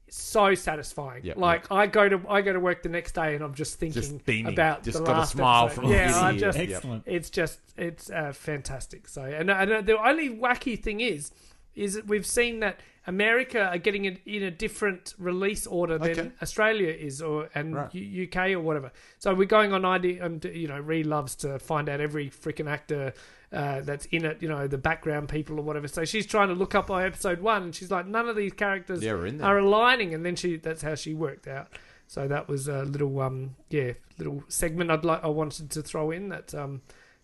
so 0.09 0.53
satisfying. 0.53 1.23
Yep, 1.25 1.37
like 1.37 1.71
I 1.71 1.87
go 1.87 2.07
to 2.07 2.21
I 2.29 2.41
go 2.41 2.53
to 2.53 2.59
work 2.59 2.83
the 2.83 2.89
next 2.89 3.13
day 3.15 3.33
and 3.35 3.43
I'm 3.43 3.55
just 3.55 3.79
thinking 3.79 3.99
Just 4.01 4.23
beaming. 4.25 4.53
about 4.53 4.83
Just 4.83 4.99
the 4.99 5.03
got 5.05 5.15
a 5.15 5.19
last 5.19 5.31
smile 5.31 5.65
episode. 5.65 5.81
from 5.81 5.91
yeah. 5.91 6.09
ear 6.09 6.23
I 6.23 6.31
to 6.33 6.39
just 6.39 6.59
excellent. 6.59 7.03
it's 7.07 7.29
just 7.31 7.59
it's 7.77 8.09
uh, 8.11 8.31
fantastic. 8.33 9.07
So 9.07 9.23
and, 9.23 9.49
and 9.49 9.87
the 9.87 9.97
only 9.99 10.29
wacky 10.29 10.81
thing 10.81 10.99
is 11.01 11.31
is 11.75 11.95
that 11.95 12.07
we've 12.07 12.25
seen 12.25 12.59
that 12.59 12.79
America 13.05 13.65
are 13.67 13.77
getting 13.77 14.05
it 14.05 14.21
in 14.25 14.43
a 14.43 14.51
different 14.51 15.13
release 15.17 15.67
order 15.67 15.97
than 15.97 16.11
Okay. 16.11 16.31
Australia 16.41 16.87
is 16.89 17.21
or 17.21 17.49
and 17.53 17.75
Right. 17.75 17.93
U- 17.93 18.23
UK 18.23 18.51
or 18.53 18.59
whatever. 18.61 18.91
So 19.19 19.33
we're 19.35 19.45
going 19.45 19.73
on 19.73 19.83
ID 19.83 20.19
and 20.19 20.43
you 20.45 20.67
know 20.67 20.79
Ree 20.79 21.03
loves 21.03 21.35
to 21.37 21.59
find 21.59 21.89
out 21.89 21.99
every 21.99 22.29
freaking 22.29 22.69
actor 22.69 23.13
uh, 23.51 23.81
that's 23.81 24.05
in 24.07 24.25
it, 24.25 24.41
you 24.41 24.47
know, 24.49 24.65
the 24.67 24.77
background 24.79 25.29
people 25.29 25.59
or 25.59 25.63
whatever. 25.63 25.87
So 25.87 26.05
she's 26.05 26.25
trying 26.25 26.47
to 26.47 26.55
look 26.55 26.73
up 26.73 26.87
by 26.87 27.05
episode 27.05 27.39
one, 27.39 27.61
and 27.63 27.75
she's 27.75 27.91
like, 27.91 28.07
none 28.07 28.27
of 28.27 28.35
these 28.35 28.53
characters 28.53 29.03
Yeah, 29.03 29.13
we're 29.13 29.27
in 29.27 29.41
are 29.41 29.59
aligning, 29.59 30.13
and 30.15 30.25
then 30.25 30.35
she 30.35 30.55
that's 30.57 30.81
how 30.81 30.95
she 30.95 31.13
worked 31.13 31.47
out. 31.47 31.67
So 32.07 32.27
that 32.27 32.47
was 32.47 32.67
a 32.67 32.83
little 32.83 33.19
um 33.21 33.55
yeah 33.69 33.93
little 34.17 34.43
segment 34.47 34.91
I'd 34.91 35.03
like 35.05 35.23
I 35.23 35.27
wanted 35.27 35.69
to 35.71 35.81
throw 35.81 36.09
in 36.11 36.29
that 36.29 36.53
um 36.55 36.81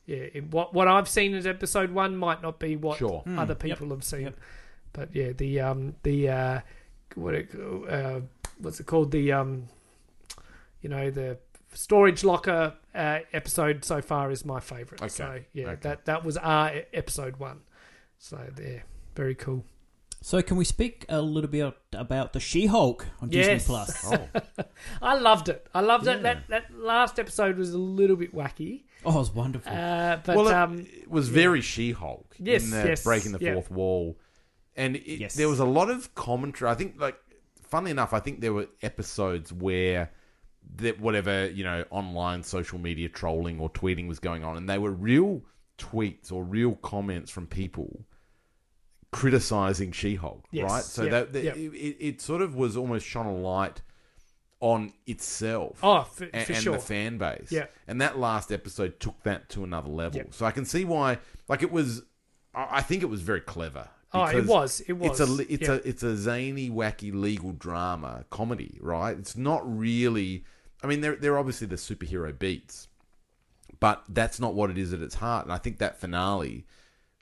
yeah 0.10 0.26
it, 0.38 0.52
what 0.52 0.74
what 0.74 0.88
I've 0.88 1.08
seen 1.08 1.34
as 1.36 1.46
episode 1.46 1.92
one 1.92 2.18
might 2.18 2.42
not 2.42 2.60
be 2.60 2.76
what 2.76 2.98
Sure. 2.98 3.24
other 3.38 3.54
yep, 3.54 3.60
people 3.78 3.90
have 3.96 4.04
seen, 4.04 4.22
yep. 4.24 4.38
but 4.94 5.16
yeah 5.16 5.32
the 5.32 5.60
um 5.62 5.96
the 6.04 6.30
uh 6.30 6.60
what 7.16 7.34
it, 7.36 7.50
uh 7.90 8.20
what's 8.58 8.80
it 8.80 8.86
called 8.86 9.12
the 9.12 9.32
um 9.32 9.68
you 10.82 10.90
know 10.90 11.10
the 11.12 11.38
storage 11.74 12.24
locker 12.24 12.74
uh, 12.96 13.20
episode 13.34 13.86
so 13.86 14.02
far 14.02 14.32
is 14.32 14.44
my 14.44 14.60
favorite. 14.60 15.02
Okay, 15.02 15.10
So 15.10 15.40
yeah 15.54 15.68
okay. 15.70 15.80
that 15.82 16.06
that 16.06 16.26
was 16.26 16.38
our 16.38 16.74
e- 16.76 16.84
episode 16.94 17.38
one. 17.38 17.60
So 18.18 18.40
yeah, 18.62 18.80
very 19.16 19.36
cool. 19.36 19.64
So, 20.22 20.42
can 20.42 20.58
we 20.58 20.66
speak 20.66 21.06
a 21.08 21.22
little 21.22 21.50
bit 21.50 21.74
about 21.94 22.34
the 22.34 22.42
She-Hulk 22.42 23.06
on 23.22 23.30
Disney 23.30 23.60
Plus? 23.66 24.04
Oh, 24.12 24.28
I 25.02 25.14
loved 25.18 25.48
it. 25.48 25.66
I 25.74 25.80
loved 25.80 26.08
Yeah. 26.08 26.16
it. 26.16 26.24
That 26.24 26.48
that 26.50 26.66
last 26.78 27.20
episode 27.20 27.58
was 27.58 27.74
a 27.74 27.78
little 27.78 28.18
bit 28.18 28.36
wacky, 28.36 28.84
Oh, 29.06 29.12
it 29.12 29.20
was 29.20 29.32
wonderful. 29.32 29.72
uh, 29.72 30.18
but 30.26 30.36
well, 30.36 30.48
it, 30.48 30.54
um, 30.54 30.80
it 30.80 31.10
was 31.10 31.30
very 31.30 31.62
She-Hulk 31.62 32.36
Yes, 32.38 32.64
in 32.66 32.72
the 32.72 32.78
yes, 32.90 33.04
breaking 33.04 33.32
the 33.32 33.40
yeah. 33.40 33.54
fourth 33.54 33.72
wall, 33.72 34.18
and 34.76 34.96
it, 34.98 35.20
Yes. 35.20 35.36
there 35.36 35.48
was 35.50 35.60
a 35.60 35.66
lot 35.66 35.90
of 35.90 36.14
commentary. 36.16 36.70
I 36.70 36.76
think, 36.76 37.00
like, 37.00 37.18
funnily 37.64 37.92
enough, 37.92 38.14
I 38.14 38.20
think 38.20 38.42
there 38.42 38.54
were 38.54 38.68
episodes 38.82 39.54
where 39.54 40.12
that 40.76 41.00
whatever 41.00 41.48
you 41.50 41.64
know 41.64 41.84
online 41.90 42.44
social 42.44 42.78
media 42.78 43.10
trolling 43.10 43.60
or 43.60 43.70
tweeting 43.70 44.08
was 44.08 44.20
going 44.20 44.44
on, 44.44 44.58
and 44.58 44.70
they 44.70 44.78
were 44.78 44.92
real 44.92 45.42
tweets 45.78 46.32
or 46.32 46.44
real 46.44 46.76
comments 46.76 47.32
from 47.32 47.48
people 47.48 48.06
criticizing 49.12 49.92
She-Hulk, 49.92 50.46
Yes, 50.52 50.70
right? 50.70 50.84
So 50.84 51.04
yeah, 51.04 51.10
that, 51.12 51.34
that 51.34 51.44
yeah. 51.44 51.52
it, 51.54 51.74
it, 51.74 51.98
it 52.00 52.22
sort 52.22 52.42
of 52.42 52.54
was 52.56 52.78
almost 52.78 53.06
shone 53.06 53.26
a 53.26 53.34
light 53.34 53.82
on 54.62 54.92
itself 55.08 55.80
oh 55.84 56.04
for, 56.04 56.26
and, 56.34 56.46
for 56.46 56.54
and 56.54 56.66
the 56.66 56.80
fan 56.80 57.18
base. 57.18 57.52
Yeah. 57.52 57.68
And 57.88 58.02
that 58.02 58.20
last 58.20 58.52
episode 58.52 59.00
took 59.00 59.22
that 59.24 59.50
to 59.50 59.64
another 59.64 59.90
level. 59.90 60.18
Yeah. 60.18 60.26
So 60.32 60.46
I 60.46 60.52
can 60.52 60.66
see 60.66 60.86
why. 60.86 61.20
Like 61.48 61.64
it 61.64 61.72
was, 61.72 62.04
I 62.54 62.82
think 62.82 63.04
it 63.04 63.08
was 63.08 63.22
very 63.22 63.42
clever. 63.42 63.88
Oh, 64.12 64.26
it 64.26 64.46
was, 64.46 64.82
it 64.88 64.94
was, 64.94 65.20
It's 65.20 65.30
a 65.30 65.54
it's 65.54 65.68
yeah. 65.68 65.76
a 65.76 65.88
it's 65.88 66.04
a 66.04 66.18
zany, 66.18 66.70
wacky 66.70 67.14
legal 67.14 67.52
drama 67.52 68.26
comedy, 68.32 68.78
right? 68.82 69.16
It's 69.18 69.38
not 69.38 69.62
really. 69.66 70.46
I 70.84 70.88
mean, 70.88 71.02
there 71.02 71.34
are 71.34 71.38
obviously 71.38 71.68
the 71.68 71.76
superhero 71.76 72.38
beats, 72.38 72.88
but 73.80 74.04
that's 74.10 74.40
not 74.40 74.56
what 74.56 74.72
it 74.72 74.78
is 74.78 74.94
at 74.94 75.02
its 75.02 75.16
heart. 75.16 75.46
And 75.46 75.54
I 75.54 75.58
think 75.58 75.78
that 75.78 76.00
finale 76.00 76.66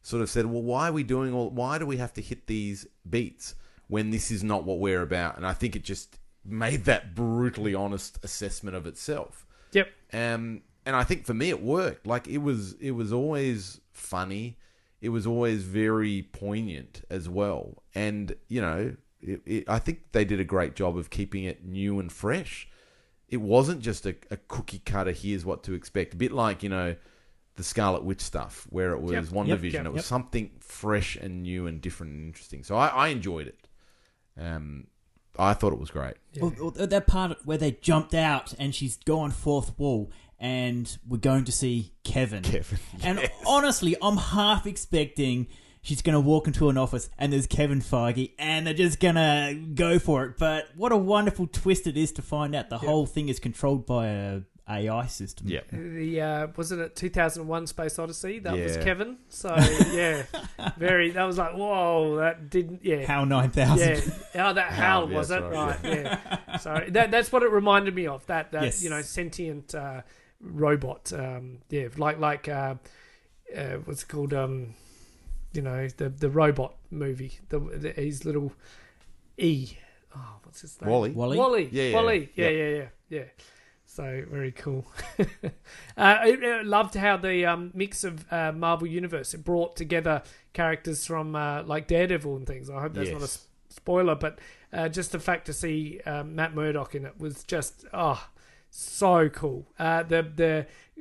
sort 0.01 0.21
of 0.21 0.29
said, 0.29 0.45
well, 0.45 0.61
why 0.61 0.89
are 0.89 0.93
we 0.93 1.03
doing 1.03 1.33
all? 1.33 1.49
Why 1.49 1.77
do 1.77 1.85
we 1.85 1.97
have 1.97 2.13
to 2.13 2.21
hit 2.21 2.47
these 2.47 2.87
beats 3.09 3.55
when 3.87 4.11
this 4.11 4.31
is 4.31 4.43
not 4.43 4.63
what 4.63 4.79
we're 4.79 5.01
about? 5.01 5.35
And 5.35 5.45
I 5.45 5.53
think 5.53 5.75
it 5.75 5.83
just 5.83 6.17
made 6.47 6.85
that 6.85 7.13
brutally 7.15 7.75
honest 7.75 8.19
assessment 8.23 8.75
of 8.75 8.87
itself. 8.87 9.45
Yep. 9.73 9.89
Um, 10.13 10.61
and 10.85 10.95
I 10.95 11.03
think 11.03 11.25
for 11.25 11.33
me 11.33 11.49
it 11.49 11.61
worked. 11.61 12.07
Like 12.07 12.27
it 12.27 12.37
was, 12.39 12.73
it 12.73 12.91
was 12.91 13.11
always 13.11 13.81
funny. 13.91 14.57
It 15.01 15.09
was 15.09 15.27
always 15.27 15.63
very 15.63 16.27
poignant 16.31 17.03
as 17.09 17.29
well. 17.29 17.83
And 17.93 18.35
you 18.47 18.61
know, 18.61 18.95
it, 19.21 19.41
it, 19.45 19.63
I 19.67 19.79
think 19.79 20.11
they 20.11 20.25
did 20.25 20.39
a 20.39 20.43
great 20.45 20.75
job 20.75 20.97
of 20.97 21.09
keeping 21.09 21.43
it 21.43 21.65
new 21.65 21.99
and 21.99 22.11
fresh. 22.11 22.67
It 23.27 23.37
wasn't 23.37 23.81
just 23.81 24.05
a, 24.05 24.15
a 24.31 24.37
cookie 24.37 24.79
cutter. 24.79 25.11
Here's 25.11 25.45
what 25.45 25.63
to 25.63 25.73
expect. 25.73 26.13
A 26.13 26.17
bit 26.17 26.31
like 26.31 26.63
you 26.63 26.69
know, 26.69 26.95
the 27.55 27.63
Scarlet 27.63 28.03
Witch 28.03 28.21
stuff, 28.21 28.65
where 28.69 28.93
it 28.93 29.01
was 29.01 29.11
Yep. 29.11 29.31
One 29.31 29.47
Yep. 29.47 29.57
Division. 29.57 29.83
Yep. 29.83 29.91
It 29.91 29.93
was 29.93 30.05
something 30.05 30.51
fresh 30.59 31.15
and 31.17 31.43
new 31.43 31.67
and 31.67 31.81
different 31.81 32.13
and 32.13 32.25
interesting. 32.27 32.63
So 32.63 32.75
I, 32.75 32.87
I 32.87 33.07
enjoyed 33.09 33.47
it. 33.47 33.67
Um, 34.39 34.87
I 35.37 35.53
thought 35.53 35.73
it 35.73 35.79
was 35.79 35.91
great. 35.91 36.15
Or, 36.41 36.53
or 36.61 36.71
that 36.71 37.07
part 37.07 37.37
where 37.45 37.57
they 37.57 37.71
jumped 37.71 38.13
out 38.13 38.53
and 38.59 38.73
she's 38.73 38.97
gone 38.97 39.31
fourth 39.31 39.77
wall 39.77 40.11
and 40.39 40.97
we're 41.07 41.17
going 41.17 41.45
to 41.45 41.51
see 41.51 41.93
Kevin. 42.03 42.43
Kevin, 42.43 42.79
And 43.03 43.29
honestly, 43.45 43.95
I'm 44.01 44.17
half 44.17 44.67
expecting 44.67 45.47
she's 45.81 46.01
going 46.01 46.13
to 46.13 46.19
walk 46.19 46.47
into 46.47 46.69
an 46.69 46.77
office 46.77 47.09
and 47.17 47.33
there's 47.33 47.47
Kevin 47.47 47.81
Feige 47.81 48.33
and 48.37 48.67
they're 48.67 48.73
just 48.73 48.99
going 48.99 49.15
to 49.15 49.59
go 49.73 49.99
for 49.99 50.25
it. 50.25 50.37
But 50.37 50.67
what 50.75 50.91
a 50.91 50.97
wonderful 50.97 51.47
twist 51.47 51.87
it 51.87 51.97
is 51.97 52.11
to 52.13 52.21
find 52.21 52.55
out 52.55 52.69
the 52.69 52.77
whole 52.77 53.05
thing 53.05 53.29
is 53.29 53.39
controlled 53.39 53.85
by 53.85 54.07
a 54.07 54.41
AI 54.69 55.05
system. 55.07 55.47
Yeah. 55.47 55.61
The 55.71 56.21
uh, 56.21 56.47
wasn't 56.55 56.81
it 56.81 56.95
2001 56.95 57.67
Space 57.67 57.97
Odyssey? 57.99 58.39
That 58.39 58.53
was 58.57 58.75
Yeah. 58.75 58.83
Kevin. 58.83 59.17
So 59.29 59.55
yeah, 59.91 60.23
very. 60.77 61.11
That 61.11 61.23
was 61.23 61.37
like 61.37 61.53
whoa. 61.55 62.17
That 62.17 62.49
didn't. 62.49 62.83
Yeah. 62.83 63.05
HAL 63.05 63.25
9000. 63.27 63.79
Yeah, 64.35 64.49
oh, 64.49 64.53
that 64.53 64.71
how 64.71 65.05
Hal 65.05 65.07
was 65.07 65.29
yes, 65.29 65.39
it? 65.39 65.43
right, 65.43 65.53
Right, 65.53 65.79
yeah. 65.83 66.57
so 66.57 66.83
that 66.89 67.11
that's 67.11 67.31
what 67.31 67.43
it 67.43 67.51
reminded 67.51 67.95
me 67.95 68.07
of. 68.07 68.25
That 68.27 68.51
that 68.51 68.63
Yes. 68.63 68.83
you 68.83 68.89
know 68.89 69.01
sentient 69.01 69.73
uh, 69.73 70.01
robot. 70.41 71.13
Um, 71.13 71.59
yeah, 71.69 71.87
like 71.97 72.19
like 72.19 72.47
uh, 72.49 72.75
uh, 73.55 73.75
what's 73.85 74.03
it 74.03 74.07
called? 74.09 74.33
Um, 74.33 74.75
you 75.53 75.61
know 75.61 75.87
the 75.95 76.09
the 76.09 76.29
robot 76.29 76.75
movie. 76.91 77.39
The, 77.49 77.59
the 77.59 77.91
his 77.91 78.25
little 78.25 78.51
E. 79.37 79.77
Oh, 80.15 80.39
what's 80.43 80.61
his 80.61 80.81
name? 80.81 80.89
WALL-E. 80.89 81.11
WALL-E? 81.11 81.37
WALL-E. 81.37 81.69
Yeah, 81.71 81.83
yeah, 81.83 81.95
WALL-E. 81.95 82.29
Yeah, 82.35 82.49
yeah. 82.49 82.63
yeah, 82.69 82.75
yeah, 82.77 82.85
yeah. 83.09 83.23
So 83.97 84.23
very 84.29 84.51
cool. 84.51 84.85
uh, 85.19 85.49
I, 85.97 86.37
I 86.39 86.61
loved 86.61 86.93
how 86.93 87.17
the 87.17 87.47
um, 87.47 87.71
mix 87.73 88.03
of 88.03 88.31
uh, 88.31 88.51
Marvel 88.51 88.85
Universe 88.87 89.33
it 89.33 89.43
brought 89.43 89.75
together 89.75 90.21
characters 90.53 91.07
from 91.07 91.35
uh, 91.35 91.63
like 91.63 91.87
Daredevil 91.87 92.35
and 92.35 92.45
things. 92.45 92.69
I 92.69 92.79
hope 92.79 92.93
that's 92.93 93.09
not 93.09 93.23
a 93.23 93.73
spoiler, 93.73 94.13
but 94.13 94.37
uh, 94.71 94.87
just 94.87 95.13
the 95.13 95.19
fact 95.19 95.47
to 95.47 95.53
see 95.53 95.99
um, 96.05 96.35
Matt 96.35 96.53
Murdock 96.53 96.93
in 96.93 97.05
it 97.05 97.19
was 97.19 97.43
just 97.43 97.85
oh 97.91 98.23
so 98.69 99.29
cool. 99.29 99.65
Uh, 99.79 100.03
the 100.03 100.21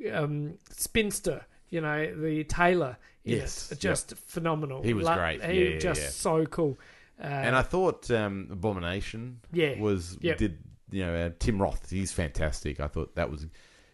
the 0.01 0.11
um, 0.11 0.57
spinster, 0.71 1.45
you 1.69 1.81
know, 1.81 2.11
the 2.15 2.45
tailor. 2.45 2.97
Yes, 3.23 3.71
it, 3.71 3.79
just 3.79 4.15
phenomenal. 4.17 4.81
He 4.81 4.95
was 4.95 5.05
Lo- 5.05 5.13
great. 5.17 5.43
He 5.43 5.63
Yeah, 5.65 5.69
yeah, 5.73 5.79
just 5.79 6.01
yeah. 6.01 6.09
so 6.09 6.45
cool. 6.47 6.79
Uh, 7.21 7.27
And 7.27 7.55
I 7.55 7.61
thought 7.61 8.09
um, 8.09 8.47
Abomination 8.51 9.41
Yeah. 9.53 9.79
was 9.79 10.17
Yep. 10.21 10.37
did 10.39 10.57
you 10.91 11.05
know 11.05 11.13
uh, 11.15 11.29
Tim 11.39 11.61
Roth 11.61 11.89
he's 11.89 12.11
fantastic. 12.11 12.79
I 12.79 12.87
thought 12.87 13.15
that 13.15 13.29
was 13.31 13.45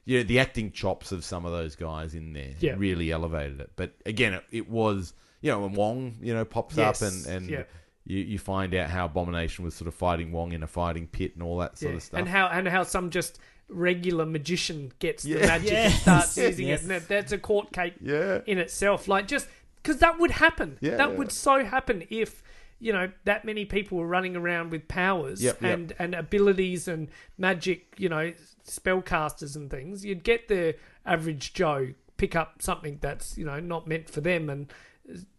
you 0.05 0.17
know 0.17 0.23
the 0.23 0.39
acting 0.39 0.71
chops 0.71 1.11
of 1.11 1.23
some 1.23 1.45
of 1.45 1.51
those 1.51 1.75
guys 1.75 2.13
in 2.15 2.33
there 2.33 2.53
Yeah. 2.59 2.75
really 2.77 3.11
elevated 3.11 3.59
it. 3.61 3.71
But 3.75 3.93
again, 4.05 4.33
it, 4.33 4.43
it 4.51 4.69
was 4.69 5.13
you 5.41 5.51
know 5.51 5.61
when 5.61 5.73
Wong 5.73 6.15
you 6.21 6.33
know 6.33 6.45
pops 6.45 6.77
Yes, 6.77 7.01
up 7.01 7.11
and 7.11 7.25
and 7.27 7.49
yeah. 7.49 7.63
you 8.05 8.19
you 8.19 8.39
find 8.39 8.73
out 8.75 8.89
how 8.89 9.05
Abomination 9.05 9.63
was 9.65 9.75
sort 9.75 9.87
of 9.87 9.95
fighting 9.95 10.31
Wong 10.31 10.51
in 10.51 10.61
a 10.63 10.67
fighting 10.67 11.07
pit 11.07 11.33
and 11.33 11.43
all 11.43 11.57
that 11.59 11.77
sort 11.77 11.91
Yeah. 11.91 11.97
of 11.97 12.03
stuff. 12.03 12.19
And 12.19 12.27
how 12.29 12.47
and 12.47 12.67
how 12.67 12.83
some 12.83 13.09
just 13.09 13.39
regular 13.69 14.25
magician 14.25 14.91
gets 14.99 15.23
the 15.23 15.35
magic 15.39 15.71
and 15.73 15.93
starts 15.93 16.37
using 16.37 16.67
Yes. 16.67 16.79
it. 16.79 16.83
And 16.83 16.91
that, 16.91 17.07
that's 17.07 17.31
a 17.31 17.37
court 17.37 17.71
cake 17.71 17.95
in 18.01 18.57
itself. 18.57 19.07
Like 19.07 19.27
just 19.27 19.47
because 19.81 19.97
that 19.99 20.19
would 20.19 20.31
happen. 20.31 20.77
That 20.81 21.17
would 21.17 21.31
so 21.31 21.63
happen 21.65 22.03
if 22.09 22.43
you 22.83 22.91
know 22.93 23.09
that 23.25 23.45
many 23.45 23.65
people 23.65 23.97
were 23.97 24.07
running 24.07 24.35
around 24.35 24.71
with 24.71 24.87
powers 24.87 25.41
Yep, 25.41 25.61
yep. 25.61 25.71
and 25.73 25.93
and 25.99 26.13
abilities 26.15 26.87
and 26.87 27.07
magic. 27.37 27.95
You 27.97 28.09
know, 28.09 28.33
spellcasters 28.67 29.55
and 29.55 29.69
things. 29.69 30.03
You'd 30.05 30.23
get 30.23 30.47
the 30.47 30.75
average 31.05 31.53
Joe 31.53 31.93
pick 32.17 32.35
up 32.35 32.61
something 32.61 32.99
that's 33.01 33.37
you 33.37 33.45
know 33.45 33.59
not 33.59 33.87
meant 33.87 34.09
for 34.09 34.21
them 34.21 34.49
and 34.49 34.71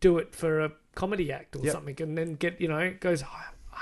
do 0.00 0.18
it 0.18 0.34
for 0.34 0.60
a 0.60 0.72
comedy 0.94 1.32
act 1.32 1.56
or 1.56 1.60
Yep. 1.64 1.72
something, 1.72 1.96
and 2.02 2.16
then 2.18 2.34
get 2.34 2.60
you 2.60 2.68
know 2.68 2.78
it 2.78 3.00
goes 3.00 3.22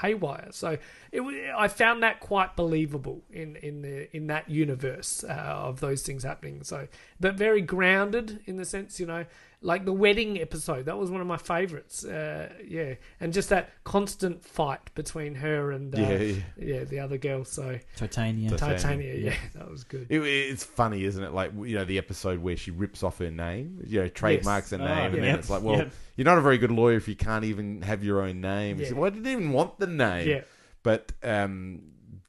haywire. 0.03 0.49
So 0.53 0.79
it, 1.13 1.21
I 1.57 1.69
found 1.69 2.03
that 2.03 2.21
quite 2.21 2.57
believable 2.57 3.23
in 3.31 3.57
in 3.57 3.83
the 3.83 4.15
in 4.17 4.27
that 4.29 4.49
universe 4.51 5.25
uh, 5.25 5.33
of 5.33 5.81
those 5.81 6.03
things 6.03 6.23
happening. 6.25 6.63
So, 6.65 6.89
but 7.21 7.35
very 7.37 7.61
grounded 7.63 8.41
in 8.47 8.57
the 8.57 8.65
sense, 8.65 8.99
you 8.99 9.07
know, 9.07 9.25
like 9.65 9.85
the 9.85 9.93
wedding 9.93 10.41
episode. 10.41 10.87
That 10.87 10.99
was 10.99 11.11
one 11.11 11.21
of 11.21 11.27
my 11.27 11.37
favorites. 11.37 12.05
Uh, 12.05 12.53
yeah, 12.67 12.95
and 13.21 13.33
just 13.33 13.49
that 13.51 13.71
constant 13.85 14.45
fight 14.45 14.93
between 14.95 15.37
her 15.37 15.71
and 15.71 15.95
uh, 15.95 16.01
Yeah, 16.01 16.19
yeah, 16.19 16.35
yeah. 16.59 16.85
the 16.85 16.99
other 16.99 17.17
girl. 17.17 17.45
So 17.45 17.79
Titania. 17.97 18.51
Titania. 18.51 18.77
Titania, 18.79 19.15
yeah, 19.15 19.37
that 19.55 19.71
was 19.71 19.85
good. 19.85 20.07
It, 20.11 20.21
it's 20.23 20.65
funny, 20.65 21.05
isn't 21.05 21.23
it? 21.23 21.33
Like 21.33 21.53
you 21.57 21.77
know, 21.77 21.85
the 21.85 21.99
episode 21.99 22.41
where 22.41 22.57
she 22.57 22.71
rips 22.73 23.03
off 23.03 23.19
her 23.19 23.31
name, 23.31 23.81
you 23.87 24.03
know, 24.03 24.09
trademarks 24.09 24.71
her 24.71 24.77
Oh, 24.81 24.85
name, 24.85 25.15
and 25.15 25.17
yeah. 25.17 25.21
then 25.23 25.39
it's 25.39 25.49
like, 25.51 25.63
well, 25.63 25.77
Yep. 25.79 25.93
you're 26.17 26.25
not 26.25 26.39
a 26.39 26.43
very 26.43 26.59
good 26.59 26.73
lawyer 26.73 26.97
if 26.97 27.07
you 27.09 27.17
can't 27.17 27.45
even 27.45 27.83
have 27.83 28.03
your 28.05 28.21
own 28.23 28.41
name. 28.41 28.79
Yeah. 28.81 28.89
So, 28.89 28.95
well, 28.97 29.07
I 29.07 29.11
didn't 29.11 29.27
even 29.29 29.53
want 29.53 29.79
the 29.79 29.87
name. 29.87 30.29
Yeah. 30.29 30.41
But 30.83 31.13
um, 31.23 31.83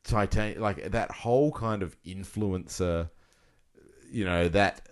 Titan, 0.04 0.62
like 0.62 0.92
that 0.92 1.10
whole 1.12 1.52
kind 1.52 1.82
of 1.82 1.96
influencer, 2.04 3.10
you 4.12 4.26
know, 4.26 4.48
that, 4.50 4.88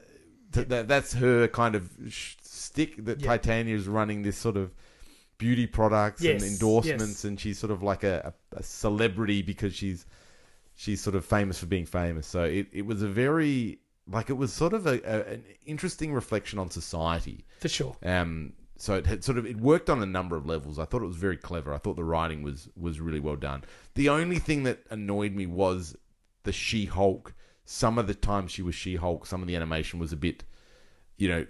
th- 0.51 0.67
that 0.69 0.87
that's 0.87 1.13
her 1.13 1.47
kind 1.47 1.75
of 1.75 1.89
sh- 2.09 2.35
stick. 2.41 3.03
That 3.05 3.19
Yeah. 3.21 3.27
Titania 3.27 3.75
is 3.75 3.87
running 3.87 4.21
this 4.23 4.37
sort 4.37 4.57
of 4.57 4.73
beauty 5.37 5.65
products 5.67 6.21
Yes, 6.21 6.41
and 6.43 6.51
endorsements, 6.51 7.05
yes. 7.05 7.23
and 7.23 7.39
she's 7.39 7.57
sort 7.57 7.71
of 7.71 7.81
like 7.81 8.03
a, 8.03 8.33
a, 8.53 8.57
a 8.59 8.63
celebrity 8.63 9.41
because 9.41 9.73
she's 9.75 10.05
she's 10.75 11.01
sort 11.01 11.15
of 11.15 11.25
famous 11.25 11.59
for 11.59 11.65
being 11.65 11.85
famous. 11.85 12.27
So 12.27 12.43
it, 12.43 12.67
it 12.71 12.85
was 12.85 13.01
a 13.01 13.07
very 13.07 13.79
like 14.07 14.29
it 14.29 14.33
was 14.37 14.51
sort 14.53 14.73
of 14.73 14.85
a, 14.87 14.99
a 15.03 15.33
an 15.33 15.43
interesting 15.65 16.13
reflection 16.13 16.59
on 16.59 16.69
society. 16.69 17.45
For 17.59 17.67
sure. 17.69 17.95
Um, 18.03 18.53
so 18.77 18.95
it 18.95 19.05
had 19.05 19.23
sort 19.23 19.37
of 19.37 19.45
it 19.45 19.57
worked 19.57 19.89
on 19.89 20.01
a 20.01 20.05
number 20.07 20.35
of 20.35 20.45
levels. 20.47 20.79
I 20.79 20.85
thought 20.85 21.03
it 21.03 21.07
was 21.07 21.15
very 21.17 21.37
clever. 21.37 21.73
I 21.73 21.77
thought 21.77 21.95
the 21.97 22.03
writing 22.03 22.41
was 22.43 22.67
was 22.75 22.99
really 22.99 23.19
well 23.19 23.35
done. 23.35 23.63
The 23.95 24.09
only 24.09 24.39
thing 24.39 24.63
that 24.63 24.79
annoyed 24.89 25.33
me 25.35 25.45
was 25.45 25.95
the 26.43 26.51
She 26.51 26.85
Hulk. 26.85 27.33
Some 27.65 27.97
of 27.97 28.07
the 28.07 28.15
time 28.15 28.47
she 28.47 28.61
was 28.61 28.75
She 28.75 28.95
Hulk, 28.95 29.25
some 29.25 29.41
of 29.41 29.47
the 29.47 29.55
animation 29.55 29.99
was 29.99 30.11
a 30.11 30.17
bit, 30.17 30.43
you 31.17 31.29
know, 31.29 31.45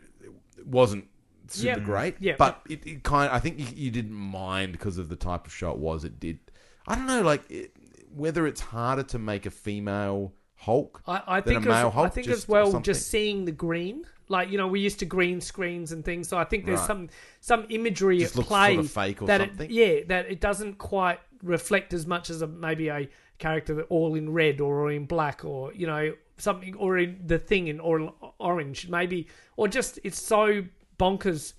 it 0.58 0.68
wasn't 0.68 1.06
super 1.48 1.80
Yeah. 1.80 1.86
great. 1.86 2.16
Yeah. 2.20 2.36
but 2.38 2.62
it, 2.70 2.86
it 2.86 3.04
kind. 3.04 3.32
I 3.32 3.40
think 3.40 3.60
you, 3.60 3.66
you 3.76 3.92
didn't 3.92 4.14
mind 4.14 4.72
because 4.74 4.98
of 4.98 5.10
the 5.10 5.16
type 5.16 5.46
of 5.48 5.54
show 5.54 5.72
it 5.72 5.78
was. 5.78 6.04
It 6.04 6.20
did. 6.20 6.40
I 6.88 6.96
don't 6.96 7.08
know, 7.08 7.22
like 7.22 7.50
it, 7.50 7.72
whether 8.14 8.46
it's 8.46 8.62
harder 8.62 9.04
to 9.04 9.20
make 9.20 9.46
a 9.46 9.52
female 9.52 10.34
Hulk. 10.56 11.02
I, 11.08 11.24
I 11.26 11.42
than 11.42 11.56
think 11.56 11.66
a 11.66 11.70
male 11.70 11.88
as, 11.96 12.06
I 12.06 12.10
think 12.10 12.28
as 12.28 12.48
well 12.48 12.80
just 12.82 13.08
seeing 13.08 13.46
the 13.46 13.52
green 13.52 14.06
like 14.28 14.50
you 14.52 14.58
know 14.58 14.68
we 14.68 14.80
used 14.80 15.00
to 15.00 15.06
green 15.06 15.42
screens 15.42 15.92
and 15.92 16.06
things 16.06 16.28
so 16.30 16.38
I 16.38 16.44
think 16.46 16.66
there's 16.66 16.80
Right. 16.82 16.88
some 16.88 17.10
some 17.40 17.66
imagery 17.70 18.20
Just 18.20 18.38
at 18.38 18.46
play 18.46 18.76
sort 18.76 18.86
of 18.86 18.92
fake 18.92 19.22
or 19.24 19.26
that 19.26 19.42
something? 19.42 19.70
It, 19.70 19.74
yeah 19.74 20.00
that 20.08 20.32
it 20.32 20.40
doesn't 20.40 20.78
quite 20.78 21.20
reflect 21.44 21.94
as 21.94 22.06
much 22.06 22.30
as 22.30 22.42
a 22.44 22.48
maybe 22.48 22.90
a 22.90 23.10
character 23.42 23.74
that 23.76 23.86
all 23.90 24.16
in 24.16 24.32
red 24.32 24.62
or 24.62 24.90
in 24.92 25.06
black 25.06 25.44
or 25.44 25.74
you 25.74 25.86
know 25.88 26.14
something 26.38 26.74
or 26.76 26.98
in 26.98 27.20
the 27.26 27.38
thing 27.38 27.68
in 27.68 27.80
or, 27.80 28.14
orange 28.40 28.88
maybe 28.88 29.28
or 29.58 29.68
just 29.68 30.00
it's 30.04 30.22
so 30.22 30.64
bonkers 30.98 31.54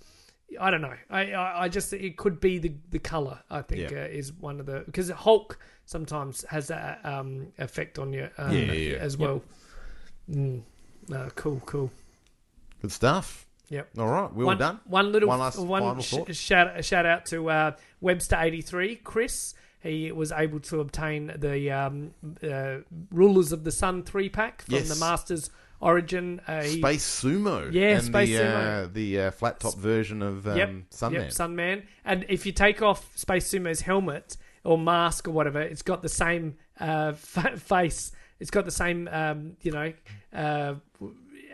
I 0.60 0.70
don't 0.70 0.82
know. 0.82 0.94
I, 1.08 1.32
I, 1.32 1.62
I 1.64 1.68
just 1.70 1.94
it 1.94 2.16
could 2.18 2.38
be 2.38 2.58
the 2.58 2.72
the 2.90 2.98
color. 2.98 3.38
I 3.50 3.62
think 3.62 3.90
Yeah. 3.90 4.00
uh, 4.02 4.18
is 4.20 4.32
one 4.34 4.60
of 4.60 4.66
the 4.66 4.82
because 4.84 5.08
Hulk 5.08 5.58
sometimes 5.86 6.44
has 6.50 6.68
that 6.68 7.00
um, 7.04 7.48
effect 7.58 7.98
on 7.98 8.12
you 8.12 8.28
um, 8.36 8.52
Yeah, 8.54 8.72
yeah, 8.72 8.96
as 8.98 9.16
well. 9.16 9.42
Mm. 10.30 10.60
No, 11.08 11.28
cool, 11.36 11.62
cool. 11.64 11.90
Good 12.82 12.92
stuff. 12.92 13.46
Yep. 13.70 13.88
All 13.98 14.08
right, 14.08 14.30
we're 14.34 14.44
one, 14.44 14.56
all 14.56 14.68
done. 14.72 14.80
One 14.84 15.10
little 15.12 15.28
one 15.30 15.38
last 15.38 15.58
one 15.58 15.82
final 15.82 16.02
sh- 16.02 16.10
thought. 16.10 16.36
shout 16.36 16.84
shout 16.84 17.06
out 17.06 17.24
to 17.26 17.48
uh, 17.48 17.72
Webster 18.02 18.36
eighty 18.38 18.60
three, 18.60 18.96
Chris. 18.96 19.54
He 19.82 20.12
was 20.12 20.30
able 20.32 20.60
to 20.60 20.80
obtain 20.80 21.32
the 21.36 21.70
um, 21.72 22.12
uh, 22.42 22.76
Rulers 23.10 23.50
of 23.52 23.64
the 23.64 23.72
Sun 23.72 24.04
three 24.04 24.28
pack 24.28 24.62
from 24.62 24.74
Yes. 24.74 24.88
the 24.88 24.96
Masters 25.04 25.50
Origin. 25.80 26.40
Uh, 26.46 26.62
he- 26.62 26.78
Space 26.78 27.04
Sumo. 27.22 27.72
Yeah, 27.72 27.96
and 27.96 28.04
Space 28.04 28.28
the, 28.28 28.34
Sumo. 28.36 28.84
Uh, 28.84 28.88
the 28.92 29.20
uh, 29.20 29.30
flat 29.32 29.58
top 29.60 29.74
version 29.76 30.22
of 30.22 30.46
um, 30.46 30.56
Yep, 30.56 30.70
Sunman. 30.92 31.12
Yep, 31.12 31.28
Sunman. 31.30 31.82
And 32.04 32.24
if 32.28 32.46
you 32.46 32.52
take 32.52 32.80
off 32.82 33.10
Space 33.16 33.48
Sumo's 33.52 33.80
helmet 33.80 34.36
or 34.64 34.78
mask 34.78 35.26
or 35.26 35.32
whatever, 35.32 35.60
it's 35.60 35.82
got 35.82 36.02
the 36.02 36.08
same 36.08 36.54
uh, 36.78 37.12
fa- 37.16 37.56
face. 37.56 38.12
It's 38.38 38.50
got 38.50 38.64
the 38.64 38.70
same, 38.70 39.08
um, 39.10 39.56
you 39.62 39.72
know, 39.72 39.92
uh, 40.32 40.74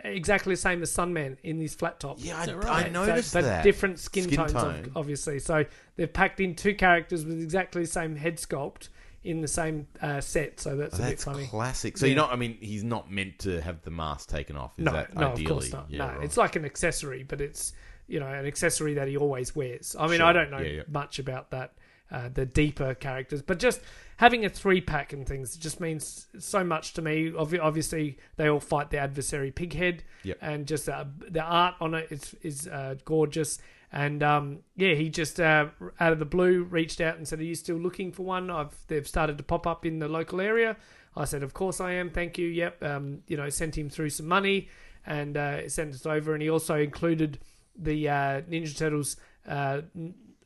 exactly 0.03 0.53
the 0.53 0.57
same 0.61 0.81
as 0.81 0.91
Sunman 0.91 1.37
in 1.43 1.59
his 1.59 1.75
flat 1.75 1.99
top. 1.99 2.17
Yeah, 2.19 2.39
I, 2.39 2.45
that 2.45 2.55
right? 2.57 2.67
I 2.67 2.83
So- 2.85 3.05
noticed 3.05 3.33
but 3.33 3.43
that. 3.43 3.63
different 3.63 3.99
skin, 3.99 4.23
Skin 4.25 4.37
tones, 4.37 4.51
tone. 4.53 4.91
obviously. 4.95 5.39
So 5.39 5.65
they've 5.95 6.11
packed 6.11 6.39
in 6.39 6.55
two 6.55 6.75
characters 6.75 7.25
with 7.25 7.41
exactly 7.41 7.81
the 7.83 7.87
same 7.87 8.15
head 8.15 8.37
sculpt 8.37 8.89
in 9.23 9.41
the 9.41 9.47
same 9.47 9.85
uh, 10.01 10.21
set. 10.21 10.59
So 10.59 10.75
that's 10.77 10.95
Oh, 10.95 10.97
a 10.97 10.99
bit 11.01 11.09
that's 11.09 11.23
funny. 11.25 11.47
classic. 11.47 11.97
So 11.97 12.05
Yeah. 12.05 12.11
you're 12.13 12.21
not. 12.23 12.31
I 12.31 12.35
mean, 12.37 12.57
he's 12.61 12.83
not 12.83 13.11
meant 13.11 13.39
to 13.39 13.59
have 13.61 13.81
the 13.81 13.91
mask 13.91 14.29
taken 14.29 14.55
off. 14.55 14.77
Is 14.79 14.85
no, 14.85 14.91
that 14.93 15.13
no, 15.15 15.27
ideally? 15.31 15.43
of 15.45 15.49
course 15.51 15.71
not. 15.73 15.85
Yeah, 15.89 15.97
no, 15.97 16.07
right. 16.13 16.23
it's 16.23 16.37
like 16.37 16.55
an 16.55 16.65
accessory, 16.65 17.23
but 17.23 17.41
it's 17.41 17.73
you 18.07 18.19
know 18.19 18.27
an 18.27 18.45
accessory 18.45 18.93
that 18.95 19.07
he 19.07 19.17
always 19.17 19.55
wears. 19.55 19.95
I 19.99 20.07
mean, 20.07 20.17
Sure. 20.19 20.25
I 20.27 20.33
don't 20.33 20.49
know 20.51 20.59
Yeah, 20.59 20.69
yeah. 20.71 20.83
much 20.89 21.19
about 21.19 21.51
that, 21.51 21.73
uh, 22.11 22.29
the 22.33 22.45
deeper 22.45 22.93
characters, 22.95 23.41
but 23.41 23.59
just 23.59 23.81
having 24.17 24.43
a 24.45 24.49
three 24.49 24.81
pack 24.81 25.13
and 25.13 25.27
things 25.27 25.55
just 25.55 25.79
means 25.79 26.27
so 26.39 26.63
much 26.63 26.93
to 26.93 27.01
me. 27.01 27.31
Obvi- 27.31 27.59
Obviously, 27.61 28.17
they 28.35 28.49
all 28.49 28.59
fight 28.59 28.89
the 28.89 28.97
adversary 28.97 29.51
Pighead, 29.51 29.99
Yep. 30.23 30.37
and 30.41 30.65
just 30.67 30.89
uh, 30.89 31.05
the 31.29 31.41
art 31.41 31.75
on 31.81 31.93
it 31.93 32.07
is 32.11 32.35
is 32.41 32.67
uh, 32.67 32.95
gorgeous. 33.05 33.59
And 33.91 34.21
um, 34.21 34.59
yeah, 34.75 34.93
he 34.93 35.09
just 35.09 35.39
uh, 35.39 35.67
out 35.99 36.13
of 36.13 36.19
the 36.19 36.25
blue 36.25 36.63
reached 36.63 37.01
out 37.01 37.17
and 37.17 37.27
said, 37.27 37.39
"Are 37.39 37.43
you 37.43 37.55
still 37.55 37.77
looking 37.77 38.11
for 38.11 38.23
one?" 38.23 38.49
I've 38.51 38.75
they've 38.87 39.07
started 39.07 39.37
to 39.39 39.43
pop 39.43 39.65
up 39.65 39.85
in 39.85 39.99
the 39.99 40.07
local 40.07 40.41
area. 40.41 40.77
I 41.15 41.25
said, 41.25 41.41
"Of 41.43 41.53
course 41.55 41.79
I 41.81 41.93
am. 41.93 42.09
Thank 42.11 42.37
you. 42.37 42.47
Yep." 42.47 42.83
Um, 42.83 43.23
you 43.27 43.35
know, 43.37 43.49
sent 43.49 43.75
him 43.77 43.89
through 43.89 44.09
some 44.11 44.27
money 44.27 44.69
and 45.07 45.35
uh, 45.37 45.67
sent 45.69 45.95
it 45.95 46.05
over. 46.05 46.33
And 46.33 46.41
he 46.43 46.49
also 46.49 46.75
included 46.75 47.39
the 47.75 48.09
uh, 48.09 48.41
Ninja 48.41 48.77
Turtles 48.77 49.15
uh, 49.47 49.81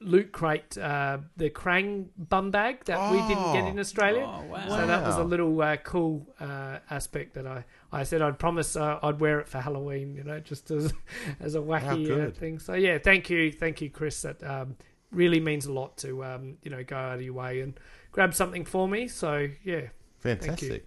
loot 0.03 0.31
crate, 0.31 0.77
uh, 0.77 1.19
the 1.37 1.49
Krang 1.49 2.07
bum 2.17 2.51
bag 2.51 2.85
that 2.85 3.11
we 3.11 3.17
didn't 3.27 3.53
get 3.53 3.65
in 3.67 3.77
Oh. 3.77 3.81
Australia. 3.81 4.23
Oh, 4.27 4.43
wow. 4.45 4.67
So 4.67 4.87
that 4.87 5.03
was 5.05 5.17
a 5.17 5.23
little 5.23 5.61
uh, 5.61 5.77
cool 5.77 6.27
uh, 6.39 6.79
aspect 6.89 7.33
that 7.35 7.47
I, 7.47 7.63
I 7.91 8.03
said 8.03 8.21
I'd 8.21 8.37
promise 8.39 8.75
uh, 8.75 8.99
I'd 9.01 9.19
wear 9.19 9.39
it 9.39 9.47
for 9.47 9.59
Halloween, 9.59 10.15
you 10.15 10.23
know, 10.23 10.39
just 10.39 10.69
as 10.71 10.93
as 11.39 11.55
a 11.55 11.59
wacky 11.59 12.27
uh, 12.27 12.31
thing. 12.31 12.59
So 12.59 12.73
yeah, 12.73 12.97
thank 12.97 13.29
you, 13.29 13.51
thank 13.51 13.81
you, 13.81 13.89
Chris. 13.89 14.21
That 14.21 14.43
um, 14.43 14.75
really 15.11 15.39
means 15.39 15.65
a 15.65 15.71
lot 15.73 15.97
to 15.97 16.23
um, 16.23 16.57
you 16.63 16.71
know 16.71 16.83
go 16.83 16.95
out 16.95 17.15
of 17.15 17.21
your 17.21 17.33
way 17.33 17.61
and 17.61 17.79
grab 18.11 18.33
something 18.33 18.65
for 18.65 18.87
me. 18.87 19.07
So 19.07 19.47
yeah, 19.63 19.87
Fantastic. 20.19 20.85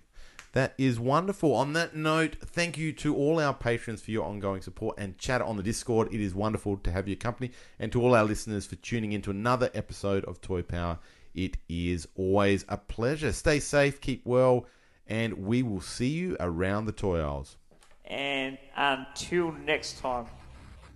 That 0.57 0.73
is 0.79 0.99
wonderful. 0.99 1.55
On 1.55 1.75
that 1.75 1.95
note, 1.95 2.37
thank 2.41 2.79
you 2.79 2.91
to 2.95 3.15
all 3.15 3.39
our 3.41 3.53
patrons 3.53 4.01
for 4.01 4.11
your 4.11 4.25
ongoing 4.25 4.63
support 4.63 4.97
and 4.97 5.19
chat 5.19 5.43
on 5.43 5.59
the 5.59 5.63
Discord. 5.63 6.09
It 6.11 6.21
is 6.23 6.35
wonderful 6.35 6.79
to 6.79 6.91
have 6.91 7.07
your 7.07 7.19
company, 7.19 7.51
and 7.79 7.93
to 7.93 8.01
all 8.01 8.15
our 8.15 8.25
listeners 8.25 8.65
for 8.65 8.77
tuning 8.77 9.13
in 9.13 9.21
to 9.21 9.31
another 9.31 9.69
episode 9.75 10.25
of 10.25 10.41
Toy 10.41 10.63
Power. 10.63 10.99
It 11.35 11.59
is 11.69 12.09
always 12.17 12.65
a 12.71 12.79
pleasure. 12.79 13.35
Stay 13.35 13.61
safe, 13.61 14.01
keep 14.01 14.25
well, 14.25 14.65
and 15.07 15.45
we 15.47 15.63
will 15.63 15.83
see 15.83 16.09
you 16.09 16.39
around 16.41 16.87
the 16.87 16.93
toy 16.93 17.21
aisles. 17.21 17.59
And 18.07 18.57
until 18.79 19.53
next 19.53 19.99
time, 19.99 20.25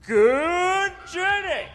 good 0.07 0.93
journey! 1.13 1.67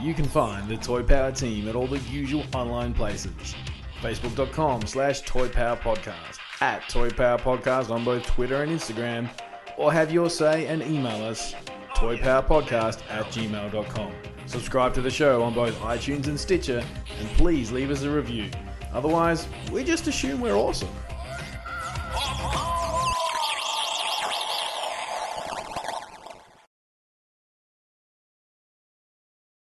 You 0.00 0.14
can 0.14 0.24
find 0.24 0.70
the 0.70 0.78
Toy 0.78 1.02
Power 1.02 1.32
team 1.32 1.68
at 1.68 1.76
all 1.76 1.86
the 1.86 1.98
usual 1.98 2.46
online 2.54 2.94
places. 2.94 3.54
Facebook.com 4.02 4.86
slash 4.86 5.20
Toy 5.22 5.48
Power 5.48 5.76
Podcast, 5.76 6.38
at 6.60 6.88
Toy 6.88 7.08
Power 7.10 7.38
Podcast 7.38 7.90
on 7.90 8.04
both 8.04 8.26
Twitter 8.26 8.62
and 8.62 8.72
Instagram, 8.72 9.30
or 9.78 9.92
have 9.92 10.12
your 10.12 10.28
say 10.28 10.66
and 10.66 10.82
email 10.82 11.24
us 11.24 11.54
toypowerpodcast 11.94 13.00
at 13.10 13.24
gmail.com. 13.26 14.12
Subscribe 14.46 14.92
to 14.94 15.00
the 15.00 15.10
show 15.10 15.42
on 15.42 15.54
both 15.54 15.78
iTunes 15.80 16.26
and 16.26 16.38
Stitcher, 16.38 16.84
and 17.20 17.28
please 17.30 17.70
leave 17.70 17.90
us 17.90 18.02
a 18.02 18.10
review. 18.10 18.50
Otherwise, 18.92 19.46
we 19.70 19.84
just 19.84 20.08
assume 20.08 20.40
we're 20.40 20.56
awesome. 20.56 20.88